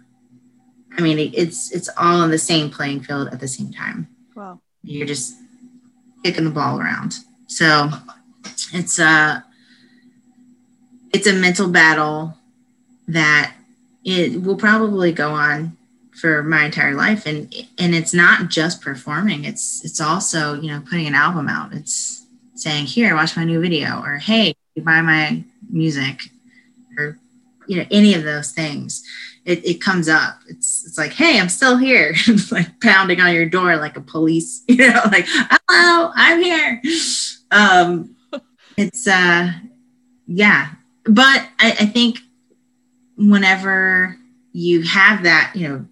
I 0.97 1.01
mean, 1.03 1.33
it's 1.35 1.71
it's 1.73 1.89
all 1.97 2.21
on 2.21 2.31
the 2.31 2.39
same 2.39 2.71
playing 2.71 3.03
field 3.03 3.29
at 3.29 3.41
the 3.41 3.49
same 3.49 3.73
time 3.73 4.09
Wow. 4.35 4.61
you're 4.83 5.07
just 5.07 5.35
kicking 6.25 6.45
the 6.45 6.51
ball 6.51 6.79
around. 6.81 7.15
So 7.47 7.89
it's 8.73 8.99
a 8.99 9.45
it's 11.13 11.27
a 11.27 11.33
mental 11.33 11.69
battle 11.69 12.37
that 13.09 13.55
it 14.05 14.43
will 14.43 14.57
probably 14.57 15.13
go 15.13 15.31
on 15.31 15.77
for 16.13 16.43
my 16.43 16.65
entire 16.67 16.95
life 16.95 17.25
and 17.27 17.53
and 17.79 17.95
it's 17.95 18.13
not 18.13 18.49
just 18.51 18.83
performing 18.83 19.45
it's 19.45 19.83
it's 19.85 20.01
also 20.01 20.55
you 20.61 20.71
know 20.71 20.81
putting 20.81 21.07
an 21.07 21.15
album 21.15 21.49
out 21.49 21.73
it's 21.73 22.20
saying 22.61 22.87
here 22.87 23.15
watch 23.15 23.37
my 23.37 23.45
new 23.45 23.61
video 23.61 24.03
or 24.03 24.17
hey 24.17 24.55
buy 24.77 25.01
my 25.03 25.43
music 25.69 26.31
or 26.97 27.19
you 27.67 27.77
know 27.77 27.85
any 27.91 28.15
of 28.15 28.25
those 28.25 28.53
things 28.53 29.03
it, 29.45 29.65
it 29.67 29.81
comes 29.81 30.09
up. 30.09 30.39
It's 30.49 30.87
it's 30.87 30.99
like 30.99 31.13
hey 31.13 31.39
i'm 31.41 31.49
still 31.49 31.77
here 31.77 32.15
like 32.51 32.81
pounding 32.81 33.21
on 33.21 33.35
your 33.35 33.47
door 33.47 33.77
like 33.77 33.97
a 33.97 34.01
police 34.01 34.63
you 34.69 34.77
know 34.77 35.01
like 35.11 35.27
hello 35.29 36.13
i'm 36.15 36.43
here. 36.43 36.83
Um 37.51 38.17
it's 38.77 39.07
uh 39.07 39.53
yeah. 40.27 40.71
But 41.05 41.49
I, 41.59 41.71
I 41.73 41.87
think 41.87 42.19
whenever 43.17 44.17
you 44.53 44.83
have 44.83 45.25
that 45.25 45.53
you 45.55 45.69
know 45.69 45.87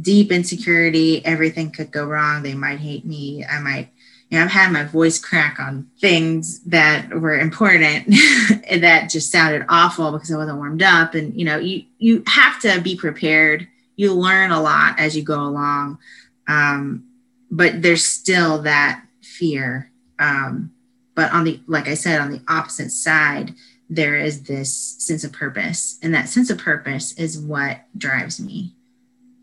deep 0.00 0.30
insecurity 0.30 1.24
everything 1.24 1.70
could 1.70 1.90
go 1.90 2.04
wrong. 2.04 2.42
They 2.42 2.54
might 2.54 2.78
hate 2.80 3.04
me. 3.04 3.44
I 3.44 3.60
might 3.60 3.90
you 4.30 4.38
know, 4.38 4.44
I've 4.44 4.50
had 4.50 4.72
my 4.72 4.84
voice 4.84 5.18
crack 5.18 5.58
on 5.58 5.88
things 6.00 6.60
that 6.64 7.08
were 7.10 7.38
important 7.38 8.08
that 8.70 9.08
just 9.10 9.32
sounded 9.32 9.64
awful 9.68 10.12
because 10.12 10.30
I 10.30 10.36
wasn't 10.36 10.58
warmed 10.58 10.82
up. 10.82 11.14
And 11.14 11.34
you 11.34 11.46
know, 11.46 11.58
you 11.58 11.84
you 11.98 12.22
have 12.26 12.60
to 12.60 12.80
be 12.80 12.94
prepared. 12.94 13.66
You 13.96 14.12
learn 14.12 14.50
a 14.50 14.60
lot 14.60 15.00
as 15.00 15.16
you 15.16 15.22
go 15.22 15.40
along, 15.40 15.98
um, 16.46 17.04
but 17.50 17.80
there's 17.80 18.04
still 18.04 18.62
that 18.62 19.02
fear. 19.22 19.90
Um, 20.18 20.72
but 21.14 21.32
on 21.32 21.44
the 21.44 21.60
like 21.66 21.88
I 21.88 21.94
said, 21.94 22.20
on 22.20 22.30
the 22.30 22.42
opposite 22.48 22.90
side, 22.90 23.54
there 23.88 24.16
is 24.16 24.42
this 24.42 24.76
sense 24.98 25.24
of 25.24 25.32
purpose, 25.32 25.98
and 26.02 26.14
that 26.14 26.28
sense 26.28 26.50
of 26.50 26.58
purpose 26.58 27.12
is 27.12 27.38
what 27.38 27.80
drives 27.96 28.38
me. 28.38 28.74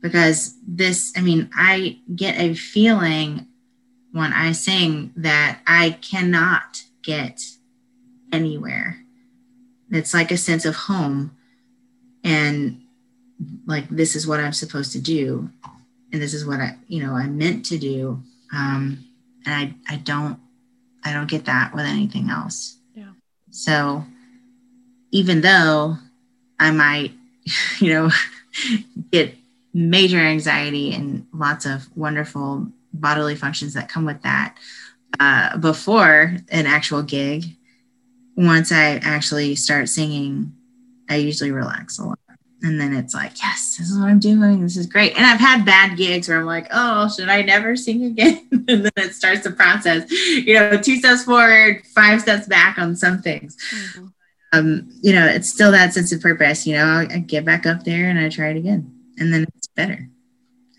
Because 0.02 0.56
this, 0.68 1.12
I 1.18 1.22
mean, 1.22 1.50
I 1.56 1.98
get 2.16 2.38
a 2.38 2.54
feeling 2.54 3.48
when 4.16 4.32
I 4.32 4.54
sing 4.54 5.12
that 5.18 5.60
I 5.68 5.98
cannot 6.02 6.84
get 7.04 7.42
anywhere. 8.32 9.02
It's 9.92 10.14
like 10.14 10.32
a 10.32 10.38
sense 10.38 10.64
of 10.64 10.74
home 10.74 11.36
and 12.24 12.82
like 13.66 13.90
this 13.90 14.16
is 14.16 14.26
what 14.26 14.40
I'm 14.40 14.54
supposed 14.54 14.94
to 14.94 15.02
do 15.02 15.50
and 16.14 16.22
this 16.22 16.34
is 16.34 16.46
what 16.46 16.62
I 16.62 16.78
you 16.88 17.04
know 17.04 17.12
I'm 17.12 17.38
meant 17.38 17.66
to 17.66 17.78
do 17.78 18.24
um 18.54 19.06
and 19.46 19.54
I 19.54 19.94
I 19.94 19.98
don't 19.98 20.40
I 21.04 21.12
don't 21.12 21.30
get 21.30 21.44
that 21.46 21.76
with 21.76 21.84
anything 21.84 22.30
else. 22.30 22.78
Yeah. 22.96 23.12
So 23.52 24.06
even 25.12 25.42
though 25.42 25.98
I 26.58 26.72
might 26.72 27.12
you 27.80 27.92
know 27.94 28.10
get 29.12 29.36
major 29.74 30.20
anxiety 30.20 30.94
and 30.94 31.28
lots 31.34 31.66
of 31.66 31.90
wonderful 31.98 32.72
bodily 33.00 33.36
functions 33.36 33.74
that 33.74 33.90
come 33.90 34.06
with 34.06 34.22
that 34.24 34.58
uh, 35.20 35.58
before 35.58 36.38
an 36.50 36.66
actual 36.66 37.04
gig. 37.04 37.46
Once 38.36 38.72
I 38.72 38.98
actually 38.98 39.56
start 39.56 39.88
singing, 39.88 40.54
I 41.10 41.16
usually 41.18 41.52
relax 41.52 42.00
a 42.00 42.06
lot. 42.06 42.20
And 42.62 42.82
then 42.82 42.96
it's 42.96 43.14
like, 43.14 43.34
yes, 43.44 43.76
this 43.78 43.92
is 43.92 43.98
what 43.98 44.08
I'm 44.08 44.20
doing. 44.20 44.62
This 44.62 44.76
is 44.76 44.88
great. 44.88 45.16
And 45.16 45.26
I've 45.26 45.40
had 45.40 45.66
bad 45.66 45.98
gigs 45.98 46.28
where 46.28 46.40
I'm 46.40 46.46
like, 46.46 46.68
oh, 46.72 47.08
should 47.10 47.30
I 47.30 47.44
never 47.44 47.76
sing 47.76 48.06
again? 48.06 48.48
and 48.52 48.86
then 48.86 48.92
it 48.98 49.14
starts 49.14 49.44
the 49.44 49.52
process, 49.52 50.10
you 50.10 50.56
know, 50.56 50.82
two 50.82 50.98
steps 50.98 51.26
forward, 51.26 51.84
five 51.94 52.22
steps 52.22 52.48
back 52.48 52.80
on 52.80 52.96
some 52.96 53.22
things. 53.22 53.56
Mm-hmm. 53.72 54.06
Um, 54.54 54.90
you 55.02 55.14
know, 55.14 55.28
it's 55.28 55.50
still 55.50 55.72
that 55.72 55.94
sense 55.94 56.12
of 56.12 56.22
purpose. 56.22 56.66
You 56.66 56.76
know, 56.76 56.86
I, 56.86 57.08
I 57.16 57.18
get 57.20 57.46
back 57.46 57.66
up 57.66 57.84
there 57.84 58.10
and 58.10 58.18
I 58.18 58.30
try 58.30 58.50
it 58.50 58.58
again, 58.58 58.92
and 59.18 59.34
then 59.34 59.46
it's 59.56 59.68
better. 59.68 60.08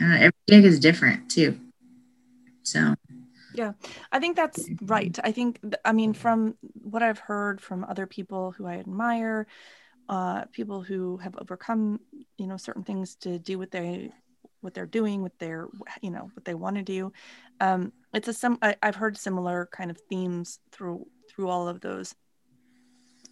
Uh, 0.01 0.15
every 0.15 0.33
gig 0.49 0.65
is 0.65 0.81
different 0.81 1.31
too. 1.31 1.59
So, 2.67 2.97
yeah, 3.55 3.73
I 4.11 4.19
think 4.19 4.37
that's 4.37 4.69
right. 4.83 5.17
I 5.23 5.31
think, 5.31 5.61
I 5.85 5.93
mean, 5.93 6.13
from 6.15 6.57
what 6.75 7.03
I've 7.03 7.21
heard 7.21 7.61
from 7.61 7.85
other 7.85 8.07
people 8.07 8.51
who 8.51 8.67
I 8.67 8.75
admire, 8.75 9.47
uh, 10.09 10.47
people 10.47 10.83
who 10.83 11.17
have 11.19 11.37
overcome, 11.39 12.01
you 12.39 12.49
know, 12.49 12.57
certain 12.57 12.83
things 12.83 13.15
to 13.17 13.39
do 13.39 13.59
what 13.59 13.71
they 13.71 14.13
what 14.63 14.75
they're 14.75 14.85
doing, 14.85 15.23
what 15.23 15.39
they're, 15.39 15.69
you 16.03 16.11
know, 16.11 16.29
what 16.35 16.45
they 16.45 16.55
want 16.55 16.77
to 16.77 16.83
do. 16.83 17.13
Um, 17.61 17.93
it's 18.13 18.27
a 18.27 18.33
some 18.33 18.59
I, 18.63 18.75
I've 18.83 18.97
heard 18.97 19.17
similar 19.17 19.69
kind 19.71 19.93
of 19.93 19.99
themes 20.09 20.59
through 20.73 21.07
through 21.31 21.49
all 21.49 21.69
of 21.69 21.81
those, 21.81 22.17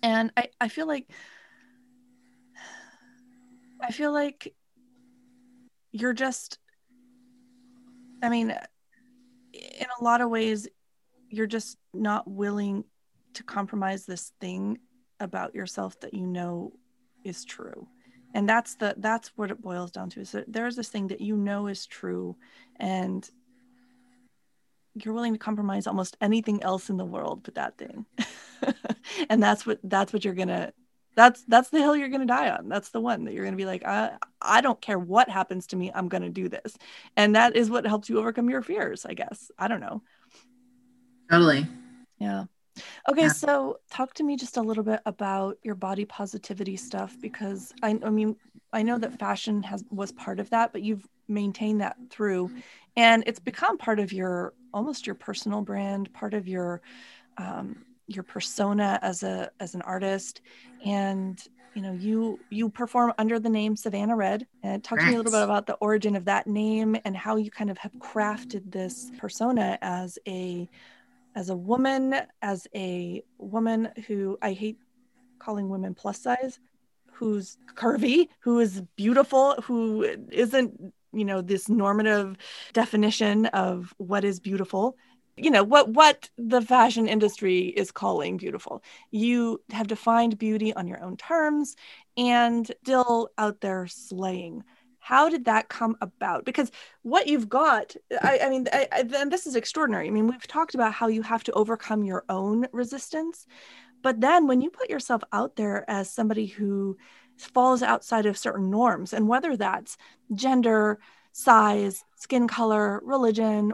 and 0.03 0.31
I 0.37 0.49
I 0.61 0.69
feel 0.69 0.87
like 0.87 1.11
I 3.83 3.91
feel 3.91 4.13
like 4.13 4.55
you're 5.91 6.13
just 6.15 6.59
I 8.23 8.31
mean, 8.31 8.57
in 9.55 9.87
a 10.01 10.05
lot 10.05 10.21
of 10.21 10.31
ways 10.31 10.69
you're 11.31 11.47
just 11.47 11.79
not 11.93 12.29
willing 12.29 12.85
to 13.35 13.43
compromise 13.43 14.07
this 14.07 14.33
thing 14.41 14.79
about 15.21 15.55
yourself 15.55 15.99
that 16.01 16.15
you 16.15 16.27
know 16.27 16.73
is 17.25 17.45
true. 17.45 17.89
And 18.35 18.49
that's 18.49 18.75
the 18.77 18.95
that's 18.99 19.29
what 19.37 19.51
it 19.51 19.63
boils 19.63 19.93
down 19.93 20.11
to 20.11 20.21
is 20.21 20.33
that 20.33 20.53
there's 20.53 20.77
this 20.77 20.89
thing 20.89 21.09
that 21.09 21.21
you 21.21 21.37
know 21.37 21.69
is 21.69 21.87
true 21.87 22.37
and 22.77 23.29
you're 24.95 25.15
willing 25.15 25.33
to 25.33 25.39
compromise 25.39 25.87
almost 25.87 26.17
anything 26.21 26.63
else 26.63 26.91
in 26.91 26.97
the 26.97 27.05
world 27.05 27.43
but 27.43 27.55
that 27.55 27.79
thing. 27.79 28.07
And 29.29 29.43
that's 29.43 29.67
what 29.67 29.79
that's 29.85 30.13
what 30.13 30.25
you're 30.25 30.35
gonna 30.35 30.73
that's 31.15 31.43
that's 31.45 31.71
the 31.71 31.79
hill 31.79 31.97
you're 31.97 32.09
going 32.09 32.21
to 32.21 32.27
die 32.27 32.51
on. 32.51 32.69
That's 32.69 32.91
the 32.91 33.01
one 33.01 33.25
that 33.25 33.35
you're 33.35 33.45
going 33.45 33.55
to 33.55 33.59
be 33.59 33.67
like 33.67 33.85
I, 33.85 34.13
I 34.41 34.61
don't 34.61 34.81
care 34.81 34.99
what 34.99 35.29
happens 35.29 35.67
to 35.69 35.77
me 35.77 35.91
i'm 35.95 36.09
going 36.09 36.23
to 36.23 36.31
do 36.31 36.49
this. 36.49 36.77
And 37.17 37.37
that 37.37 37.57
is 37.57 37.71
what 37.71 37.87
helps 37.87 38.09
you 38.09 38.19
overcome 38.19 38.51
your 38.51 38.63
fears 38.63 39.07
i 39.07 39.15
guess. 39.15 39.51
I 39.59 39.69
don't 39.69 39.81
know. 39.81 40.03
Totally. 41.31 41.67
Yeah. 42.19 42.45
Okay 43.09 43.23
yeah. 43.23 43.29
so 43.29 43.79
talk 43.91 44.15
to 44.15 44.25
me 44.25 44.37
just 44.37 44.57
a 44.57 44.63
little 44.63 44.85
bit 44.85 45.01
about 45.07 45.59
your 45.63 45.77
body 45.77 46.05
positivity 46.05 46.77
stuff 46.77 47.17
because 47.21 47.73
I, 47.83 47.99
I 48.03 48.11
mean 48.11 48.37
i 48.73 48.83
know 48.83 48.99
that 48.99 49.19
fashion 49.19 49.63
has 49.63 49.85
was 49.91 50.11
part 50.11 50.41
of 50.41 50.51
that 50.51 50.73
but 50.73 50.83
you've 50.83 51.07
maintained 51.29 51.81
that 51.81 51.97
through. 52.11 52.51
And 52.97 53.25
it's 53.27 53.41
become 53.41 53.79
part 53.79 53.99
of 53.99 54.13
your 54.13 54.55
almost 54.73 55.07
your 55.07 55.15
personal 55.15 55.63
brand 55.63 56.13
part 56.13 56.35
of 56.35 56.49
your 56.49 56.83
um, 57.39 57.85
your 58.07 58.23
persona 58.23 58.99
as 59.03 59.23
a 59.23 59.51
as 59.61 59.75
an 59.75 59.83
artist 59.83 60.41
and 60.85 61.43
you 61.75 61.83
know 61.83 61.93
you 61.93 62.39
you 62.51 62.69
perform 62.69 63.13
under 63.19 63.39
the 63.39 63.49
name 63.49 63.77
savannah 63.77 64.17
red 64.17 64.47
and 64.63 64.85
uh, 64.85 64.89
talk 64.89 64.99
right. 64.99 65.07
to 65.07 65.11
me 65.11 65.15
a 65.15 65.19
little 65.19 65.33
bit 65.33 65.43
about 65.43 65.67
the 65.67 65.75
origin 65.75 66.17
of 66.17 66.25
that 66.25 66.47
name 66.47 66.97
and 67.05 67.17
how 67.17 67.37
you 67.37 67.51
kind 67.51 67.71
of 67.71 67.79
have 67.79 67.93
crafted 67.95 68.71
this 68.71 69.11
persona 69.19 69.79
as 69.83 70.19
a 70.29 70.69
as 71.35 71.51
a 71.51 71.57
woman 71.57 72.15
as 72.43 72.67
a 72.75 73.23
woman 73.39 73.89
who 74.07 74.39
i 74.43 74.53
hate 74.53 74.79
calling 75.39 75.69
women 75.69 75.95
plus 75.95 76.21
size 76.21 76.59
who's 77.13 77.59
curvy 77.75 78.29
who 78.41 78.61
is 78.61 78.83
beautiful 78.97 79.55
who 79.63 80.03
isn't 80.31 80.93
you 81.13 81.25
know 81.25 81.41
this 81.41 81.69
normative 81.69 82.37
definition 82.73 83.47
of 83.47 83.95
what 83.99 84.25
is 84.25 84.41
beautiful 84.41 84.97
you 85.37 85.51
know 85.51 85.65
what 85.65 85.89
what 85.91 86.31
the 86.39 86.63
fashion 86.63 87.09
industry 87.09 87.67
is 87.69 87.91
calling 87.91 88.37
beautiful. 88.37 88.83
You 89.11 89.61
have 89.71 89.87
defined 89.89 90.39
beauty 90.39 90.73
on 90.75 90.87
your 90.87 91.03
own 91.03 91.17
terms 91.17 91.77
and 92.17 92.71
still 92.83 93.31
out 93.39 93.61
there 93.61 93.87
slaying. 93.87 94.65
How 95.01 95.29
did 95.29 95.45
that 95.47 95.69
come 95.69 95.97
about? 96.01 96.45
Because 96.47 96.71
what 97.03 97.27
you've 97.27 97.49
got 97.49 97.95
i, 98.23 98.41
I 98.45 98.49
mean 98.51 98.69
I, 98.73 98.89
I, 98.93 99.01
and 99.17 99.33
this 99.33 99.47
is 99.47 99.57
extraordinary. 99.57 100.09
I 100.09 100.11
mean 100.11 100.27
we've 100.29 100.47
talked 100.47 100.75
about 100.75 100.93
how 100.95 101.09
you 101.09 101.23
have 101.23 101.45
to 101.45 101.53
overcome 101.53 102.05
your 102.05 102.25
own 102.29 102.67
resistance 102.73 103.47
but 104.03 104.21
then 104.21 104.47
when 104.47 104.61
you 104.61 104.71
put 104.71 104.91
yourself 104.91 105.23
out 105.33 105.57
there 105.57 105.89
as 105.91 106.11
somebody 106.11 106.47
who 106.47 106.97
falls 107.39 107.83
outside 107.83 108.27
of 108.27 108.39
certain 108.39 108.71
norms 108.71 109.13
and 109.13 109.27
whether 109.29 109.57
that's 109.57 109.97
gender 110.35 110.99
size 111.33 112.05
skin 112.17 112.47
color 112.47 113.01
religion 113.05 113.73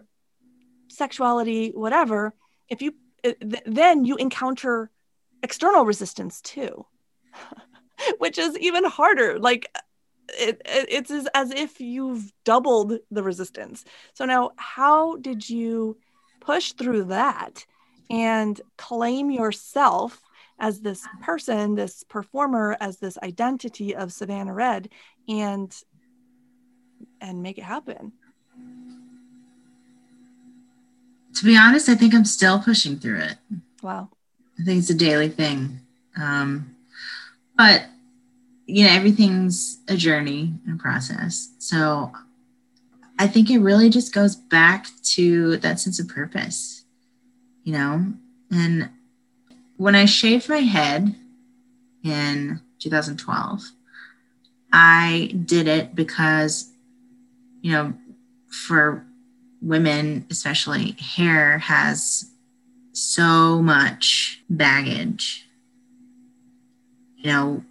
sexuality, 0.91 1.70
whatever, 1.70 2.34
if 2.68 2.82
you 2.82 2.95
th- 3.22 3.62
then 3.66 4.05
you 4.05 4.16
encounter 4.16 4.91
external 5.43 5.84
resistance 5.84 6.41
too, 6.41 6.86
which 8.18 8.38
is 8.38 8.57
even 8.59 8.84
harder. 8.84 9.38
Like 9.38 9.70
it, 10.28 10.62
it, 10.64 10.86
it's 10.88 11.11
as, 11.11 11.28
as 11.34 11.51
if 11.51 11.80
you've 11.80 12.32
doubled 12.45 12.99
the 13.11 13.22
resistance. 13.22 13.84
So 14.14 14.24
now, 14.24 14.53
how 14.57 15.16
did 15.16 15.49
you 15.49 15.99
push 16.41 16.72
through 16.72 17.05
that 17.05 17.66
and 18.09 18.61
claim 18.76 19.30
yourself 19.30 20.20
as 20.59 20.80
this 20.80 21.07
person, 21.22 21.74
this 21.74 22.05
performer, 22.05 22.76
as 22.80 22.99
this 22.99 23.18
identity 23.22 23.95
of 23.95 24.12
Savannah 24.12 24.55
Red, 24.55 24.88
and 25.28 25.74
and 27.20 27.43
make 27.43 27.59
it 27.59 27.64
happen? 27.64 28.12
To 31.35 31.45
be 31.45 31.57
honest, 31.57 31.89
I 31.89 31.95
think 31.95 32.14
I'm 32.14 32.24
still 32.24 32.61
pushing 32.61 32.97
through 32.97 33.20
it. 33.20 33.37
Wow. 33.83 34.11
I 34.59 34.64
think 34.64 34.78
it's 34.78 34.91
a 34.91 34.95
daily 34.95 35.28
thing. 35.28 35.81
Um, 36.20 36.76
but, 37.57 37.85
you 38.66 38.85
know, 38.85 38.91
everything's 38.93 39.78
a 39.89 39.97
journey 39.97 40.55
and 40.66 40.78
process. 40.78 41.51
So 41.59 42.12
I 43.18 43.26
think 43.26 43.51
it 43.51 43.59
really 43.59 43.91
just 43.91 44.14
goes 44.14 44.35
back 44.35 44.87
to 45.14 45.57
that 45.59 45.81
sense 45.81 45.99
of 46.01 46.09
purpose, 46.09 46.85
you 47.64 47.72
know? 47.72 48.12
And 48.51 48.91
when 49.76 49.95
I 49.95 50.05
shaved 50.05 50.49
my 50.49 50.59
head 50.59 51.14
in 52.03 52.61
2012, 52.81 53.62
I 54.72 55.35
did 55.45 55.68
it 55.68 55.95
because, 55.95 56.70
you 57.62 57.72
know, 57.72 57.95
for 58.49 59.05
women, 59.62 60.26
especially 60.30 60.92
hair, 60.92 61.58
has 61.58 62.30
so 62.92 63.61
much 63.62 64.42
baggage. 64.48 65.46
You 67.16 67.30
know, 67.30 67.64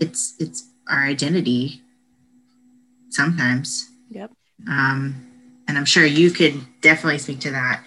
it's 0.00 0.34
it's 0.38 0.68
our 0.88 1.04
identity 1.04 1.80
sometimes. 3.10 3.90
Yep. 4.10 4.30
Um, 4.68 5.26
and 5.68 5.78
I'm 5.78 5.84
sure 5.84 6.04
you 6.04 6.30
could 6.30 6.60
definitely 6.80 7.18
speak 7.18 7.40
to 7.40 7.50
that. 7.52 7.82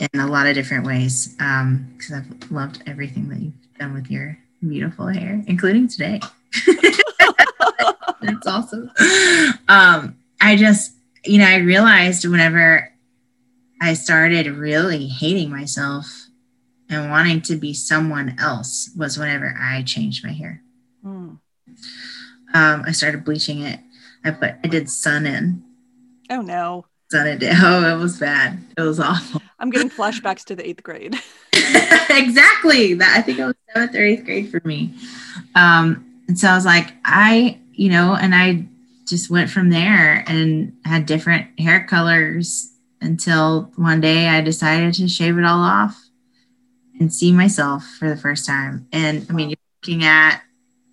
in 0.00 0.20
a 0.20 0.26
lot 0.26 0.46
of 0.46 0.54
different 0.54 0.86
ways 0.86 1.28
because 1.28 2.12
um, 2.12 2.26
I've 2.42 2.50
loved 2.50 2.82
everything 2.86 3.28
that 3.28 3.38
you've 3.40 3.78
done 3.78 3.94
with 3.94 4.10
your 4.10 4.38
beautiful 4.66 5.06
hair, 5.06 5.42
including 5.46 5.86
today. 5.88 6.20
That's 8.22 8.46
awesome. 8.46 8.90
Um, 9.68 10.16
I 10.40 10.56
just, 10.56 10.91
you 11.24 11.38
know, 11.38 11.46
I 11.46 11.56
realized 11.56 12.24
whenever 12.24 12.92
I 13.80 13.94
started 13.94 14.46
really 14.46 15.06
hating 15.06 15.50
myself 15.50 16.26
and 16.88 17.10
wanting 17.10 17.40
to 17.42 17.56
be 17.56 17.74
someone 17.74 18.36
else 18.38 18.90
was 18.96 19.18
whenever 19.18 19.56
I 19.58 19.82
changed 19.82 20.24
my 20.24 20.32
hair. 20.32 20.62
Mm. 21.04 21.38
Um, 22.54 22.84
I 22.86 22.92
started 22.92 23.24
bleaching 23.24 23.62
it. 23.62 23.80
I 24.24 24.30
put, 24.30 24.54
I 24.62 24.68
did 24.68 24.90
sun 24.90 25.26
in. 25.26 25.64
Oh 26.30 26.42
no. 26.42 26.86
Sun 27.10 27.26
in. 27.26 27.40
Oh, 27.62 27.96
it 27.96 28.00
was 28.00 28.18
bad. 28.18 28.58
It 28.76 28.82
was 28.82 29.00
awful. 29.00 29.42
I'm 29.58 29.70
getting 29.70 29.90
flashbacks 29.90 30.44
to 30.46 30.56
the 30.56 30.68
eighth 30.68 30.82
grade. 30.82 31.18
exactly. 31.52 32.94
That 32.94 33.16
I 33.16 33.22
think 33.22 33.38
it 33.38 33.44
was 33.44 33.54
seventh 33.72 33.94
or 33.94 34.02
eighth 34.02 34.24
grade 34.24 34.50
for 34.50 34.60
me. 34.64 34.94
Um, 35.54 36.04
and 36.28 36.38
so 36.38 36.48
I 36.48 36.54
was 36.54 36.64
like, 36.64 36.92
I, 37.04 37.58
you 37.72 37.90
know, 37.90 38.14
and 38.14 38.34
I 38.34 38.66
just 39.06 39.30
went 39.30 39.50
from 39.50 39.70
there 39.70 40.24
and 40.26 40.74
had 40.84 41.06
different 41.06 41.58
hair 41.58 41.84
colors 41.84 42.72
until 43.00 43.72
one 43.76 44.00
day 44.00 44.28
I 44.28 44.40
decided 44.40 44.94
to 44.94 45.08
shave 45.08 45.38
it 45.38 45.44
all 45.44 45.60
off 45.60 46.00
and 46.98 47.12
see 47.12 47.32
myself 47.32 47.84
for 47.98 48.08
the 48.08 48.16
first 48.16 48.46
time. 48.46 48.86
And 48.92 49.26
I 49.28 49.32
mean, 49.32 49.50
you're 49.50 49.56
looking 49.82 50.04
at 50.04 50.42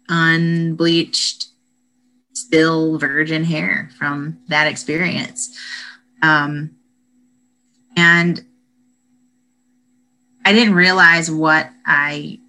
unbleached, 0.09 1.47
still 2.33 2.97
virgin 2.97 3.43
hair 3.43 3.89
from 3.97 4.39
that 4.47 4.67
experience. 4.67 5.55
Um, 6.21 6.71
and 7.95 8.43
I 10.43 10.53
didn't 10.53 10.73
realize 10.73 11.29
what 11.29 11.69
I 11.85 12.39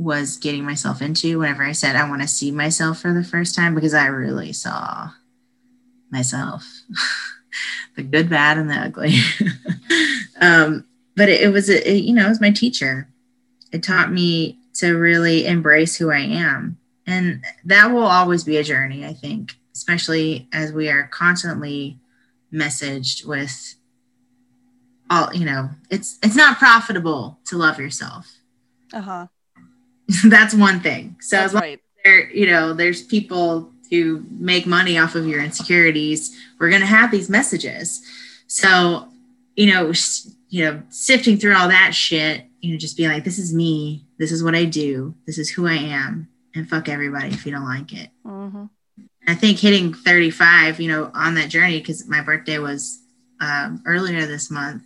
was 0.00 0.38
getting 0.38 0.64
myself 0.64 1.02
into 1.02 1.38
whenever 1.38 1.62
I 1.62 1.72
said 1.72 1.94
I 1.94 2.08
want 2.08 2.22
to 2.22 2.28
see 2.28 2.50
myself 2.50 3.00
for 3.00 3.12
the 3.12 3.24
first 3.24 3.54
time 3.54 3.74
because 3.74 3.94
I 3.94 4.06
really 4.06 4.52
saw 4.52 5.10
myself 6.10 6.66
the 7.96 8.02
good, 8.02 8.30
bad, 8.30 8.58
and 8.58 8.70
the 8.70 8.74
ugly. 8.74 9.14
um, 10.40 10.86
but 11.16 11.28
it, 11.28 11.42
it 11.42 11.48
was, 11.48 11.68
a, 11.68 11.90
it, 11.90 12.04
you 12.04 12.14
know, 12.14 12.26
it 12.26 12.30
was 12.30 12.40
my 12.40 12.50
teacher. 12.50 13.08
It 13.72 13.82
taught 13.82 14.10
me 14.10 14.58
to 14.74 14.96
really 14.96 15.46
embrace 15.46 15.96
who 15.96 16.10
I 16.10 16.20
am. 16.20 16.78
And 17.06 17.44
that 17.64 17.92
will 17.92 18.04
always 18.04 18.44
be 18.44 18.56
a 18.56 18.64
journey, 18.64 19.04
I 19.04 19.12
think, 19.12 19.54
especially 19.74 20.48
as 20.52 20.72
we 20.72 20.88
are 20.88 21.08
constantly 21.08 21.98
messaged 22.52 23.26
with 23.26 23.74
all, 25.10 25.34
you 25.34 25.44
know, 25.44 25.70
it's 25.90 26.18
it's 26.22 26.36
not 26.36 26.58
profitable 26.58 27.38
to 27.46 27.56
love 27.56 27.78
yourself. 27.80 28.30
Uh-huh. 28.92 29.26
That's 30.24 30.54
one 30.54 30.80
thing. 30.80 31.16
So 31.20 31.36
That's 31.36 31.46
as 31.46 31.54
long 31.54 31.62
right. 31.62 31.72
as 31.74 32.04
there, 32.04 32.30
you 32.30 32.46
know, 32.46 32.72
there's 32.72 33.02
people 33.02 33.72
who 33.90 34.24
make 34.30 34.66
money 34.66 34.98
off 34.98 35.14
of 35.14 35.26
your 35.26 35.42
insecurities, 35.42 36.36
we're 36.58 36.70
going 36.70 36.80
to 36.80 36.86
have 36.86 37.10
these 37.10 37.28
messages. 37.28 38.02
So, 38.46 39.08
you 39.56 39.72
know, 39.72 39.92
you 40.48 40.64
know, 40.64 40.82
sifting 40.88 41.36
through 41.36 41.56
all 41.56 41.68
that 41.68 41.94
shit, 41.94 42.44
you 42.60 42.72
know, 42.72 42.78
just 42.78 42.96
being 42.96 43.10
like, 43.10 43.24
this 43.24 43.38
is 43.38 43.52
me, 43.52 44.04
this 44.18 44.32
is 44.32 44.44
what 44.44 44.54
I 44.54 44.64
do, 44.64 45.14
this 45.26 45.38
is 45.38 45.50
who 45.50 45.66
I 45.66 45.74
am, 45.74 46.28
and 46.54 46.68
fuck 46.68 46.88
everybody 46.88 47.28
if 47.28 47.44
you 47.44 47.52
don't 47.52 47.64
like 47.64 47.92
it. 47.92 48.10
Mm-hmm. 48.24 48.66
I 49.26 49.34
think 49.34 49.58
hitting 49.58 49.94
35, 49.94 50.80
you 50.80 50.88
know, 50.88 51.10
on 51.14 51.34
that 51.34 51.50
journey, 51.50 51.78
because 51.78 52.06
my 52.08 52.20
birthday 52.20 52.58
was 52.58 53.00
um, 53.40 53.82
earlier 53.86 54.26
this 54.26 54.50
month, 54.50 54.82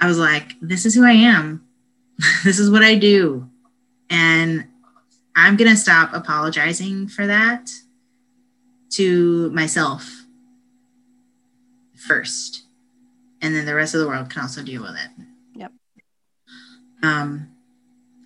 I 0.00 0.06
was 0.06 0.18
like, 0.18 0.52
this 0.60 0.86
is 0.86 0.94
who 0.94 1.04
I 1.04 1.12
am. 1.12 1.66
this 2.44 2.58
is 2.58 2.70
what 2.70 2.82
I 2.82 2.94
do. 2.94 3.48
And 4.10 4.66
I'm 5.36 5.56
going 5.56 5.70
to 5.70 5.76
stop 5.76 6.12
apologizing 6.14 7.08
for 7.08 7.26
that 7.26 7.70
to 8.90 9.50
myself 9.50 10.24
first. 11.94 12.62
And 13.40 13.54
then 13.54 13.66
the 13.66 13.74
rest 13.74 13.94
of 13.94 14.00
the 14.00 14.08
world 14.08 14.30
can 14.30 14.42
also 14.42 14.62
deal 14.62 14.82
with 14.82 14.94
it. 14.94 15.24
Yep. 15.54 15.72
Um, 17.02 17.50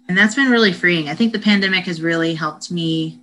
and 0.09 0.17
that's 0.17 0.35
been 0.35 0.51
really 0.51 0.73
freeing. 0.73 1.09
I 1.09 1.15
think 1.15 1.33
the 1.33 1.39
pandemic 1.39 1.85
has 1.85 2.01
really 2.01 2.35
helped 2.35 2.71
me 2.71 3.21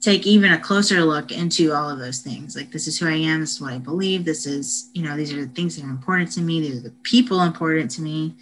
take 0.00 0.26
even 0.26 0.52
a 0.52 0.58
closer 0.58 1.04
look 1.04 1.32
into 1.32 1.72
all 1.72 1.90
of 1.90 1.98
those 1.98 2.20
things. 2.20 2.54
Like, 2.54 2.70
this 2.70 2.86
is 2.86 2.98
who 2.98 3.08
I 3.08 3.14
am. 3.14 3.40
This 3.40 3.54
is 3.54 3.60
what 3.60 3.72
I 3.72 3.78
believe. 3.78 4.24
This 4.24 4.46
is, 4.46 4.90
you 4.94 5.02
know, 5.02 5.16
these 5.16 5.32
are 5.32 5.44
the 5.44 5.52
things 5.52 5.76
that 5.76 5.84
are 5.84 5.90
important 5.90 6.30
to 6.32 6.40
me. 6.40 6.60
These 6.60 6.78
are 6.78 6.88
the 6.88 6.94
people 7.02 7.42
important 7.42 7.90
to 7.92 8.02
me. 8.02 8.36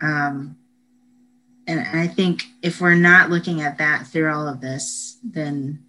Um, 0.00 0.56
and 1.66 1.80
I 1.80 2.06
think 2.06 2.44
if 2.62 2.80
we're 2.80 2.94
not 2.94 3.30
looking 3.30 3.60
at 3.62 3.78
that 3.78 4.06
through 4.06 4.32
all 4.32 4.46
of 4.46 4.60
this, 4.60 5.18
then 5.22 5.82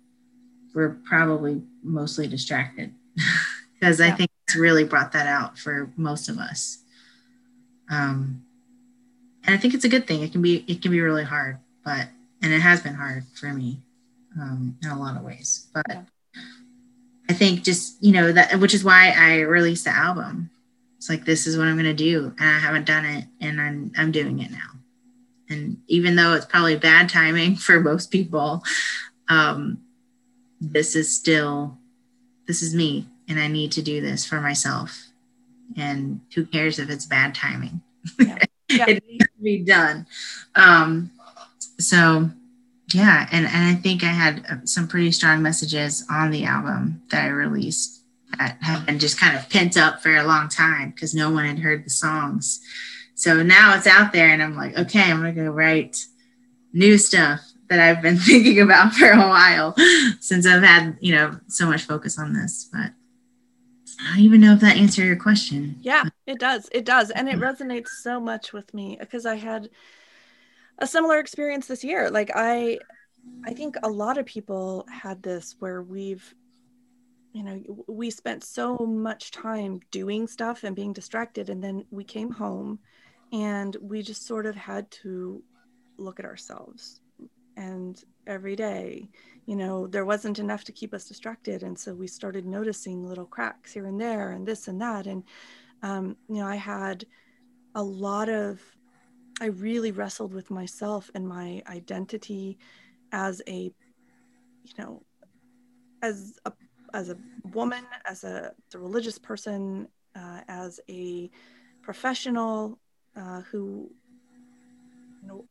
we're 0.73 0.97
probably 1.05 1.61
mostly 1.83 2.27
distracted 2.27 2.93
because 3.73 3.99
yeah. 3.99 4.07
I 4.07 4.11
think 4.11 4.29
it's 4.45 4.55
really 4.55 4.83
brought 4.83 5.11
that 5.13 5.27
out 5.27 5.57
for 5.57 5.91
most 5.95 6.29
of 6.29 6.37
us. 6.37 6.79
Um, 7.89 8.43
and 9.43 9.55
I 9.55 9.57
think 9.57 9.73
it's 9.73 9.85
a 9.85 9.89
good 9.89 10.07
thing. 10.07 10.21
It 10.21 10.31
can 10.31 10.41
be 10.41 10.63
it 10.67 10.81
can 10.81 10.91
be 10.91 11.01
really 11.01 11.23
hard, 11.23 11.57
but 11.83 12.07
and 12.41 12.53
it 12.53 12.59
has 12.61 12.81
been 12.81 12.95
hard 12.95 13.25
for 13.35 13.47
me 13.47 13.79
um, 14.39 14.77
in 14.83 14.89
a 14.89 14.99
lot 14.99 15.17
of 15.17 15.23
ways. 15.23 15.67
But 15.73 15.85
yeah. 15.87 16.01
I 17.29 17.33
think 17.33 17.63
just 17.63 18.01
you 18.03 18.11
know 18.11 18.31
that 18.31 18.59
which 18.59 18.73
is 18.73 18.83
why 18.83 19.13
I 19.17 19.41
released 19.41 19.85
the 19.85 19.91
album. 19.91 20.49
It's 20.97 21.09
like 21.09 21.25
this 21.25 21.45
is 21.45 21.57
what 21.57 21.67
I'm 21.67 21.77
gonna 21.77 21.93
do, 21.93 22.33
and 22.39 22.49
I 22.49 22.59
haven't 22.59 22.85
done 22.85 23.05
it, 23.05 23.25
and 23.39 23.61
I'm 23.61 23.91
I'm 23.97 24.11
doing 24.11 24.39
it 24.39 24.51
now. 24.51 24.74
And 25.49 25.77
even 25.87 26.15
though 26.15 26.33
it's 26.33 26.45
probably 26.45 26.75
bad 26.77 27.09
timing 27.09 27.55
for 27.55 27.79
most 27.79 28.11
people, 28.11 28.63
um, 29.29 29.79
this 30.59 30.95
is 30.95 31.13
still, 31.15 31.77
this 32.47 32.61
is 32.61 32.73
me, 32.73 33.07
and 33.27 33.39
I 33.39 33.47
need 33.47 33.71
to 33.73 33.81
do 33.81 34.01
this 34.01 34.25
for 34.25 34.41
myself. 34.41 35.07
And 35.75 36.21
who 36.33 36.45
cares 36.45 36.79
if 36.79 36.89
it's 36.89 37.05
bad 37.05 37.35
timing? 37.35 37.81
Yeah. 38.19 38.37
Yeah. 38.67 38.85
it 38.87 39.03
needs 39.07 39.25
to 39.25 39.43
be 39.43 39.59
done. 39.59 40.07
Um, 40.55 41.11
so, 41.77 42.31
yeah, 42.95 43.27
and, 43.31 43.45
and 43.45 43.77
I 43.77 43.79
think 43.79 44.03
I 44.03 44.07
had 44.07 44.43
uh, 44.49 44.65
some 44.65 44.87
pretty 44.87 45.11
strong 45.11 45.43
messages 45.43 46.03
on 46.09 46.31
the 46.31 46.45
album 46.45 47.03
that 47.11 47.25
I 47.25 47.27
released 47.27 48.01
that 48.37 48.57
have 48.61 48.85
been 48.85 48.99
just 48.99 49.19
kind 49.19 49.37
of 49.37 49.49
pent 49.49 49.77
up 49.77 50.01
for 50.01 50.15
a 50.15 50.23
long 50.23 50.49
time 50.49 50.91
because 50.91 51.13
no 51.13 51.29
one 51.29 51.45
had 51.45 51.59
heard 51.59 51.85
the 51.85 51.89
songs. 51.89 52.59
So 53.15 53.41
now 53.41 53.75
it's 53.75 53.87
out 53.87 54.13
there, 54.13 54.29
and 54.29 54.43
I'm 54.43 54.55
like, 54.55 54.77
okay, 54.77 55.03
I'm 55.03 55.17
gonna 55.17 55.33
go 55.33 55.49
write 55.49 56.05
new 56.73 56.97
stuff 56.97 57.41
that 57.69 57.79
I've 57.79 58.01
been 58.01 58.17
thinking 58.19 58.59
about 58.59 58.93
for 58.93 59.09
a 59.09 59.17
while 59.17 59.75
since 60.19 60.45
I've 60.45 60.63
had, 60.63 60.97
you 60.99 61.15
know, 61.15 61.39
so 61.47 61.65
much 61.65 61.83
focus 61.83 62.19
on 62.19 62.33
this. 62.33 62.69
But 62.71 62.91
I 64.01 64.15
don't 64.15 64.19
even 64.19 64.41
know 64.41 64.53
if 64.53 64.59
that 64.59 64.77
answered 64.77 65.05
your 65.05 65.15
question. 65.15 65.77
Yeah, 65.81 66.03
it 66.27 66.39
does. 66.39 66.69
It 66.71 66.85
does. 66.85 67.11
And 67.11 67.29
it 67.29 67.37
resonates 67.37 67.89
so 68.01 68.19
much 68.19 68.51
with 68.51 68.73
me 68.73 68.97
because 68.99 69.25
I 69.25 69.35
had 69.35 69.69
a 70.79 70.87
similar 70.87 71.19
experience 71.19 71.67
this 71.67 71.83
year. 71.83 72.09
Like 72.09 72.31
I 72.35 72.79
I 73.45 73.53
think 73.53 73.77
a 73.81 73.89
lot 73.89 74.17
of 74.17 74.25
people 74.25 74.85
had 74.91 75.23
this 75.23 75.55
where 75.59 75.81
we've 75.81 76.33
you 77.31 77.43
know, 77.43 77.61
we 77.87 78.09
spent 78.09 78.45
so 78.45 78.77
much 78.77 79.31
time 79.31 79.81
doing 79.91 80.25
stuff 80.25 80.63
and 80.63 80.73
being 80.73 80.93
distracted 80.93 81.49
and 81.49 81.61
then 81.61 81.83
we 81.91 82.03
came 82.03 82.31
home 82.31 82.79
and 83.31 83.75
we 83.81 84.01
just 84.01 84.25
sort 84.25 84.45
of 84.45 84.55
had 84.55 84.89
to 84.91 85.43
look 85.97 86.19
at 86.19 86.25
ourselves. 86.25 87.01
And 87.57 88.01
every 88.27 88.55
day 88.55 89.09
you 89.45 89.55
know 89.55 89.85
there 89.85 90.05
wasn't 90.05 90.39
enough 90.39 90.63
to 90.65 90.71
keep 90.71 90.93
us 90.93 91.07
distracted. 91.07 91.63
And 91.63 91.77
so 91.77 91.93
we 91.93 92.07
started 92.07 92.45
noticing 92.45 93.07
little 93.07 93.25
cracks 93.25 93.73
here 93.73 93.85
and 93.85 93.99
there 93.99 94.31
and 94.31 94.45
this 94.45 94.67
and 94.67 94.81
that. 94.81 95.05
And 95.07 95.23
um, 95.83 96.17
you 96.29 96.35
know 96.35 96.47
i 96.47 96.55
had 96.55 97.05
a 97.75 97.83
lot 97.83 98.29
of 98.29 98.61
i 99.41 99.45
really 99.45 99.91
wrestled 99.91 100.33
with 100.33 100.49
myself 100.49 101.09
and 101.13 101.27
my 101.27 101.61
identity 101.67 102.57
as 103.11 103.41
a 103.47 103.71
you 104.63 104.73
know 104.77 105.03
as 106.01 106.39
a 106.45 106.53
as 106.93 107.09
a 107.09 107.17
woman 107.53 107.83
as 108.05 108.23
a, 108.23 108.51
as 108.67 108.75
a 108.75 108.79
religious 108.79 109.19
person 109.19 109.87
uh, 110.15 110.41
as 110.47 110.79
a 110.89 111.29
professional 111.81 112.79
uh, 113.15 113.41
who 113.51 113.89
you 115.21 115.27
know 115.27 115.45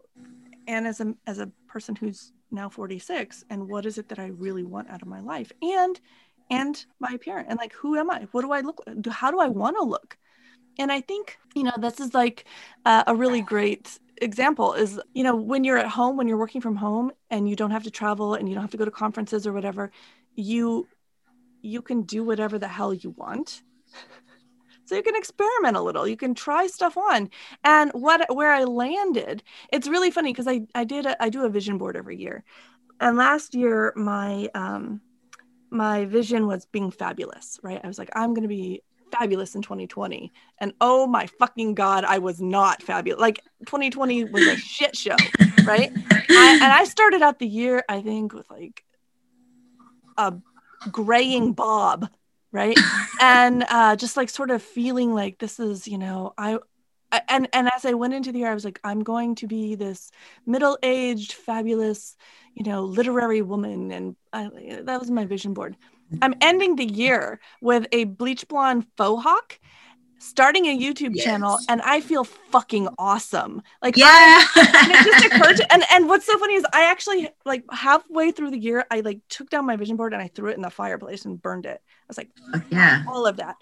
and 0.66 0.86
as 0.86 1.00
a 1.00 1.14
as 1.26 1.38
a 1.38 1.50
person 1.66 1.96
who's 1.96 2.32
now 2.50 2.68
46 2.68 3.44
and 3.50 3.68
what 3.68 3.84
is 3.86 3.98
it 3.98 4.08
that 4.08 4.18
I 4.18 4.26
really 4.26 4.64
want 4.64 4.90
out 4.90 5.02
of 5.02 5.08
my 5.08 5.20
life? 5.20 5.52
And 5.62 6.00
and 6.50 6.84
my 7.00 7.12
appearance 7.14 7.46
and 7.50 7.58
like 7.58 7.72
who 7.72 7.96
am 7.96 8.10
I? 8.10 8.26
What 8.32 8.42
do 8.42 8.52
I 8.52 8.60
look 8.60 8.82
how 9.10 9.30
do 9.30 9.40
I 9.40 9.48
want 9.48 9.76
to 9.76 9.84
look? 9.84 10.16
And 10.78 10.90
I 10.90 11.00
think 11.00 11.38
you 11.54 11.62
know 11.62 11.72
this 11.78 12.00
is 12.00 12.14
like 12.14 12.44
uh, 12.84 13.04
a 13.06 13.14
really 13.14 13.40
great 13.40 13.98
example 14.22 14.74
is 14.74 15.00
you 15.12 15.24
know 15.24 15.34
when 15.34 15.64
you're 15.64 15.78
at 15.78 15.88
home 15.88 16.16
when 16.16 16.28
you're 16.28 16.38
working 16.38 16.60
from 16.60 16.76
home 16.76 17.10
and 17.30 17.48
you 17.48 17.56
don't 17.56 17.72
have 17.72 17.82
to 17.82 17.90
travel 17.90 18.34
and 18.34 18.48
you 18.48 18.54
don't 18.54 18.62
have 18.62 18.70
to 18.70 18.76
go 18.76 18.84
to 18.84 18.90
conferences 18.90 19.46
or 19.46 19.52
whatever 19.52 19.90
you 20.36 20.86
you 21.62 21.82
can 21.82 22.02
do 22.02 22.22
whatever 22.22 22.58
the 22.58 22.68
hell 22.68 22.94
you 22.94 23.10
want 23.10 23.62
so 24.84 24.94
you 24.94 25.02
can 25.02 25.16
experiment 25.16 25.76
a 25.76 25.80
little 25.80 26.06
you 26.06 26.16
can 26.16 26.34
try 26.34 26.66
stuff 26.66 26.96
on. 26.96 27.30
And 27.62 27.90
what 27.92 28.34
where 28.34 28.52
i 28.52 28.64
landed 28.64 29.42
it's 29.72 29.88
really 29.88 30.10
funny 30.10 30.32
because 30.32 30.48
i 30.48 30.62
i 30.74 30.84
did 30.84 31.06
a, 31.06 31.22
i 31.22 31.28
do 31.28 31.44
a 31.44 31.48
vision 31.48 31.78
board 31.78 31.96
every 31.96 32.16
year. 32.16 32.44
And 33.00 33.16
last 33.16 33.54
year 33.54 33.92
my 33.96 34.48
um 34.54 35.00
my 35.70 36.04
vision 36.04 36.46
was 36.46 36.66
being 36.66 36.90
fabulous 36.90 37.58
right? 37.62 37.80
I 37.82 37.86
was 37.86 37.98
like 37.98 38.10
i'm 38.14 38.34
to 38.34 38.48
be 38.48 38.82
fabulous 39.12 39.54
in 39.54 39.62
2020 39.62 40.32
and 40.58 40.72
oh 40.80 41.06
my 41.06 41.26
fucking 41.38 41.74
god 41.74 42.04
i 42.04 42.18
was 42.18 42.40
not 42.40 42.82
fabulous 42.82 43.20
like 43.20 43.40
2020 43.66 44.24
was 44.24 44.46
a 44.46 44.56
shit 44.56 44.96
show 44.96 45.14
right? 45.64 45.92
I, 46.30 46.58
and 46.60 46.72
i 46.72 46.84
started 46.84 47.22
out 47.22 47.38
the 47.38 47.46
year 47.46 47.84
i 47.88 48.00
think 48.00 48.32
with 48.32 48.50
like 48.50 48.84
a 50.16 50.34
graying 50.90 51.52
bob 51.52 52.08
right? 52.54 52.78
And 53.20 53.66
uh, 53.68 53.96
just 53.96 54.16
like 54.16 54.30
sort 54.30 54.50
of 54.50 54.62
feeling 54.62 55.12
like 55.12 55.38
this 55.38 55.60
is 55.60 55.86
you 55.86 55.98
know 55.98 56.32
i 56.38 56.58
and 57.28 57.48
and 57.52 57.70
as 57.74 57.84
i 57.84 57.92
went 57.92 58.14
into 58.14 58.32
the 58.32 58.38
year 58.40 58.50
i 58.50 58.54
was 58.54 58.64
like 58.64 58.80
i'm 58.82 59.02
going 59.02 59.34
to 59.36 59.46
be 59.46 59.74
this 59.74 60.10
middle-aged 60.46 61.32
fabulous 61.32 62.16
you 62.54 62.64
know 62.64 62.82
literary 62.84 63.42
woman 63.42 63.92
and 63.92 64.16
I, 64.32 64.80
that 64.82 65.00
was 65.00 65.10
my 65.10 65.24
vision 65.24 65.54
board. 65.54 65.76
I'm 66.22 66.34
ending 66.40 66.76
the 66.76 66.84
year 66.84 67.40
with 67.60 67.86
a 67.92 68.04
bleach 68.04 68.46
blonde 68.48 68.86
faux 68.96 69.22
hawk 69.22 69.58
starting 70.24 70.66
a 70.66 70.78
YouTube 70.78 71.14
yes. 71.14 71.24
channel 71.24 71.58
and 71.68 71.82
I 71.82 72.00
feel 72.00 72.24
fucking 72.24 72.88
awesome. 72.98 73.62
Like 73.82 73.96
yeah. 73.96 74.06
I, 74.08 74.84
and 74.84 74.90
it 74.90 75.12
just 75.12 75.26
occurred 75.26 75.56
to, 75.56 75.72
and 75.72 75.84
and 75.92 76.08
what's 76.08 76.26
so 76.26 76.38
funny 76.38 76.54
is 76.54 76.64
I 76.72 76.90
actually 76.90 77.28
like 77.44 77.64
halfway 77.70 78.32
through 78.32 78.50
the 78.50 78.58
year 78.58 78.84
I 78.90 79.00
like 79.00 79.20
took 79.28 79.50
down 79.50 79.66
my 79.66 79.76
vision 79.76 79.96
board 79.96 80.14
and 80.14 80.22
I 80.22 80.28
threw 80.28 80.50
it 80.50 80.56
in 80.56 80.62
the 80.62 80.70
fireplace 80.70 81.24
and 81.24 81.40
burned 81.40 81.66
it. 81.66 81.80
I 81.84 82.06
was 82.08 82.16
like, 82.16 82.30
oh, 82.54 82.62
yeah, 82.70 83.04
all 83.08 83.26
of 83.26 83.36
that. 83.36 83.56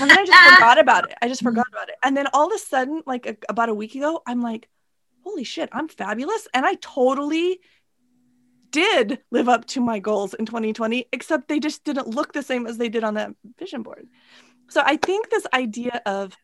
And 0.00 0.10
then 0.10 0.18
I 0.18 0.24
just 0.24 0.54
forgot 0.54 0.78
about 0.80 1.10
it. 1.10 1.16
I 1.20 1.28
just 1.28 1.42
forgot 1.42 1.66
mm-hmm. 1.66 1.76
about 1.76 1.88
it. 1.90 1.96
And 2.02 2.16
then 2.16 2.26
all 2.32 2.46
of 2.46 2.52
a 2.52 2.58
sudden, 2.58 3.02
like 3.06 3.26
a, 3.26 3.36
about 3.48 3.68
a 3.68 3.74
week 3.74 3.94
ago, 3.94 4.22
I'm 4.26 4.40
like, 4.40 4.68
holy 5.24 5.44
shit, 5.44 5.68
I'm 5.72 5.88
fabulous. 5.88 6.48
And 6.54 6.64
I 6.64 6.74
totally 6.74 7.60
did 8.70 9.18
live 9.30 9.48
up 9.48 9.64
to 9.66 9.80
my 9.80 9.98
goals 9.98 10.34
in 10.34 10.46
2020, 10.46 11.06
except 11.12 11.48
they 11.48 11.60
just 11.60 11.84
didn't 11.84 12.08
look 12.08 12.32
the 12.32 12.42
same 12.42 12.66
as 12.66 12.78
they 12.78 12.88
did 12.88 13.04
on 13.04 13.14
that 13.14 13.30
vision 13.58 13.82
board. 13.82 14.08
So 14.68 14.82
I 14.84 14.96
think 14.96 15.30
this 15.30 15.46
idea 15.52 16.02
of 16.04 16.36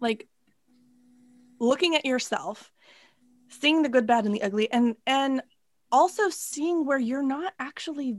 like 0.00 0.26
looking 1.60 1.94
at 1.94 2.06
yourself, 2.06 2.72
seeing 3.48 3.82
the 3.82 3.88
good, 3.88 4.06
bad, 4.06 4.24
and 4.24 4.34
the 4.34 4.42
ugly, 4.42 4.70
and 4.70 4.96
and 5.06 5.42
also 5.90 6.28
seeing 6.28 6.84
where 6.84 6.98
you're 6.98 7.22
not 7.22 7.52
actually 7.58 8.18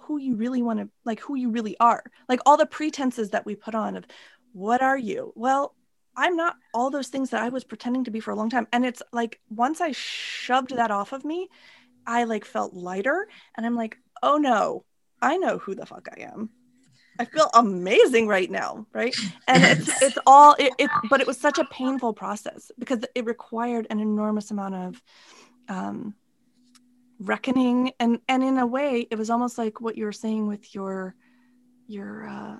who 0.00 0.18
you 0.18 0.36
really 0.36 0.62
want 0.62 0.80
to 0.80 0.88
like 1.04 1.20
who 1.20 1.34
you 1.36 1.50
really 1.50 1.76
are. 1.78 2.02
Like 2.28 2.40
all 2.46 2.56
the 2.56 2.66
pretenses 2.66 3.30
that 3.30 3.46
we 3.46 3.54
put 3.54 3.74
on 3.74 3.96
of 3.96 4.06
what 4.52 4.82
are 4.82 4.98
you? 4.98 5.32
Well 5.36 5.74
i'm 6.16 6.34
not 6.34 6.56
all 6.74 6.90
those 6.90 7.06
things 7.08 7.30
that 7.30 7.40
i 7.40 7.48
was 7.48 7.62
pretending 7.62 8.02
to 8.02 8.10
be 8.10 8.18
for 8.18 8.32
a 8.32 8.34
long 8.34 8.50
time. 8.50 8.66
And 8.72 8.84
it's 8.84 9.02
like 9.12 9.38
once 9.50 9.80
i 9.80 9.92
shoved 9.92 10.74
that 10.74 10.90
off 10.90 11.12
of 11.12 11.24
me 11.24 11.48
i 12.06 12.24
like 12.24 12.44
felt 12.44 12.74
lighter. 12.74 13.28
And 13.56 13.64
i'm 13.64 13.76
like 13.76 13.98
oh 14.22 14.38
no. 14.38 14.84
I 15.20 15.36
know 15.36 15.58
who 15.58 15.74
the 15.74 15.86
fuck 15.86 16.08
i 16.16 16.22
am 16.22 16.50
I 17.18 17.24
feel 17.24 17.50
amazing 17.54 18.28
right 18.28 18.50
now, 18.50 18.86
right? 18.92 19.14
And 19.48 19.64
it's 19.64 20.02
it's 20.02 20.18
all 20.26 20.54
it, 20.58 20.72
it, 20.78 20.90
but 21.10 21.20
it 21.20 21.26
was 21.26 21.38
such 21.38 21.58
a 21.58 21.64
painful 21.64 22.12
process 22.12 22.70
because 22.78 23.04
it 23.14 23.24
required 23.24 23.86
an 23.90 24.00
enormous 24.00 24.50
amount 24.50 24.74
of 24.74 25.02
um, 25.68 26.14
reckoning, 27.18 27.92
and 27.98 28.20
and 28.28 28.44
in 28.44 28.58
a 28.58 28.66
way, 28.66 29.06
it 29.10 29.18
was 29.18 29.30
almost 29.30 29.58
like 29.58 29.80
what 29.80 29.96
you 29.96 30.04
were 30.04 30.12
saying 30.12 30.46
with 30.46 30.74
your 30.74 31.14
your 31.88 32.28
uh, 32.28 32.56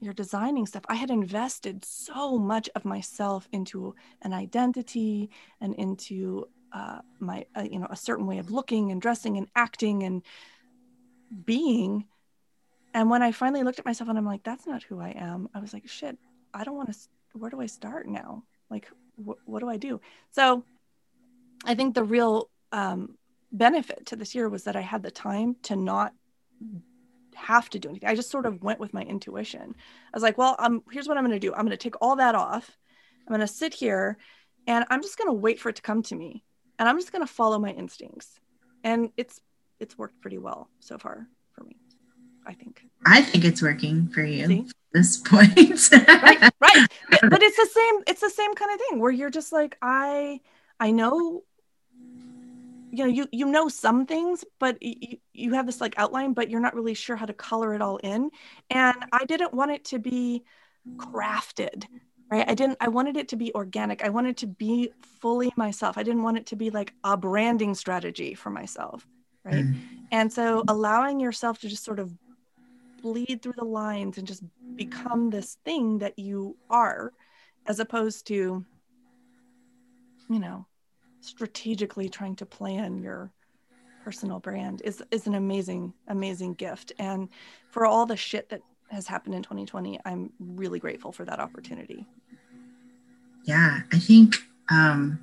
your 0.00 0.14
designing 0.14 0.66
stuff. 0.66 0.84
I 0.88 0.94
had 0.94 1.10
invested 1.10 1.84
so 1.84 2.38
much 2.38 2.68
of 2.76 2.84
myself 2.84 3.48
into 3.52 3.94
an 4.22 4.32
identity 4.32 5.30
and 5.60 5.74
into 5.74 6.46
uh, 6.72 7.00
my 7.18 7.46
uh, 7.56 7.66
you 7.68 7.78
know 7.78 7.88
a 7.90 7.96
certain 7.96 8.26
way 8.26 8.38
of 8.38 8.50
looking 8.50 8.92
and 8.92 9.02
dressing 9.02 9.36
and 9.36 9.48
acting 9.56 10.04
and 10.04 10.22
being 11.44 12.04
and 12.94 13.10
when 13.10 13.22
I 13.22 13.32
finally 13.32 13.64
looked 13.64 13.80
at 13.80 13.84
myself 13.84 14.08
and 14.08 14.16
I'm 14.16 14.24
like, 14.24 14.44
that's 14.44 14.66
not 14.66 14.84
who 14.84 15.00
I 15.00 15.10
am, 15.10 15.48
I 15.52 15.58
was 15.58 15.72
like, 15.72 15.88
shit, 15.88 16.16
I 16.54 16.62
don't 16.64 16.76
want 16.76 16.92
to, 16.92 16.98
where 17.32 17.50
do 17.50 17.60
I 17.60 17.66
start 17.66 18.06
now? 18.06 18.44
Like, 18.70 18.88
wh- 19.16 19.46
what 19.46 19.60
do 19.60 19.68
I 19.68 19.76
do? 19.76 20.00
So 20.30 20.64
I 21.64 21.74
think 21.74 21.94
the 21.94 22.04
real 22.04 22.48
um, 22.70 23.18
benefit 23.50 24.06
to 24.06 24.16
this 24.16 24.34
year 24.34 24.48
was 24.48 24.64
that 24.64 24.76
I 24.76 24.80
had 24.80 25.02
the 25.02 25.10
time 25.10 25.56
to 25.64 25.76
not 25.76 26.12
have 27.34 27.68
to 27.70 27.80
do 27.80 27.88
anything. 27.88 28.08
I 28.08 28.14
just 28.14 28.30
sort 28.30 28.46
of 28.46 28.62
went 28.62 28.78
with 28.78 28.94
my 28.94 29.02
intuition. 29.02 29.74
I 29.74 30.16
was 30.16 30.22
like, 30.22 30.38
well, 30.38 30.54
um, 30.60 30.82
here's 30.92 31.08
what 31.08 31.16
I'm 31.16 31.24
going 31.24 31.38
to 31.38 31.44
do. 31.44 31.52
I'm 31.52 31.66
going 31.66 31.70
to 31.70 31.76
take 31.76 32.00
all 32.00 32.16
that 32.16 32.36
off. 32.36 32.78
I'm 33.26 33.34
going 33.34 33.40
to 33.40 33.52
sit 33.52 33.74
here 33.74 34.18
and 34.66 34.84
I'm 34.88 35.02
just 35.02 35.18
going 35.18 35.28
to 35.28 35.34
wait 35.34 35.58
for 35.58 35.68
it 35.68 35.76
to 35.76 35.82
come 35.82 36.02
to 36.04 36.14
me. 36.14 36.44
And 36.78 36.88
I'm 36.88 36.98
just 36.98 37.12
going 37.12 37.26
to 37.26 37.32
follow 37.32 37.58
my 37.58 37.70
instincts. 37.70 38.38
And 38.82 39.10
it's 39.16 39.40
it's 39.80 39.98
worked 39.98 40.20
pretty 40.20 40.38
well 40.38 40.68
so 40.80 40.98
far. 40.98 41.26
I 42.46 42.54
think. 42.54 42.82
I 43.06 43.22
think 43.22 43.44
it's 43.44 43.62
working 43.62 44.08
for 44.08 44.24
you 44.24 44.46
See? 44.46 44.58
at 44.60 44.66
this 44.92 45.16
point. 45.18 45.90
right, 45.92 46.52
right. 46.60 46.86
But 47.22 47.42
it's 47.42 47.56
the 47.56 47.68
same, 47.72 48.02
it's 48.06 48.20
the 48.20 48.30
same 48.30 48.54
kind 48.54 48.72
of 48.72 48.80
thing 48.88 49.00
where 49.00 49.10
you're 49.10 49.30
just 49.30 49.52
like, 49.52 49.76
I 49.82 50.40
I 50.80 50.90
know 50.90 51.42
you 52.94 53.04
know 53.04 53.10
you 53.10 53.26
you 53.32 53.46
know 53.46 53.68
some 53.68 54.06
things 54.06 54.44
but 54.60 54.80
you, 54.80 55.18
you 55.32 55.54
have 55.54 55.66
this 55.66 55.80
like 55.80 55.94
outline 55.98 56.32
but 56.32 56.48
you're 56.48 56.60
not 56.60 56.74
really 56.74 56.94
sure 56.94 57.16
how 57.16 57.26
to 57.26 57.32
color 57.32 57.74
it 57.74 57.82
all 57.82 57.96
in 57.98 58.30
and 58.70 58.96
i 59.12 59.24
didn't 59.24 59.52
want 59.52 59.72
it 59.72 59.84
to 59.84 59.98
be 59.98 60.44
crafted 60.96 61.86
right 62.30 62.48
i 62.48 62.54
didn't 62.54 62.76
i 62.80 62.86
wanted 62.86 63.16
it 63.16 63.28
to 63.28 63.36
be 63.36 63.52
organic 63.54 64.04
i 64.04 64.08
wanted 64.08 64.36
to 64.36 64.46
be 64.46 64.90
fully 65.20 65.52
myself 65.56 65.98
i 65.98 66.04
didn't 66.04 66.22
want 66.22 66.36
it 66.36 66.46
to 66.46 66.56
be 66.56 66.70
like 66.70 66.92
a 67.02 67.16
branding 67.16 67.74
strategy 67.74 68.34
for 68.34 68.50
myself 68.50 69.06
right 69.44 69.64
mm. 69.64 69.74
and 70.12 70.32
so 70.32 70.62
allowing 70.68 71.18
yourself 71.18 71.58
to 71.58 71.68
just 71.68 71.84
sort 71.84 71.98
of 71.98 72.12
bleed 73.04 73.42
through 73.42 73.52
the 73.54 73.64
lines 73.64 74.16
and 74.16 74.26
just 74.26 74.42
become 74.76 75.28
this 75.28 75.58
thing 75.62 75.98
that 75.98 76.18
you 76.18 76.56
are 76.70 77.12
as 77.66 77.78
opposed 77.78 78.26
to 78.26 78.64
you 80.30 80.38
know 80.38 80.66
strategically 81.20 82.08
trying 82.08 82.34
to 82.34 82.46
plan 82.46 82.96
your 83.02 83.30
personal 84.02 84.40
brand 84.40 84.80
is 84.86 85.02
is 85.10 85.26
an 85.26 85.34
amazing 85.34 85.92
amazing 86.08 86.54
gift. 86.54 86.92
And 86.98 87.28
for 87.70 87.84
all 87.84 88.06
the 88.06 88.16
shit 88.16 88.48
that 88.48 88.62
has 88.90 89.06
happened 89.06 89.34
in 89.34 89.42
2020 89.42 89.98
i'm 90.06 90.30
really 90.38 90.78
grateful 90.78 91.12
for 91.12 91.26
that 91.26 91.40
opportunity. 91.40 92.06
Yeah 93.44 93.80
i 93.92 93.98
think 93.98 94.36
um 94.70 95.18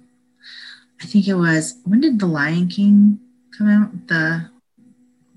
i 1.01 1.05
think 1.05 1.27
it 1.27 1.33
was 1.33 1.79
when 1.85 1.99
did 1.99 2.19
the 2.19 2.27
lion 2.27 2.67
king 2.67 3.19
come 3.57 3.69
out? 3.69 4.07
The 4.07 4.49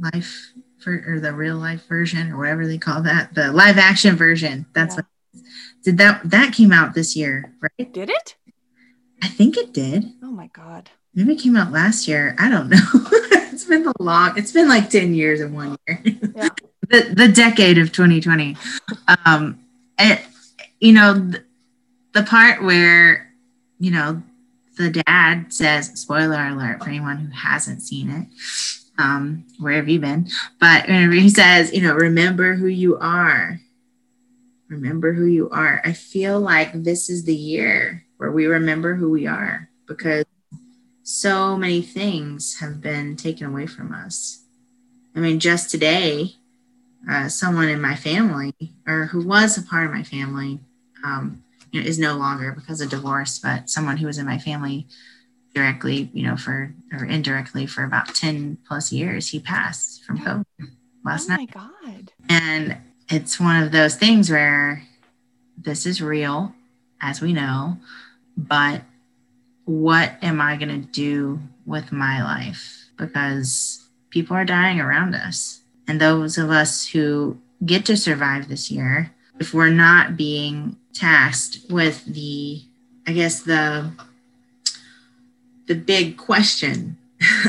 life 0.01 0.54
or 0.87 1.21
the 1.21 1.33
real 1.33 1.57
life 1.57 1.87
version 1.87 2.33
or 2.33 2.39
whatever 2.39 2.67
they 2.67 2.79
call 2.79 3.03
that, 3.03 3.35
the 3.35 3.53
live 3.53 3.79
action 3.79 4.17
version. 4.17 4.67
That's 4.75 4.95
yeah. 4.95 5.03
what 5.33 5.45
did 5.83 5.99
that 5.99 6.23
that 6.25 6.55
came 6.55 6.73
out 6.73 6.95
this 6.95 7.17
year, 7.17 7.53
right? 7.61 7.93
Did 7.93 8.11
it? 8.11 8.37
I 9.23 9.29
think 9.29 9.57
it 9.57 9.73
did. 9.73 10.13
Oh 10.23 10.31
my 10.31 10.49
god. 10.49 10.91
Maybe 11.15 11.35
it 11.35 11.41
came 11.41 11.57
out 11.57 11.73
last 11.73 12.09
year. 12.09 12.35
I 12.39 12.51
don't 12.51 12.69
know. 12.69 12.79
it's 13.53 13.65
been 13.65 13.87
a 13.87 13.93
long. 14.03 14.37
It's 14.37 14.53
been 14.53 14.69
like 14.69 14.91
ten 14.91 15.15
years 15.15 15.41
in 15.41 15.55
one 15.55 15.77
year. 15.87 16.03
Yeah. 16.05 16.49
the 16.89 17.15
the 17.15 17.29
decade 17.29 17.79
of 17.79 17.93
2020. 17.93 18.57
Um, 19.25 19.61
it, 19.99 20.21
you 20.81 20.93
know, 20.93 21.15
the, 21.15 21.45
the 22.13 22.23
part 22.23 22.63
where 22.63 23.33
you 23.79 23.91
know 23.91 24.23
the 24.77 24.91
dad 24.91 25.53
says, 25.53 25.89
spoiler 26.01 26.49
alert 26.49 26.83
for 26.83 26.89
anyone 26.89 27.19
who 27.19 27.33
hasn't 27.33 27.83
seen 27.83 28.11
it 28.11 28.27
um, 28.99 29.45
where 29.59 29.75
have 29.75 29.89
you 29.89 30.01
been? 30.01 30.29
But 30.61 30.87
whenever 30.87 31.13
he 31.13 31.29
says, 31.29 31.73
you 31.73 31.83
know, 31.83 31.95
remember 31.95 32.55
who 32.55 32.67
you 32.67 32.97
are, 32.99 33.61
remember 34.69 35.13
who 35.13 35.27
you 35.27 35.51
are. 35.51 35.81
I 35.85 35.93
feel 35.93 36.41
like 36.41 36.73
this 36.73 37.11
is 37.11 37.25
the 37.25 37.35
year 37.35 38.05
where 38.17 38.31
we 38.31 38.47
remember 38.47 38.95
who 38.95 39.11
we 39.11 39.27
are 39.27 39.69
because 39.87 40.25
so 41.03 41.57
many 41.57 41.83
things 41.83 42.61
have 42.61 42.81
been 42.81 43.17
taken 43.17 43.47
away 43.47 43.67
from 43.67 43.93
us. 43.93 44.43
I 45.15 45.21
mean, 45.21 45.39
just 45.39 45.71
today, 45.71 46.37
uh, 47.09 47.29
someone 47.29 47.69
in 47.69 47.81
my 47.81 47.95
family, 47.95 48.55
or 48.87 49.07
who 49.07 49.27
was 49.27 49.57
a 49.59 49.63
part 49.63 49.87
of 49.87 49.93
my 49.93 50.03
family, 50.03 50.61
um, 51.05 51.45
you 51.71 51.81
know, 51.81 51.87
is 51.87 51.99
no 51.99 52.17
longer 52.17 52.53
because 52.53 52.81
of 52.81 52.89
divorce, 52.89 53.39
but 53.39 53.69
someone 53.69 53.99
who 53.99 54.07
was 54.07 54.19
in 54.19 54.27
my 54.27 54.39
family 54.39 54.87
directly, 55.55 56.11
you 56.13 56.27
know, 56.27 56.37
for 56.37 56.75
or 56.93 57.05
indirectly 57.05 57.67
for 57.67 57.85
about 57.85 58.15
10 58.15 58.59
plus 58.67 58.93
years, 58.93 59.29
he 59.29 59.41
passed 59.41 60.05
from 60.05 60.19
COVID 60.19 60.45
last 61.05 61.29
night. 61.29 61.51
Oh 61.57 61.71
my 61.83 61.93
God. 61.93 62.13
And 62.29 62.79
it's 63.09 63.39
one 63.39 63.63
of 63.63 63.73
those 63.73 63.95
things 63.95 64.31
where 64.31 64.83
this 65.57 65.87
is 65.87 66.03
real, 66.03 66.55
as 67.01 67.21
we 67.21 67.33
know, 67.33 67.79
but 68.37 68.83
what 69.65 70.13
am 70.23 70.41
I 70.41 70.57
going 70.57 70.83
to 70.83 70.89
do 70.89 71.41
with 71.65 71.93
my 71.93 72.23
life? 72.23 72.89
Because 72.97 73.87
people 74.11 74.37
are 74.37 74.45
dying 74.45 74.81
around 74.81 75.15
us. 75.15 75.61
And 75.87 76.01
those 76.01 76.39
of 76.39 76.51
us 76.51 76.87
who 76.89 77.39
get 77.65 77.85
to 77.87 77.97
survive 77.97 78.49
this 78.49 78.71
year 78.71 79.13
if 79.41 79.53
we're 79.53 79.69
not 79.69 80.17
being 80.17 80.77
tasked 80.93 81.59
with 81.69 82.05
the, 82.05 82.63
I 83.07 83.13
guess 83.13 83.41
the 83.41 83.91
the 85.67 85.75
big 85.75 86.17
question 86.17 86.97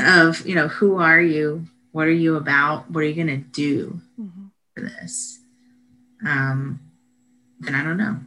of, 0.02 0.46
you 0.46 0.54
know, 0.54 0.68
who 0.68 0.96
are 0.96 1.20
you? 1.20 1.66
What 1.92 2.06
are 2.06 2.12
you 2.12 2.36
about? 2.36 2.90
What 2.90 3.02
are 3.04 3.06
you 3.06 3.14
going 3.14 3.26
to 3.28 3.48
do 3.48 4.00
mm-hmm. 4.20 4.46
for 4.74 4.80
this? 4.82 5.40
Um, 6.26 6.80
then 7.60 7.74
I 7.74 7.82
don't 7.82 7.96
know. 7.96 8.18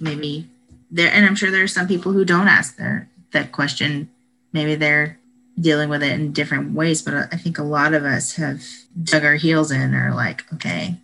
Maybe 0.00 0.48
there, 0.90 1.10
and 1.10 1.24
I'm 1.24 1.34
sure 1.34 1.50
there 1.50 1.62
are 1.62 1.68
some 1.68 1.88
people 1.88 2.12
who 2.12 2.24
don't 2.24 2.48
ask 2.48 2.76
their 2.76 3.08
that 3.32 3.52
question. 3.52 4.10
Maybe 4.52 4.74
they're 4.74 5.18
dealing 5.58 5.88
with 5.88 6.02
it 6.02 6.12
in 6.12 6.32
different 6.32 6.72
ways, 6.74 7.02
but 7.02 7.14
I 7.14 7.36
think 7.36 7.58
a 7.58 7.62
lot 7.62 7.94
of 7.94 8.04
us 8.04 8.34
have 8.34 8.62
dug 9.02 9.24
our 9.24 9.36
heels 9.36 9.70
in 9.70 9.94
or 9.94 10.14
like, 10.14 10.52
okay, 10.54 10.96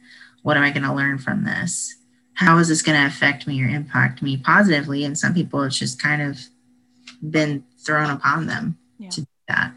what 0.43 0.57
am 0.57 0.63
I 0.63 0.71
going 0.71 0.85
to 0.85 0.95
learn 0.95 1.19
from 1.19 1.45
this? 1.45 1.97
How 2.35 2.59
is 2.59 2.69
this 2.69 2.83
going 2.83 2.99
to 2.99 3.07
affect 3.07 3.47
me 3.47 3.63
or 3.63 3.69
impact 3.69 4.23
me 4.23 4.37
positively? 4.37 5.05
And 5.05 5.19
some 5.19 5.35
people, 5.35 5.63
it's 5.63 5.79
just 5.79 6.03
kind 6.03 6.23
of 6.23 6.41
been 7.29 7.65
thrown 7.81 8.11
upon 8.11 8.47
them 8.47 8.79
yeah. 8.99 9.11
to 9.11 9.21
do 9.23 9.27
that. 9.49 9.73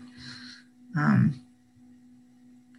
Um, 0.96 1.40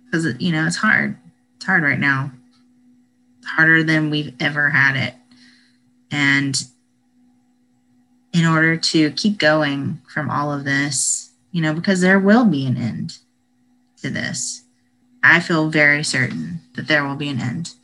because 0.05 0.41
you 0.41 0.53
know 0.53 0.67
it's 0.67 0.77
hard. 0.77 1.17
It's 1.57 1.67
hard 1.67 1.83
right 1.83 1.99
now. 1.99 2.31
Harder 3.45 3.83
than 3.83 4.11
we've 4.11 4.33
ever 4.41 4.71
had 4.71 4.97
it, 4.97 5.15
and 6.11 6.57
in 8.33 8.45
order 8.45 8.77
to 8.77 9.11
keep 9.13 9.39
going 9.39 10.01
from 10.13 10.31
all 10.31 10.53
of 10.53 10.65
this, 10.65 11.33
you 11.53 11.61
know, 11.63 11.73
because 11.73 12.01
there 12.01 12.19
will 12.19 12.45
be 12.45 12.67
an 12.67 12.77
end 12.77 13.19
to 14.03 14.11
this. 14.11 14.65
I 15.23 15.41
feel 15.41 15.71
very 15.71 16.05
certain 16.05 16.61
that 16.75 16.89
there 16.89 17.05
will 17.05 17.17
be 17.17 17.29
an 17.29 17.41
end. 17.41 17.75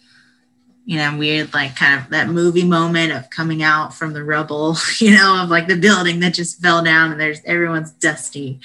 You 0.84 0.96
know, 0.96 1.18
weird, 1.18 1.54
like 1.54 1.76
kind 1.76 2.00
of 2.00 2.10
that 2.10 2.28
movie 2.28 2.64
moment 2.64 3.12
of 3.12 3.30
coming 3.30 3.62
out 3.62 3.94
from 3.94 4.12
the 4.12 4.24
rubble, 4.24 4.76
you 4.98 5.14
know, 5.14 5.42
of 5.42 5.50
like 5.50 5.68
the 5.68 5.76
building 5.76 6.20
that 6.20 6.34
just 6.34 6.60
fell 6.60 6.82
down 6.82 7.12
and 7.12 7.20
there's 7.20 7.40
everyone's 7.44 7.92
dusty. 7.92 8.60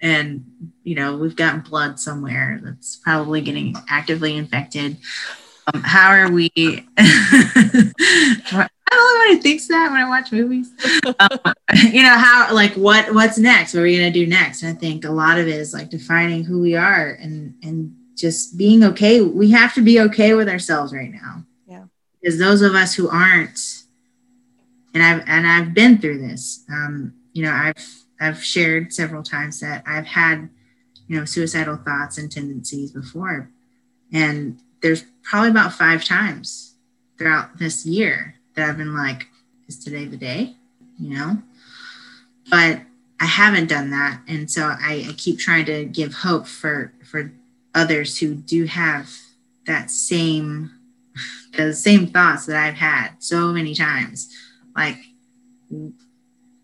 And, 0.00 0.70
you 0.84 0.94
know, 0.94 1.16
we've 1.16 1.34
got 1.34 1.64
blood 1.64 1.98
somewhere 1.98 2.60
that's 2.62 2.96
probably 2.96 3.40
getting 3.40 3.74
actively 3.88 4.36
infected. 4.36 4.98
Um, 5.72 5.82
how 5.82 6.10
are 6.10 6.30
we? 6.30 6.50
I'm 6.96 7.92
the 8.90 8.92
only 8.92 9.18
one 9.18 9.36
who 9.36 9.42
thinks 9.42 9.66
that 9.68 9.90
when 9.90 10.00
I 10.00 10.08
watch 10.08 10.32
movies. 10.32 10.70
um, 11.18 11.54
you 11.90 12.02
know 12.02 12.16
how 12.16 12.54
like 12.54 12.74
what 12.74 13.12
what's 13.14 13.38
next? 13.38 13.74
What 13.74 13.80
are 13.80 13.84
we 13.84 13.96
gonna 13.96 14.10
do 14.10 14.26
next? 14.26 14.62
And 14.62 14.76
I 14.76 14.78
think 14.78 15.04
a 15.04 15.10
lot 15.10 15.38
of 15.38 15.48
it 15.48 15.54
is 15.54 15.74
like 15.74 15.90
defining 15.90 16.44
who 16.44 16.60
we 16.60 16.76
are 16.76 17.18
and 17.20 17.54
and 17.62 17.95
just 18.16 18.56
being 18.56 18.82
okay. 18.82 19.20
We 19.20 19.50
have 19.50 19.74
to 19.74 19.82
be 19.82 20.00
okay 20.00 20.34
with 20.34 20.48
ourselves 20.48 20.92
right 20.92 21.12
now. 21.12 21.44
Yeah. 21.66 21.84
Because 22.20 22.38
those 22.38 22.62
of 22.62 22.74
us 22.74 22.94
who 22.94 23.08
aren't, 23.08 23.84
and 24.94 25.02
I've 25.02 25.22
and 25.26 25.46
I've 25.46 25.74
been 25.74 25.98
through 25.98 26.26
this. 26.26 26.64
Um, 26.70 27.14
you 27.32 27.42
know, 27.42 27.52
I've 27.52 28.04
I've 28.20 28.42
shared 28.42 28.92
several 28.92 29.22
times 29.22 29.60
that 29.60 29.84
I've 29.86 30.06
had, 30.06 30.48
you 31.06 31.18
know, 31.18 31.24
suicidal 31.24 31.76
thoughts 31.76 32.18
and 32.18 32.32
tendencies 32.32 32.90
before. 32.90 33.50
And 34.12 34.58
there's 34.80 35.04
probably 35.22 35.50
about 35.50 35.72
five 35.72 36.04
times 36.04 36.74
throughout 37.18 37.58
this 37.58 37.84
year 37.84 38.36
that 38.54 38.68
I've 38.68 38.78
been 38.78 38.96
like, 38.96 39.26
is 39.68 39.82
today 39.82 40.06
the 40.06 40.16
day? 40.16 40.54
You 40.98 41.10
know? 41.10 41.42
But 42.50 42.80
I 43.20 43.26
haven't 43.26 43.68
done 43.68 43.90
that. 43.90 44.20
And 44.28 44.50
so 44.50 44.62
I, 44.62 45.06
I 45.08 45.12
keep 45.16 45.38
trying 45.38 45.66
to 45.66 45.84
give 45.84 46.14
hope 46.14 46.46
for 46.46 46.92
for 47.04 47.32
others 47.76 48.18
who 48.18 48.34
do 48.34 48.64
have 48.64 49.08
that 49.66 49.90
same 49.90 50.72
the 51.56 51.72
same 51.72 52.06
thoughts 52.08 52.46
that 52.46 52.56
I've 52.56 52.74
had 52.74 53.12
so 53.18 53.52
many 53.52 53.74
times. 53.74 54.34
Like 54.74 54.98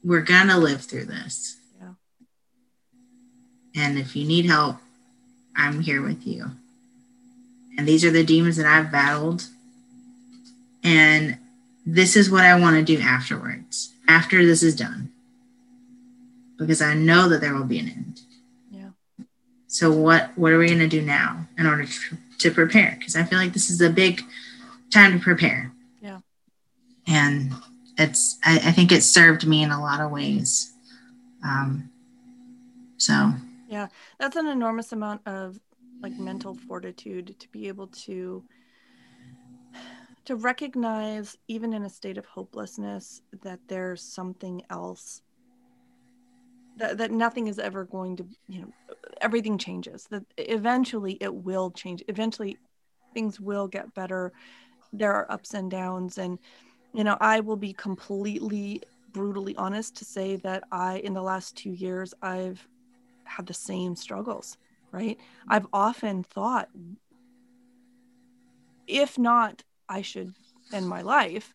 we're 0.05 0.23
gonna 0.23 0.59
live 0.59 0.83
through 0.83 1.07
this. 1.07 1.57
Yeah. 1.81 1.95
And 3.75 3.99
if 3.99 4.17
you 4.17 4.27
need 4.27 4.47
help, 4.47 4.77
I'm 5.57 5.81
here 5.81 6.03
with 6.03 6.27
you. 6.27 6.51
And 7.79 7.89
these 7.89 8.05
are 8.05 8.11
the 8.11 8.25
demons 8.25 8.57
that 8.57 8.67
I've 8.67 8.93
battled. 8.93 9.47
And 10.85 11.39
this 11.87 12.17
is 12.17 12.31
what 12.31 12.45
I 12.45 12.59
want 12.59 12.77
to 12.77 12.97
do 12.97 13.01
afterwards, 13.01 13.93
after 14.09 14.45
this 14.45 14.63
is 14.63 14.77
done. 14.77 15.11
Because 16.59 16.83
I 16.83 16.95
know 16.95 17.29
that 17.29 17.41
there 17.41 17.55
will 17.55 17.65
be 17.65 17.79
an 17.79 17.89
end. 17.89 18.21
So 19.73 19.91
what 19.91 20.37
what 20.37 20.53
are 20.53 20.59
we 20.59 20.67
going 20.67 20.81
to 20.81 20.87
do 20.87 21.01
now 21.01 21.47
in 21.57 21.67
order 21.67 21.87
to, 21.87 22.17
to 22.41 22.51
prepare? 22.51 22.95
Because 22.99 23.17
I 23.17 23.23
feel 23.23 23.39
like 23.39 23.55
this 23.55 23.71
is 23.71 23.81
a 23.81 23.89
big 23.89 24.21
time 24.93 25.13
to 25.13 25.19
prepare. 25.19 25.73
Yeah. 26.03 26.19
And 27.07 27.55
it's 27.97 28.39
I, 28.45 28.57
I 28.57 28.73
think 28.73 28.93
it 28.93 29.03
served 29.03 29.47
me 29.47 29.63
in 29.63 29.71
a 29.71 29.81
lot 29.81 30.01
of 30.01 30.11
ways. 30.11 30.75
Um, 31.43 31.91
so 32.99 33.33
yeah, 33.67 33.87
that's 34.19 34.37
an 34.37 34.47
enormous 34.47 34.93
amount 34.93 35.23
of 35.27 35.59
like 36.03 36.13
mental 36.19 36.55
fortitude 36.55 37.35
to 37.41 37.49
be 37.49 37.69
able 37.69 37.87
to 37.87 38.45
to 40.27 40.37
recognize 40.37 41.39
even 41.49 41.73
in 41.73 41.85
a 41.85 41.91
state 41.91 42.19
of 42.19 42.27
hopelessness 42.27 43.23
that 43.43 43.61
there's 43.69 44.03
something 44.03 44.63
else 44.69 45.23
that, 46.77 46.99
that 46.99 47.11
nothing 47.11 47.47
is 47.47 47.59
ever 47.59 47.85
going 47.85 48.17
to 48.17 48.27
you 48.49 48.63
know 48.63 48.73
everything 49.21 49.59
changes 49.59 50.07
that 50.11 50.25
eventually 50.39 51.19
it 51.21 51.35
will 51.35 51.71
change. 51.71 52.03
Eventually 52.09 52.59
things 53.15 53.41
will 53.41 53.69
get 53.69 53.95
better. 53.95 54.33
There 54.93 55.13
are 55.13 55.31
ups 55.31 55.55
and 55.55 55.71
downs 55.71 56.19
and 56.19 56.39
you 56.93 57.05
know 57.05 57.17
i 57.21 57.41
will 57.41 57.57
be 57.57 57.73
completely 57.73 58.83
brutally 59.13 59.57
honest 59.57 59.97
to 59.97 60.05
say 60.05 60.37
that 60.37 60.63
i 60.71 60.99
in 60.99 61.15
the 61.15 61.23
last 61.23 61.57
two 61.57 61.71
years 61.71 62.13
i've 62.21 62.69
had 63.25 63.47
the 63.47 63.55
same 63.55 63.97
struggles 63.97 64.59
right? 64.93 65.19
I've 65.49 65.67
often 65.73 66.23
thought 66.23 66.69
if 68.87 69.19
not 69.19 69.65
I 69.89 70.03
should 70.03 70.35
end 70.73 70.87
my 70.87 71.03
life 71.03 71.53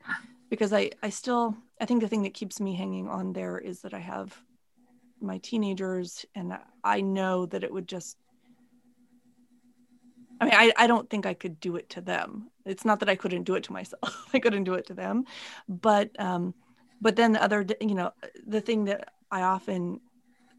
because 0.49 0.73
I, 0.73 0.91
I 1.03 1.09
still, 1.09 1.55
I 1.79 1.85
think 1.85 2.01
the 2.01 2.07
thing 2.07 2.23
that 2.23 2.33
keeps 2.33 2.59
me 2.59 2.75
hanging 2.75 3.07
on 3.07 3.33
there 3.33 3.57
is 3.57 3.81
that 3.81 3.93
I 3.93 3.99
have 3.99 4.41
my 5.21 5.37
teenagers 5.39 6.25
and 6.35 6.57
I 6.83 7.01
know 7.01 7.45
that 7.47 7.63
it 7.63 7.71
would 7.71 7.87
just, 7.87 8.17
I 10.39 10.45
mean, 10.45 10.53
I, 10.53 10.71
I 10.77 10.87
don't 10.87 11.09
think 11.09 11.25
I 11.25 11.33
could 11.33 11.59
do 11.59 11.75
it 11.75 11.89
to 11.91 12.01
them. 12.01 12.49
It's 12.65 12.85
not 12.85 12.99
that 12.99 13.09
I 13.09 13.15
couldn't 13.15 13.43
do 13.43 13.55
it 13.55 13.63
to 13.65 13.73
myself. 13.73 14.27
I 14.33 14.39
couldn't 14.39 14.65
do 14.65 14.75
it 14.75 14.85
to 14.87 14.93
them. 14.93 15.25
But, 15.67 16.11
um, 16.19 16.53
but 17.01 17.15
then 17.15 17.33
the 17.33 17.43
other, 17.43 17.65
you 17.81 17.95
know, 17.95 18.11
the 18.45 18.61
thing 18.61 18.85
that 18.85 19.13
I 19.31 19.41
often 19.41 19.99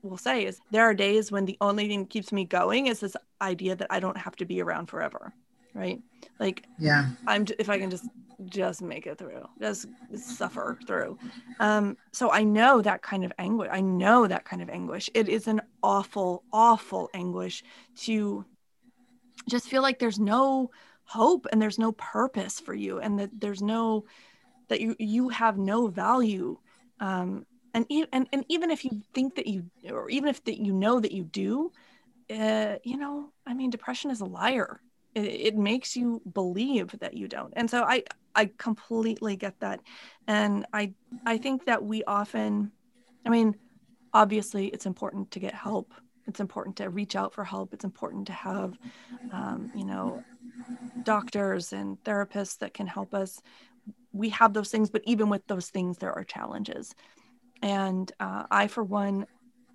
will 0.02 0.16
say 0.16 0.44
is 0.44 0.61
there 0.70 0.84
are 0.84 0.94
days 0.94 1.32
when 1.32 1.44
the 1.44 1.59
only 1.61 1.88
thing 1.88 2.00
that 2.00 2.11
keeps 2.11 2.32
me 2.32 2.44
going 2.44 2.86
is 2.86 3.00
this 3.00 3.16
idea 3.40 3.76
that 3.76 3.88
I 3.90 4.00
don't 4.00 4.16
have 4.16 4.36
to 4.36 4.44
be 4.44 4.61
around 4.61 4.86
forever 4.86 5.32
right? 5.78 6.00
Like 6.40 6.64
yeah. 6.78 7.10
I'm 7.26 7.46
if 7.58 7.68
i 7.70 7.78
can 7.78 7.90
just 7.90 8.08
just 8.46 8.82
make 8.82 9.06
it 9.06 9.18
through 9.18 9.48
just 9.60 9.86
suffer 10.14 10.78
through. 10.86 11.18
Um 11.60 11.96
so 12.12 12.30
i 12.30 12.42
know 12.42 12.82
that 12.82 13.02
kind 13.02 13.24
of 13.24 13.32
anguish 13.38 13.68
i 13.72 13.80
know 13.80 14.26
that 14.26 14.44
kind 14.44 14.62
of 14.62 14.68
anguish. 14.68 15.08
It 15.14 15.28
is 15.28 15.46
an 15.48 15.60
awful 15.82 16.42
awful 16.52 17.10
anguish 17.14 17.62
to 18.00 18.44
just 19.48 19.68
feel 19.68 19.82
like 19.82 19.98
there's 19.98 20.18
no 20.18 20.70
hope 21.04 21.46
and 21.50 21.62
there's 21.62 21.78
no 21.78 21.92
purpose 21.92 22.60
for 22.60 22.74
you 22.74 22.98
and 22.98 23.18
that 23.18 23.30
there's 23.40 23.62
no 23.62 24.04
that 24.68 24.80
you 24.80 24.94
you 24.98 25.28
have 25.30 25.56
no 25.56 25.86
value. 25.86 26.58
Um 27.00 27.46
and, 27.74 27.86
and 28.12 28.28
and 28.32 28.44
even 28.48 28.70
if 28.70 28.84
you 28.84 29.02
think 29.14 29.36
that 29.36 29.46
you 29.46 29.64
or 29.90 30.10
even 30.10 30.28
if 30.28 30.42
that 30.44 30.58
you 30.58 30.72
know 30.72 31.00
that 31.00 31.12
you 31.12 31.24
do 31.24 31.70
uh, 32.30 32.76
you 32.84 32.96
know 32.96 33.30
i 33.46 33.54
mean 33.54 33.70
depression 33.70 34.10
is 34.10 34.20
a 34.20 34.24
liar 34.24 34.80
it, 35.14 35.20
it 35.20 35.56
makes 35.56 35.96
you 35.96 36.22
believe 36.32 36.94
that 37.00 37.14
you 37.14 37.28
don't. 37.28 37.52
And 37.56 37.70
so 37.70 37.82
i 37.84 38.02
i 38.34 38.50
completely 38.59 39.36
get 39.36 39.59
that. 39.61 39.80
And 40.26 40.66
i 40.72 40.92
i 41.26 41.38
think 41.38 41.66
that 41.66 41.84
we 41.84 42.04
often 42.04 42.72
i 43.26 43.30
mean 43.30 43.54
obviously 44.14 44.68
it's 44.68 44.86
important 44.86 45.30
to 45.32 45.40
get 45.40 45.54
help. 45.54 45.92
It's 46.26 46.40
important 46.40 46.76
to 46.76 46.90
reach 46.90 47.16
out 47.16 47.34
for 47.34 47.44
help. 47.44 47.72
It's 47.74 47.84
important 47.84 48.26
to 48.28 48.32
have 48.32 48.78
um, 49.32 49.70
you 49.74 49.84
know 49.84 50.22
doctors 51.02 51.72
and 51.72 52.02
therapists 52.04 52.59
that 52.59 52.74
can 52.74 52.86
help 52.86 53.14
us. 53.14 53.40
We 54.12 54.30
have 54.30 54.52
those 54.54 54.70
things 54.70 54.90
but 54.90 55.02
even 55.04 55.28
with 55.28 55.46
those 55.46 55.70
things 55.70 55.98
there 55.98 56.12
are 56.12 56.24
challenges. 56.24 56.94
And 57.62 58.11
uh, 58.20 58.44
i 58.50 58.66
for 58.68 58.84
one 58.84 59.26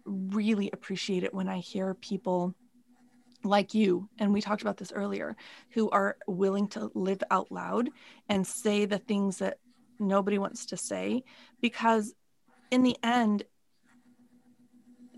really 0.05 0.69
appreciate 0.71 1.23
it 1.23 1.33
when 1.33 1.47
i 1.47 1.59
hear 1.59 1.93
people 1.93 2.53
like 3.43 3.73
you, 3.73 4.09
and 4.19 4.33
we 4.33 4.41
talked 4.41 4.61
about 4.61 4.77
this 4.77 4.91
earlier, 4.91 5.35
who 5.71 5.89
are 5.89 6.17
willing 6.27 6.67
to 6.69 6.91
live 6.93 7.21
out 7.31 7.51
loud 7.51 7.89
and 8.29 8.45
say 8.45 8.85
the 8.85 8.97
things 8.97 9.37
that 9.37 9.57
nobody 9.99 10.37
wants 10.37 10.67
to 10.67 10.77
say. 10.77 11.23
Because 11.61 12.13
in 12.71 12.83
the 12.83 12.97
end, 13.03 13.43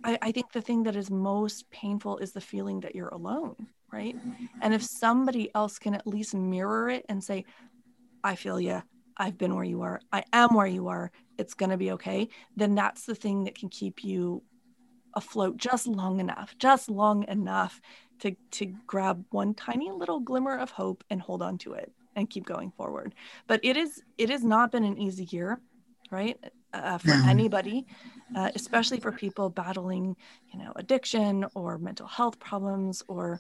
I, 0.03 0.17
I 0.21 0.31
think 0.31 0.51
the 0.51 0.61
thing 0.61 0.83
that 0.83 0.95
is 0.95 1.09
most 1.09 1.69
painful 1.71 2.17
is 2.17 2.31
the 2.31 2.41
feeling 2.41 2.81
that 2.81 2.95
you're 2.95 3.09
alone, 3.09 3.67
right? 3.91 4.15
And 4.61 4.73
if 4.73 4.83
somebody 4.83 5.53
else 5.55 5.79
can 5.79 5.95
at 5.95 6.07
least 6.07 6.35
mirror 6.35 6.89
it 6.89 7.05
and 7.09 7.23
say, 7.23 7.45
I 8.23 8.35
feel 8.35 8.59
you. 8.59 8.81
I've 9.17 9.37
been 9.37 9.55
where 9.55 9.63
you 9.63 9.81
are. 9.81 10.01
I 10.11 10.23
am 10.33 10.53
where 10.53 10.67
you 10.67 10.89
are. 10.89 11.11
It's 11.37 11.53
going 11.53 11.69
to 11.69 11.77
be 11.77 11.91
okay. 11.91 12.27
Then 12.55 12.75
that's 12.75 13.05
the 13.05 13.15
thing 13.15 13.45
that 13.45 13.55
can 13.55 13.69
keep 13.69 14.03
you 14.03 14.43
afloat 15.15 15.57
just 15.57 15.87
long 15.87 16.19
enough, 16.19 16.55
just 16.59 16.89
long 16.89 17.27
enough 17.27 17.81
to 18.19 18.35
to 18.51 18.65
grab 18.87 19.25
one 19.31 19.53
tiny 19.53 19.91
little 19.91 20.19
glimmer 20.19 20.57
of 20.57 20.71
hope 20.71 21.03
and 21.09 21.21
hold 21.21 21.41
on 21.41 21.57
to 21.59 21.73
it 21.73 21.91
and 22.15 22.29
keep 22.29 22.45
going 22.45 22.71
forward. 22.71 23.13
But 23.47 23.59
it 23.63 23.77
is 23.77 24.01
it 24.17 24.29
has 24.29 24.43
not 24.43 24.71
been 24.71 24.83
an 24.83 24.97
easy 24.97 25.25
year, 25.25 25.59
right? 26.11 26.37
Uh, 26.73 26.97
for 26.97 27.07
no. 27.07 27.23
anybody, 27.27 27.85
uh, 28.35 28.51
especially 28.53 28.99
for 28.99 29.11
people 29.11 29.49
battling, 29.49 30.15
you 30.51 30.59
know, 30.59 30.73
addiction 30.75 31.45
or 31.55 31.77
mental 31.77 32.07
health 32.07 32.37
problems 32.39 33.03
or 33.07 33.39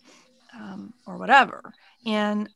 um, 0.53 0.93
or 1.05 1.17
whatever. 1.17 1.73
And 2.05 2.49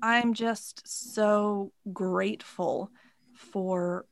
I'm 0.00 0.34
just 0.34 0.82
so 0.86 1.72
grateful 1.92 2.90
for 3.34 4.06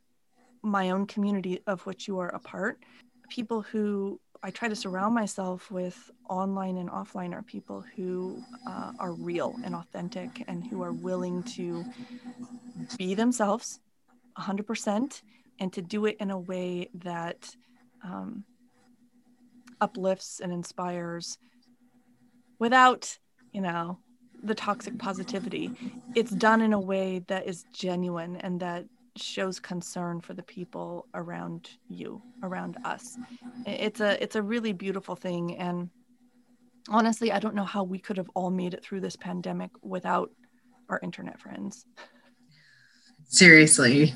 my 0.62 0.90
own 0.90 1.06
community 1.06 1.60
of 1.66 1.86
which 1.86 2.08
you 2.08 2.18
are 2.18 2.28
a 2.28 2.40
part. 2.40 2.82
People 3.28 3.62
who 3.62 4.20
I 4.42 4.50
try 4.50 4.68
to 4.68 4.76
surround 4.76 5.14
myself 5.14 5.70
with 5.70 6.10
online 6.28 6.76
and 6.76 6.90
offline 6.90 7.32
are 7.32 7.42
people 7.42 7.84
who 7.96 8.42
uh, 8.66 8.92
are 8.98 9.12
real 9.12 9.56
and 9.64 9.74
authentic 9.74 10.44
and 10.46 10.66
who 10.66 10.82
are 10.82 10.92
willing 10.92 11.42
to 11.42 11.84
be 12.98 13.14
themselves 13.14 13.80
100% 14.38 15.22
and 15.58 15.72
to 15.72 15.82
do 15.82 16.06
it 16.06 16.16
in 16.20 16.30
a 16.30 16.38
way 16.38 16.90
that 16.94 17.56
um, 18.04 18.44
uplifts 19.80 20.40
and 20.40 20.52
inspires 20.52 21.38
without, 22.58 23.18
you 23.52 23.60
know, 23.60 23.98
the 24.42 24.54
toxic 24.54 24.98
positivity. 24.98 25.70
It's 26.14 26.30
done 26.30 26.60
in 26.60 26.72
a 26.72 26.80
way 26.80 27.24
that 27.28 27.46
is 27.46 27.64
genuine 27.72 28.36
and 28.36 28.60
that 28.60 28.84
shows 29.18 29.60
concern 29.60 30.20
for 30.20 30.34
the 30.34 30.42
people 30.42 31.06
around 31.14 31.70
you, 31.88 32.22
around 32.42 32.76
us. 32.84 33.16
It's 33.66 34.00
a 34.00 34.22
it's 34.22 34.36
a 34.36 34.42
really 34.42 34.72
beautiful 34.72 35.16
thing 35.16 35.56
and 35.56 35.90
honestly, 36.88 37.32
I 37.32 37.38
don't 37.38 37.54
know 37.54 37.64
how 37.64 37.82
we 37.84 37.98
could 37.98 38.16
have 38.16 38.30
all 38.34 38.50
made 38.50 38.74
it 38.74 38.84
through 38.84 39.00
this 39.00 39.16
pandemic 39.16 39.70
without 39.82 40.30
our 40.88 41.00
internet 41.02 41.40
friends. 41.40 41.84
Seriously. 43.28 44.14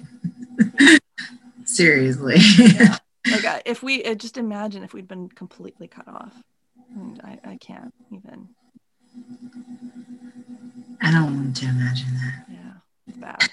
Seriously. 1.64 2.36
yeah. 2.58 2.98
Like 3.30 3.62
if 3.66 3.82
we 3.82 4.04
uh, 4.04 4.14
just 4.14 4.36
imagine 4.36 4.82
if 4.82 4.92
we'd 4.92 5.08
been 5.08 5.28
completely 5.28 5.88
cut 5.88 6.08
off. 6.08 6.34
I, 7.22 7.38
I 7.44 7.56
can't 7.58 7.94
even. 8.10 8.48
I 11.00 11.12
don't 11.12 11.36
want 11.36 11.56
to 11.58 11.66
imagine 11.66 12.14
that. 12.14 12.46
Yeah, 12.50 12.72
it's 13.06 13.16
bad. 13.16 13.48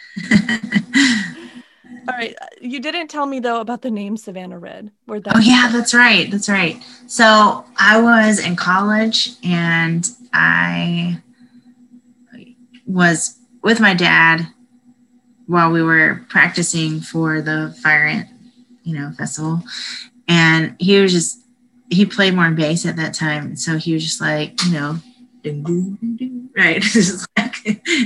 All 2.06 2.06
right. 2.17 2.35
You 2.61 2.79
didn't 2.79 3.07
tell 3.07 3.25
me 3.25 3.39
though 3.39 3.61
about 3.61 3.81
the 3.81 3.91
name 3.91 4.17
Savannah 4.17 4.59
Red. 4.59 4.91
Where 5.05 5.19
that? 5.19 5.35
Oh 5.35 5.39
yeah, 5.39 5.69
that's 5.71 5.93
right. 5.93 6.29
That's 6.29 6.49
right. 6.49 6.83
So 7.07 7.65
I 7.77 8.01
was 8.01 8.39
in 8.39 8.55
college 8.55 9.31
and 9.43 10.07
I 10.33 11.21
was 12.85 13.37
with 13.63 13.79
my 13.79 13.93
dad 13.93 14.47
while 15.45 15.71
we 15.71 15.81
were 15.81 16.25
practicing 16.29 16.99
for 16.99 17.41
the 17.41 17.75
fire 17.81 18.05
ant, 18.05 18.29
you 18.83 18.97
know, 18.97 19.11
festival, 19.17 19.61
and 20.27 20.75
he 20.79 20.99
was 20.99 21.13
just 21.13 21.39
he 21.89 22.05
played 22.05 22.33
more 22.33 22.51
bass 22.51 22.85
at 22.85 22.97
that 22.97 23.13
time, 23.13 23.55
so 23.55 23.77
he 23.77 23.93
was 23.93 24.03
just 24.03 24.19
like, 24.19 24.61
you 24.65 24.73
know, 24.73 24.97
ding, 25.43 25.63
ding, 25.63 25.97
ding, 26.17 26.49
right, 26.57 26.81
just 26.81 27.27
like 27.37 27.53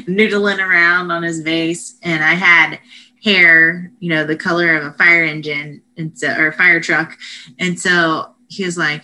noodling 0.07 0.59
around 0.59 1.11
on 1.11 1.23
his 1.23 1.41
bass, 1.41 1.97
and 2.03 2.23
I 2.23 2.33
had 2.33 2.79
hair, 3.23 3.91
you 3.99 4.09
know, 4.09 4.25
the 4.25 4.35
color 4.35 4.75
of 4.75 4.85
a 4.85 4.93
fire 4.93 5.23
engine 5.23 5.81
and 5.97 6.17
so, 6.17 6.35
or 6.35 6.47
a 6.47 6.53
fire 6.53 6.79
truck. 6.79 7.17
And 7.59 7.79
so 7.79 8.35
he 8.49 8.65
was 8.65 8.77
like, 8.77 9.03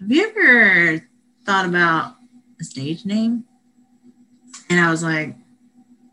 Have 0.00 0.10
you 0.10 0.28
ever 0.28 1.06
thought 1.44 1.66
about 1.66 2.16
a 2.60 2.64
stage 2.64 3.04
name? 3.04 3.44
And 4.70 4.80
I 4.80 4.90
was 4.90 5.02
like, 5.02 5.36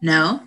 No. 0.01 0.41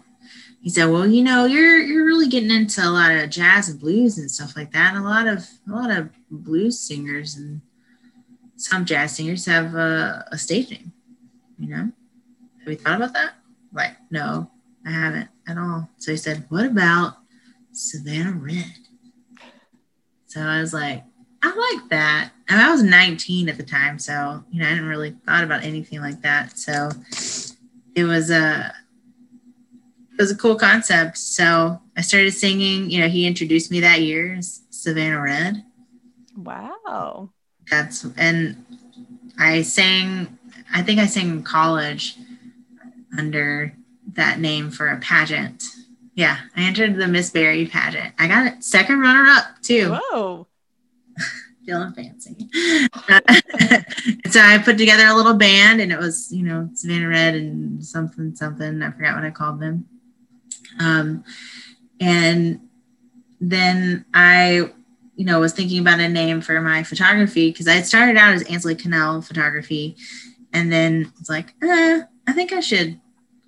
He 0.61 0.71
said, 0.71 0.87
Well, 0.87 1.07
you 1.07 1.23
know, 1.23 1.47
you're 1.47 1.79
you're 1.79 2.05
really 2.05 2.29
getting 2.29 2.51
into 2.51 2.83
a 2.83 2.91
lot 2.91 3.13
of 3.13 3.31
jazz 3.31 3.69
and 3.69 3.81
blues 3.81 4.19
and 4.19 4.31
stuff 4.31 4.57
like 4.57 4.73
that. 4.73 4.95
And 4.95 5.05
a 5.05 5.09
lot 5.09 5.27
of 5.27 5.47
a 5.69 5.73
lot 5.73 5.91
of 5.91 6.11
blues 6.31 6.79
singers 6.79 7.37
and 7.37 7.63
some 8.57 8.85
jazz 8.85 9.17
singers 9.17 9.47
have 9.47 9.75
a, 9.75 10.27
a 10.33 10.37
stage 10.37 10.71
name, 10.71 10.93
you 11.59 11.69
know? 11.69 11.93
Have 12.59 12.69
you 12.69 12.77
thought 12.77 12.97
about 12.97 13.15
that? 13.15 13.35
Like, 13.73 13.97
no, 14.11 14.51
I 14.85 14.91
haven't 14.91 15.29
at 15.49 15.59
all. 15.59 15.89
So 15.99 16.11
he 16.13 16.17
said, 16.17 16.45
What 16.49 16.67
about 16.67 17.17
Savannah 17.73 18.33
Red? 18.33 18.73
So 20.27 20.41
I 20.41 20.61
was 20.61 20.75
like, 20.75 21.05
I 21.43 21.49
like 21.49 21.89
that. 21.91 22.31
And 22.49 22.61
I 22.61 22.71
was 22.71 22.83
19 22.83 23.49
at 23.49 23.57
the 23.57 23.63
time, 23.63 23.99
so 23.99 24.45
you 24.51 24.61
know, 24.61 24.67
I 24.67 24.71
didn't 24.71 24.89
really 24.89 25.17
thought 25.25 25.45
about 25.45 25.65
anything 25.65 26.01
like 26.01 26.21
that. 26.23 26.59
So 26.59 26.91
it 27.95 28.05
was 28.05 28.31
a 28.31 28.75
it 30.13 30.23
was 30.23 30.31
a 30.31 30.37
cool 30.37 30.57
concept. 30.57 31.17
So 31.19 31.81
I 31.97 32.01
started 32.01 32.33
singing. 32.33 32.91
You 32.91 33.01
know, 33.01 33.09
he 33.09 33.27
introduced 33.27 33.71
me 33.71 33.81
that 33.81 34.03
year, 34.03 34.39
Savannah 34.41 35.21
Red. 35.21 35.65
Wow. 36.37 37.31
That's 37.71 38.05
and 38.17 38.65
I 39.39 39.63
sang. 39.63 40.39
I 40.73 40.83
think 40.83 41.01
I 41.01 41.07
sang 41.07 41.29
in 41.29 41.43
college 41.43 42.17
under 43.17 43.78
that 44.19 44.39
name 44.39 44.71
for 44.71 44.89
a 44.89 44.99
pageant. 44.99 45.65
Yeah, 46.15 46.39
I 46.57 46.63
entered 46.65 46.97
the 46.97 47.07
Miss 47.07 47.31
Barry 47.31 47.67
pageant. 47.67 48.13
I 48.19 48.27
got 48.27 48.47
it 48.47 48.65
second 48.65 49.01
runner 49.01 49.25
up 49.31 49.63
too. 49.63 49.97
Whoa. 50.11 50.47
Feeling 51.65 51.93
fancy. 51.93 52.49
so 54.31 54.41
I 54.41 54.59
put 54.59 54.77
together 54.77 55.07
a 55.07 55.15
little 55.15 55.35
band 55.35 55.81
and 55.81 55.93
it 55.93 55.99
was, 55.99 56.33
you 56.33 56.43
know, 56.43 56.69
Savannah 56.75 57.09
Red 57.09 57.35
and 57.35 57.85
something, 57.85 58.35
something. 58.35 58.83
I 58.83 58.91
forgot 58.91 59.15
what 59.15 59.25
I 59.25 59.31
called 59.31 59.61
them. 59.61 59.87
Um, 60.81 61.25
and 62.01 62.61
then 63.41 64.05
I, 64.13 64.71
you 65.15 65.25
know, 65.25 65.41
was 65.41 65.53
thinking 65.53 65.81
about 65.81 66.01
a 66.01 66.09
name 66.09 66.41
for 66.41 66.61
my 66.61 66.83
photography 66.83 67.51
because 67.51 67.69
I 67.69 67.83
started 67.83 68.17
out 68.17 68.35
as 68.35 68.45
Anslee 68.45 68.83
Connell 68.83 69.23
photography. 69.23 69.97
And 70.53 70.73
then 70.73 71.13
it's 71.21 71.29
like, 71.29 71.55
eh, 71.63 72.03
I 72.27 72.33
think 72.33 72.53
I 72.53 72.61
should 72.61 73.01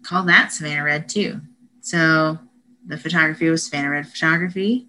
call 0.02 0.24
that 0.24 0.52
Savannah 0.52 0.84
Red 0.84 1.08
too. 1.08 1.40
So 1.80 2.38
the 2.86 2.98
photography 2.98 3.48
was 3.48 3.64
Savannah 3.64 3.90
Red 3.90 4.08
Photography. 4.08 4.88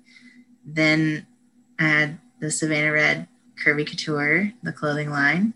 Then 0.66 1.26
I 1.80 1.84
had 1.84 2.20
the 2.40 2.52
Savannah 2.52 2.92
Red 2.92 3.28
Curvy 3.64 3.88
Couture, 3.88 4.52
the 4.64 4.72
clothing 4.72 5.10
line. 5.10 5.54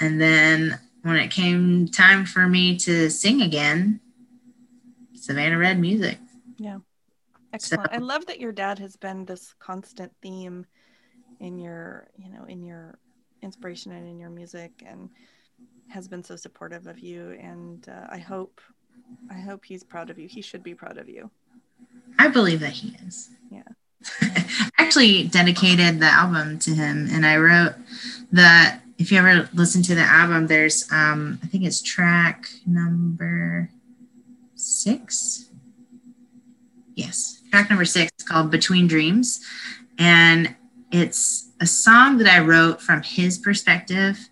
And 0.00 0.20
then 0.20 0.78
when 1.02 1.16
it 1.16 1.30
came 1.30 1.88
time 1.88 2.24
for 2.24 2.46
me 2.46 2.76
to 2.78 3.10
sing 3.10 3.42
again, 3.42 4.00
Savannah 5.14 5.58
Red 5.58 5.78
music. 5.78 6.18
Yeah. 6.58 6.78
Excellent. 7.52 7.90
So, 7.90 7.96
I 7.96 7.98
love 7.98 8.26
that 8.26 8.40
your 8.40 8.52
dad 8.52 8.78
has 8.78 8.96
been 8.96 9.24
this 9.24 9.54
constant 9.58 10.12
theme 10.22 10.66
in 11.40 11.58
your, 11.58 12.08
you 12.16 12.30
know, 12.30 12.44
in 12.44 12.62
your 12.62 12.98
inspiration 13.42 13.92
and 13.92 14.08
in 14.08 14.18
your 14.18 14.30
music 14.30 14.82
and 14.86 15.08
has 15.88 16.08
been 16.08 16.22
so 16.22 16.36
supportive 16.36 16.86
of 16.86 16.98
you. 16.98 17.30
And 17.40 17.88
uh, 17.88 18.06
I 18.10 18.18
hope 18.18 18.60
I 19.30 19.40
hope 19.40 19.64
he's 19.64 19.84
proud 19.84 20.10
of 20.10 20.18
you. 20.18 20.28
He 20.28 20.42
should 20.42 20.62
be 20.62 20.74
proud 20.74 20.98
of 20.98 21.08
you. 21.08 21.30
I 22.18 22.28
believe 22.28 22.60
that 22.60 22.72
he 22.72 22.96
is. 23.06 23.30
Yeah. 23.50 23.62
I 24.20 24.68
actually 24.78 25.28
dedicated 25.28 26.00
the 26.00 26.06
album 26.06 26.58
to 26.60 26.74
him 26.74 27.08
and 27.10 27.26
I 27.26 27.36
wrote 27.36 27.74
that 28.32 28.80
if 28.98 29.12
you 29.12 29.18
ever 29.18 29.48
listen 29.54 29.82
to 29.84 29.94
the 29.94 30.02
album, 30.02 30.48
there's 30.48 30.90
um 30.90 31.38
I 31.42 31.46
think 31.46 31.64
it's 31.64 31.80
track 31.80 32.48
number 32.66 33.70
six. 34.54 35.50
Yes, 36.94 37.42
track 37.50 37.70
number 37.70 37.84
six 37.84 38.10
called 38.24 38.50
Between 38.50 38.88
Dreams. 38.88 39.40
And 39.98 40.54
it's 40.90 41.50
a 41.60 41.66
song 41.66 42.18
that 42.18 42.26
I 42.26 42.40
wrote 42.40 42.80
from 42.80 43.02
his 43.02 43.38
perspective 43.38 44.28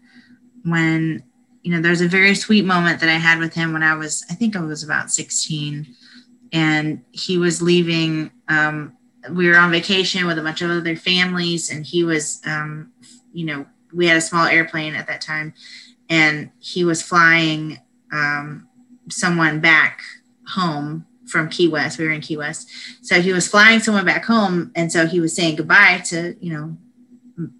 when 0.64 1.22
you 1.66 1.72
know, 1.72 1.80
there's 1.80 2.00
a 2.00 2.06
very 2.06 2.36
sweet 2.36 2.64
moment 2.64 3.00
that 3.00 3.08
I 3.08 3.18
had 3.18 3.40
with 3.40 3.52
him 3.52 3.72
when 3.72 3.82
I 3.82 3.96
was, 3.96 4.24
I 4.30 4.34
think 4.34 4.54
I 4.54 4.60
was 4.60 4.84
about 4.84 5.10
16, 5.10 5.84
and 6.52 7.04
he 7.10 7.38
was 7.38 7.60
leaving. 7.60 8.30
Um, 8.46 8.96
we 9.32 9.48
were 9.48 9.58
on 9.58 9.72
vacation 9.72 10.28
with 10.28 10.38
a 10.38 10.42
bunch 10.42 10.62
of 10.62 10.70
other 10.70 10.94
families, 10.94 11.68
and 11.68 11.84
he 11.84 12.04
was, 12.04 12.40
um, 12.46 12.92
you 13.32 13.46
know, 13.46 13.66
we 13.92 14.06
had 14.06 14.16
a 14.16 14.20
small 14.20 14.46
airplane 14.46 14.94
at 14.94 15.08
that 15.08 15.20
time, 15.20 15.54
and 16.08 16.52
he 16.60 16.84
was 16.84 17.02
flying 17.02 17.80
um, 18.12 18.68
someone 19.10 19.58
back 19.58 20.02
home 20.46 21.04
from 21.26 21.48
Key 21.48 21.66
West. 21.66 21.98
We 21.98 22.04
were 22.04 22.12
in 22.12 22.20
Key 22.20 22.36
West, 22.36 22.70
so 23.02 23.20
he 23.20 23.32
was 23.32 23.48
flying 23.48 23.80
someone 23.80 24.04
back 24.04 24.24
home, 24.24 24.70
and 24.76 24.92
so 24.92 25.08
he 25.08 25.18
was 25.18 25.34
saying 25.34 25.56
goodbye 25.56 26.00
to, 26.10 26.36
you 26.40 26.52
know, 26.52 26.76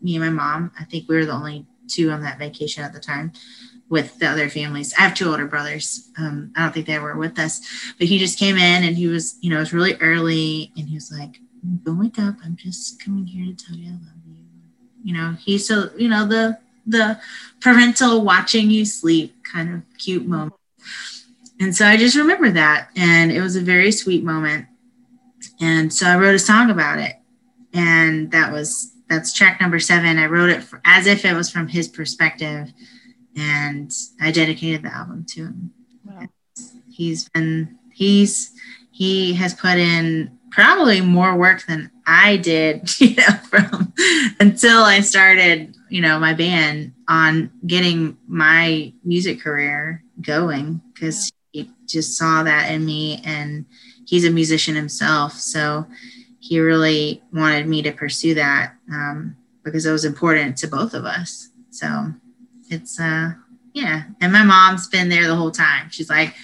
me 0.01 0.15
and 0.15 0.25
my 0.25 0.31
mom. 0.31 0.71
I 0.79 0.85
think 0.85 1.09
we 1.09 1.17
were 1.17 1.27
the 1.27 1.33
only 1.33 1.67
two 1.89 2.11
on 2.11 2.23
that 2.23 2.39
vacation 2.39 2.85
at 2.85 2.93
the 2.93 3.01
time 3.01 3.33
with 3.89 4.19
the 4.19 4.27
other 4.27 4.49
families. 4.49 4.95
I 4.99 5.03
have 5.03 5.15
two 5.15 5.31
older 5.31 5.47
brothers. 5.47 6.11
Um, 6.19 6.53
I 6.57 6.63
don't 6.63 6.73
think 6.73 6.87
they 6.87 6.99
were 6.99 7.17
with 7.17 7.39
us, 7.39 7.61
but 7.99 8.09
he 8.09 8.19
just 8.19 8.39
came 8.39 8.57
in 8.57 8.85
and 8.85 8.97
he 8.97 9.07
was, 9.07 9.39
you 9.41 9.51
know, 9.51 9.57
it 9.57 9.61
was 9.61 9.73
really 9.73 9.95
early 10.01 10.73
and 10.77 10.89
he 10.89 10.95
was 10.95 11.13
like, 11.13 11.39
don't 11.85 11.99
wake 11.99 12.19
up. 12.19 12.37
I'm 12.45 12.57
just 12.57 13.03
coming 13.03 13.27
here 13.27 13.47
to 13.47 13.65
tell 13.65 13.77
you 13.77 13.89
I 13.89 13.93
love 13.93 14.23
you. 14.27 14.37
You 15.05 15.15
know, 15.15 15.37
he's 15.39 15.67
so, 15.69 15.91
you 15.97 16.09
know, 16.09 16.27
the, 16.27 16.59
the 16.87 17.21
parental 17.61 18.23
watching 18.23 18.71
you 18.71 18.85
sleep 18.85 19.35
kind 19.45 19.73
of 19.73 19.83
cute 19.99 20.27
moment. 20.27 20.55
And 21.61 21.75
so 21.75 21.87
I 21.87 21.97
just 21.97 22.17
remember 22.17 22.51
that. 22.51 22.91
And 22.97 23.33
it 23.33 23.41
was 23.41 23.57
a 23.57 23.61
very 23.61 23.93
sweet 23.93 24.25
moment. 24.25 24.67
And 25.61 25.93
so 25.93 26.07
I 26.07 26.17
wrote 26.17 26.35
a 26.35 26.41
song 26.41 26.71
about 26.71 26.99
it. 26.99 27.17
And 27.73 28.31
that 28.33 28.53
was, 28.53 28.93
that's 29.09 29.33
track 29.33 29.61
number 29.61 29.79
seven. 29.79 30.19
I 30.19 30.27
wrote 30.27 30.51
it 30.51 30.63
for, 30.63 30.81
as 30.85 31.07
if 31.07 31.25
it 31.25 31.35
was 31.35 31.51
from 31.51 31.69
his 31.69 31.89
perspective 31.89 32.73
and 33.37 33.93
I 34.21 34.31
dedicated 34.31 34.83
the 34.83 34.93
album 34.93 35.25
to 35.31 35.47
him. 35.47 35.73
Wow. 36.05 36.29
He's 36.91 37.29
been 37.29 37.79
he's 37.93 38.53
he 38.91 39.35
has 39.35 39.53
put 39.55 39.79
in 39.79 40.37
probably 40.51 41.03
more 41.03 41.37
work 41.37 41.67
than 41.67 41.91
I 42.07 42.39
did, 42.39 42.99
you 43.01 43.15
know, 43.17 43.37
from 43.49 43.93
until 44.41 44.83
I 44.83 45.01
started, 45.01 45.77
you 45.91 46.01
know, 46.01 46.19
my 46.19 46.33
band 46.33 46.95
on 47.09 47.51
getting 47.67 48.17
my 48.27 48.93
music 49.05 49.41
career 49.41 50.03
going 50.21 50.81
because 50.95 51.31
yeah. 51.53 51.65
he 51.65 51.71
just 51.87 52.17
saw 52.17 52.43
that 52.43 52.71
in 52.71 52.87
me 52.87 53.21
and 53.25 53.67
he's 54.07 54.25
a 54.25 54.31
musician 54.31 54.75
himself. 54.75 55.35
So 55.35 55.87
he 56.41 56.59
really 56.59 57.23
wanted 57.33 57.67
me 57.67 57.83
to 57.83 57.93
pursue 57.93 58.35
that 58.35 58.75
um, 58.91 59.37
because 59.63 59.85
it 59.85 59.93
was 59.93 60.05
important 60.05 60.57
to 60.59 60.69
both 60.69 60.95
of 60.95 61.05
us. 61.05 61.51
So 61.71 62.13
it's 62.71 63.01
uh 63.01 63.33
yeah. 63.73 64.05
And 64.23 64.33
my 64.33 64.43
mom's 64.43 64.89
been 64.89 65.11
there 65.11 65.29
the 65.29 65.37
whole 65.37 65.51
time. 65.51 65.91
She's 65.91 66.09
like 66.09 66.35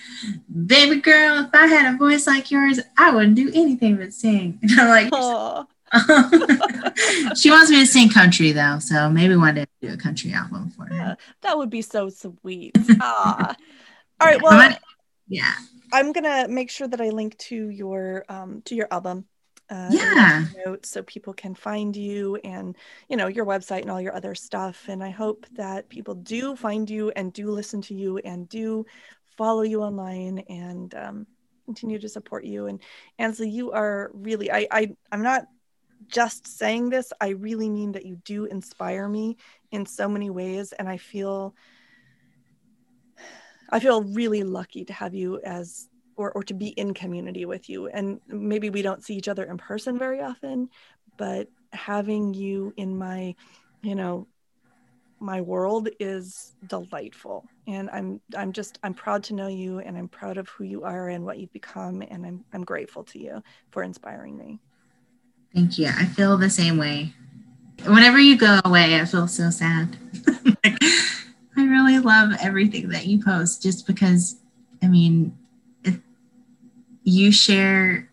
baby 0.66 1.00
girl 1.00 1.44
if 1.44 1.50
i 1.54 1.66
had 1.66 1.94
a 1.94 1.96
voice 1.96 2.26
like 2.26 2.50
yours 2.50 2.80
i 2.98 3.10
wouldn't 3.10 3.34
do 3.34 3.50
anything 3.54 3.96
but 3.96 4.12
sing. 4.12 4.58
And 4.62 4.80
i'm 4.80 4.88
like 4.88 5.12
she 7.36 7.50
wants 7.50 7.70
me 7.70 7.80
to 7.80 7.86
sing 7.86 8.08
country 8.08 8.52
though 8.52 8.78
so 8.78 9.10
maybe 9.10 9.36
one 9.36 9.54
day 9.54 9.66
do 9.82 9.92
a 9.92 9.96
country 9.96 10.32
album 10.32 10.70
for 10.70 10.86
her. 10.86 10.94
Yeah, 10.94 11.14
that 11.42 11.58
would 11.58 11.68
be 11.68 11.82
so 11.82 12.08
sweet. 12.08 12.76
Ah. 13.00 13.54
all 14.20 14.26
right 14.26 14.40
well 14.40 14.74
yeah. 15.28 15.52
I'm 15.92 16.12
gonna 16.12 16.48
make 16.48 16.70
sure 16.70 16.88
that 16.88 17.00
i 17.00 17.10
link 17.10 17.36
to 17.38 17.68
your 17.68 18.24
um 18.28 18.62
to 18.66 18.74
your 18.74 18.88
album 18.90 19.26
uh, 19.72 19.88
yeah. 19.90 20.44
notes 20.66 20.90
so 20.90 21.02
people 21.02 21.32
can 21.32 21.54
find 21.54 21.96
you 21.96 22.36
and 22.44 22.76
you 23.08 23.16
know 23.16 23.26
your 23.26 23.46
website 23.46 23.82
and 23.82 23.90
all 23.90 24.00
your 24.00 24.14
other 24.14 24.34
stuff 24.34 24.84
and 24.88 25.02
i 25.02 25.10
hope 25.10 25.46
that 25.52 25.88
people 25.88 26.14
do 26.14 26.54
find 26.54 26.90
you 26.90 27.10
and 27.16 27.32
do 27.32 27.50
listen 27.50 27.80
to 27.80 27.94
you 27.94 28.18
and 28.18 28.48
do 28.48 28.84
follow 29.36 29.62
you 29.62 29.82
online 29.82 30.40
and 30.48 30.94
um, 30.94 31.26
continue 31.64 31.98
to 31.98 32.08
support 32.08 32.44
you. 32.44 32.66
And 32.66 32.80
Anslee 33.18 33.50
you 33.50 33.72
are 33.72 34.10
really 34.14 34.50
I, 34.50 34.66
I 34.70 34.96
i'm 35.10 35.22
not 35.22 35.46
just 36.08 36.46
saying 36.46 36.90
this 36.90 37.12
i 37.20 37.28
really 37.28 37.70
mean 37.70 37.92
that 37.92 38.04
you 38.04 38.16
do 38.24 38.44
inspire 38.44 39.08
me 39.08 39.36
in 39.70 39.86
so 39.86 40.08
many 40.08 40.30
ways 40.30 40.72
and 40.72 40.88
i 40.88 40.96
feel 40.96 41.54
i 43.70 43.78
feel 43.78 44.02
really 44.02 44.42
lucky 44.42 44.84
to 44.84 44.92
have 44.92 45.14
you 45.14 45.40
as 45.44 45.88
or, 46.22 46.30
or 46.32 46.42
to 46.44 46.54
be 46.54 46.68
in 46.68 46.94
community 46.94 47.44
with 47.44 47.68
you. 47.68 47.88
And 47.88 48.20
maybe 48.28 48.70
we 48.70 48.82
don't 48.82 49.04
see 49.04 49.16
each 49.16 49.28
other 49.28 49.44
in 49.44 49.58
person 49.58 49.98
very 49.98 50.20
often, 50.20 50.68
but 51.16 51.48
having 51.72 52.32
you 52.32 52.72
in 52.76 52.96
my, 52.96 53.34
you 53.82 53.96
know, 53.96 54.28
my 55.18 55.40
world 55.40 55.88
is 56.00 56.52
delightful. 56.66 57.44
And 57.66 57.88
i'm 57.90 58.20
i'm 58.36 58.52
just 58.52 58.78
i'm 58.82 58.92
proud 58.92 59.22
to 59.24 59.34
know 59.34 59.46
you 59.46 59.78
and 59.78 59.96
i'm 59.96 60.08
proud 60.08 60.36
of 60.36 60.48
who 60.48 60.64
you 60.64 60.82
are 60.82 61.08
and 61.08 61.24
what 61.24 61.38
you've 61.38 61.52
become 61.52 62.02
and 62.02 62.26
i'm 62.26 62.44
i'm 62.52 62.64
grateful 62.64 63.04
to 63.04 63.18
you 63.20 63.42
for 63.70 63.84
inspiring 63.84 64.36
me. 64.36 64.58
Thank 65.54 65.78
you. 65.78 65.86
I 65.86 66.06
feel 66.06 66.36
the 66.36 66.50
same 66.50 66.76
way. 66.76 67.14
Whenever 67.84 68.18
you 68.18 68.36
go 68.36 68.60
away 68.64 69.00
i 69.00 69.04
feel 69.04 69.28
so 69.28 69.50
sad. 69.50 69.96
I 70.64 71.66
really 71.66 71.98
love 72.00 72.32
everything 72.40 72.88
that 72.88 73.06
you 73.06 73.22
post 73.22 73.62
just 73.62 73.86
because 73.86 74.36
i 74.82 74.88
mean 74.88 75.36
you 77.04 77.32
share 77.32 78.08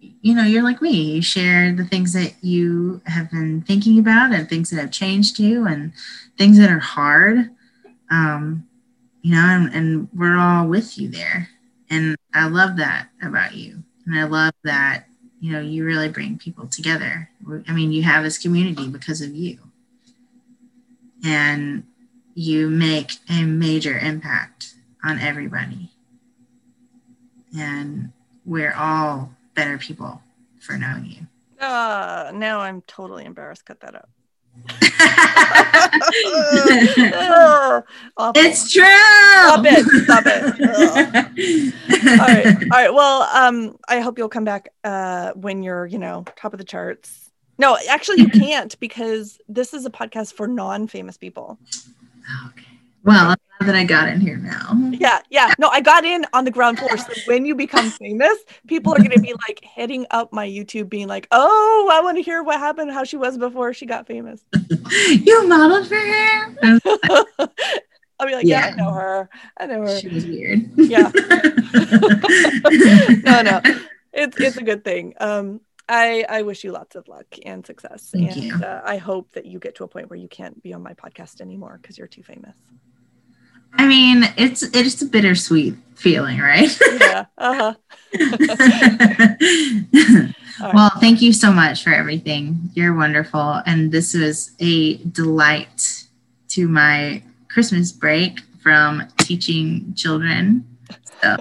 you 0.00 0.34
know 0.34 0.42
you're 0.42 0.62
like 0.62 0.82
me. 0.82 1.14
You 1.14 1.22
share 1.22 1.72
the 1.72 1.84
things 1.84 2.12
that 2.12 2.34
you 2.42 3.00
have 3.06 3.30
been 3.30 3.62
thinking 3.62 3.98
about 3.98 4.32
and 4.32 4.48
things 4.48 4.70
that 4.70 4.80
have 4.80 4.90
changed 4.90 5.38
you 5.38 5.66
and 5.66 5.92
things 6.36 6.58
that 6.58 6.70
are 6.70 6.80
hard. 6.80 7.50
Um 8.10 8.66
you 9.22 9.34
know 9.34 9.44
and, 9.44 9.72
and 9.74 10.08
we're 10.12 10.36
all 10.36 10.66
with 10.66 10.98
you 10.98 11.08
there. 11.08 11.48
And 11.90 12.16
i 12.34 12.48
love 12.48 12.76
that 12.76 13.08
about 13.22 13.54
you. 13.54 13.82
And 14.06 14.18
i 14.18 14.24
love 14.24 14.52
that 14.64 15.06
you 15.40 15.52
know 15.52 15.60
you 15.60 15.84
really 15.84 16.08
bring 16.08 16.38
people 16.38 16.66
together. 16.66 17.30
I 17.68 17.72
mean 17.72 17.92
you 17.92 18.02
have 18.02 18.24
this 18.24 18.38
community 18.38 18.88
because 18.88 19.20
of 19.20 19.34
you. 19.34 19.58
And 21.24 21.84
you 22.34 22.68
make 22.68 23.12
a 23.30 23.42
major 23.42 23.98
impact 23.98 24.74
on 25.02 25.18
everybody 25.18 25.90
and 27.56 28.12
we're 28.44 28.74
all 28.74 29.30
better 29.54 29.78
people 29.78 30.20
for 30.60 30.76
knowing 30.76 31.06
you. 31.06 31.26
Uh, 31.64 32.32
now 32.34 32.60
I'm 32.60 32.82
totally 32.82 33.24
embarrassed. 33.24 33.64
Cut 33.64 33.80
that 33.80 33.94
out. 33.94 34.08
it's 38.34 38.72
true. 38.72 38.84
Stop 38.84 39.64
it. 39.66 39.84
Stop 40.04 40.24
it. 40.26 41.74
all 42.20 42.26
right. 42.26 42.62
All 42.62 42.68
right. 42.70 42.94
Well, 42.94 43.22
um, 43.22 43.76
I 43.88 44.00
hope 44.00 44.18
you'll 44.18 44.28
come 44.28 44.44
back 44.44 44.68
uh 44.84 45.32
when 45.32 45.62
you're, 45.62 45.86
you 45.86 45.98
know, 45.98 46.24
top 46.36 46.52
of 46.54 46.58
the 46.58 46.64
charts. 46.64 47.30
No, 47.58 47.76
actually 47.88 48.20
you 48.20 48.28
can't 48.28 48.78
because 48.80 49.38
this 49.48 49.74
is 49.74 49.86
a 49.86 49.90
podcast 49.90 50.34
for 50.34 50.46
non-famous 50.46 51.16
people. 51.16 51.58
Okay. 52.48 52.66
Well, 53.06 53.30
I'm 53.30 53.36
glad 53.58 53.68
that 53.68 53.76
I 53.76 53.84
got 53.84 54.08
in 54.08 54.20
here 54.20 54.36
now. 54.36 54.72
Yeah, 54.90 55.20
yeah. 55.30 55.54
No, 55.60 55.68
I 55.68 55.80
got 55.80 56.04
in 56.04 56.26
on 56.32 56.44
the 56.44 56.50
ground 56.50 56.80
floor. 56.80 56.96
So 56.96 57.12
when 57.26 57.46
you 57.46 57.54
become 57.54 57.88
famous, 57.88 58.36
people 58.66 58.92
are 58.92 58.98
going 58.98 59.12
to 59.12 59.20
be 59.20 59.32
like 59.46 59.60
hitting 59.62 60.06
up 60.10 60.32
my 60.32 60.44
YouTube, 60.46 60.88
being 60.88 61.06
like, 61.06 61.28
"Oh, 61.30 61.88
I 61.92 62.00
want 62.00 62.16
to 62.16 62.22
hear 62.22 62.42
what 62.42 62.58
happened, 62.58 62.90
how 62.90 63.04
she 63.04 63.16
was 63.16 63.38
before 63.38 63.72
she 63.72 63.86
got 63.86 64.08
famous." 64.08 64.44
you 65.08 65.46
modeled 65.46 65.86
for 65.86 65.94
her. 65.94 66.56
I'll 68.18 68.26
be 68.26 68.34
like, 68.34 68.46
yeah. 68.46 68.66
yeah. 68.66 68.72
I 68.72 68.76
know 68.76 68.90
her. 68.90 69.28
I 69.56 69.66
know 69.66 69.82
her. 69.82 70.00
She 70.00 70.08
was 70.08 70.26
weird. 70.26 70.68
Yeah. 70.76 71.12
no, 73.24 73.42
no, 73.42 73.60
it's 74.12 74.40
it's 74.40 74.56
a 74.56 74.64
good 74.64 74.82
thing. 74.82 75.14
Um, 75.20 75.60
I 75.88 76.24
I 76.28 76.42
wish 76.42 76.64
you 76.64 76.72
lots 76.72 76.96
of 76.96 77.06
luck 77.06 77.26
and 77.44 77.64
success, 77.64 78.10
Thank 78.12 78.36
and 78.36 78.64
uh, 78.64 78.82
I 78.84 78.96
hope 78.96 79.30
that 79.34 79.46
you 79.46 79.60
get 79.60 79.76
to 79.76 79.84
a 79.84 79.88
point 79.88 80.10
where 80.10 80.18
you 80.18 80.26
can't 80.26 80.60
be 80.60 80.74
on 80.74 80.82
my 80.82 80.94
podcast 80.94 81.40
anymore 81.40 81.78
because 81.80 81.96
you're 81.96 82.08
too 82.08 82.24
famous. 82.24 82.56
I 83.78 83.86
mean, 83.86 84.24
it's 84.36 84.62
it's 84.62 85.02
a 85.02 85.06
bittersweet 85.06 85.74
feeling, 85.94 86.38
right? 86.38 86.76
yeah. 87.00 87.24
Uh-huh. 87.38 87.74
well, 90.74 90.90
thank 91.00 91.20
you 91.22 91.32
so 91.32 91.52
much 91.52 91.82
for 91.84 91.92
everything. 91.92 92.70
You're 92.74 92.94
wonderful. 92.94 93.62
And 93.66 93.92
this 93.92 94.14
was 94.14 94.52
a 94.60 94.96
delight 94.96 96.04
to 96.48 96.68
my 96.68 97.22
Christmas 97.48 97.92
break 97.92 98.40
from 98.62 99.02
teaching 99.18 99.94
children. 99.94 100.66
So 101.22 101.36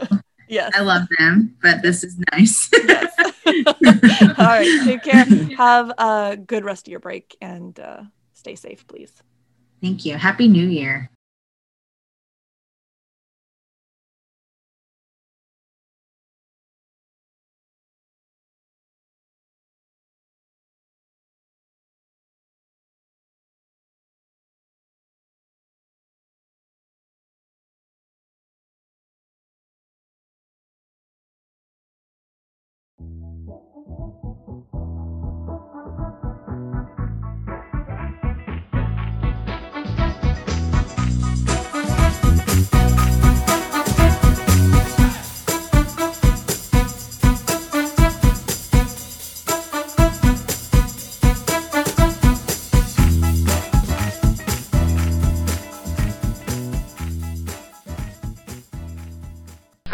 yes. 0.47 0.71
I 0.75 0.81
love 0.81 1.07
them, 1.19 1.55
but 1.61 1.81
this 1.81 2.03
is 2.03 2.17
nice. 2.31 2.69
yes. 2.73 3.13
All 4.37 4.45
right. 4.45 4.81
Take 4.83 5.03
care. 5.03 5.25
Have 5.57 5.91
a 5.97 6.37
good 6.37 6.65
rest 6.65 6.87
of 6.87 6.91
your 6.91 6.99
break 6.99 7.37
and 7.41 7.79
uh, 7.79 8.03
stay 8.33 8.55
safe, 8.55 8.87
please. 8.87 9.13
Thank 9.81 10.05
you. 10.05 10.15
Happy 10.17 10.47
New 10.47 10.67
Year. 10.67 11.09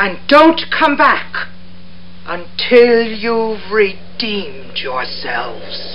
and 0.02 0.18
don't 0.28 0.60
come 0.80 0.98
back 0.98 1.51
until 2.72 3.04
you've 3.04 3.72
redeemed 3.72 4.78
yourselves. 4.78 5.91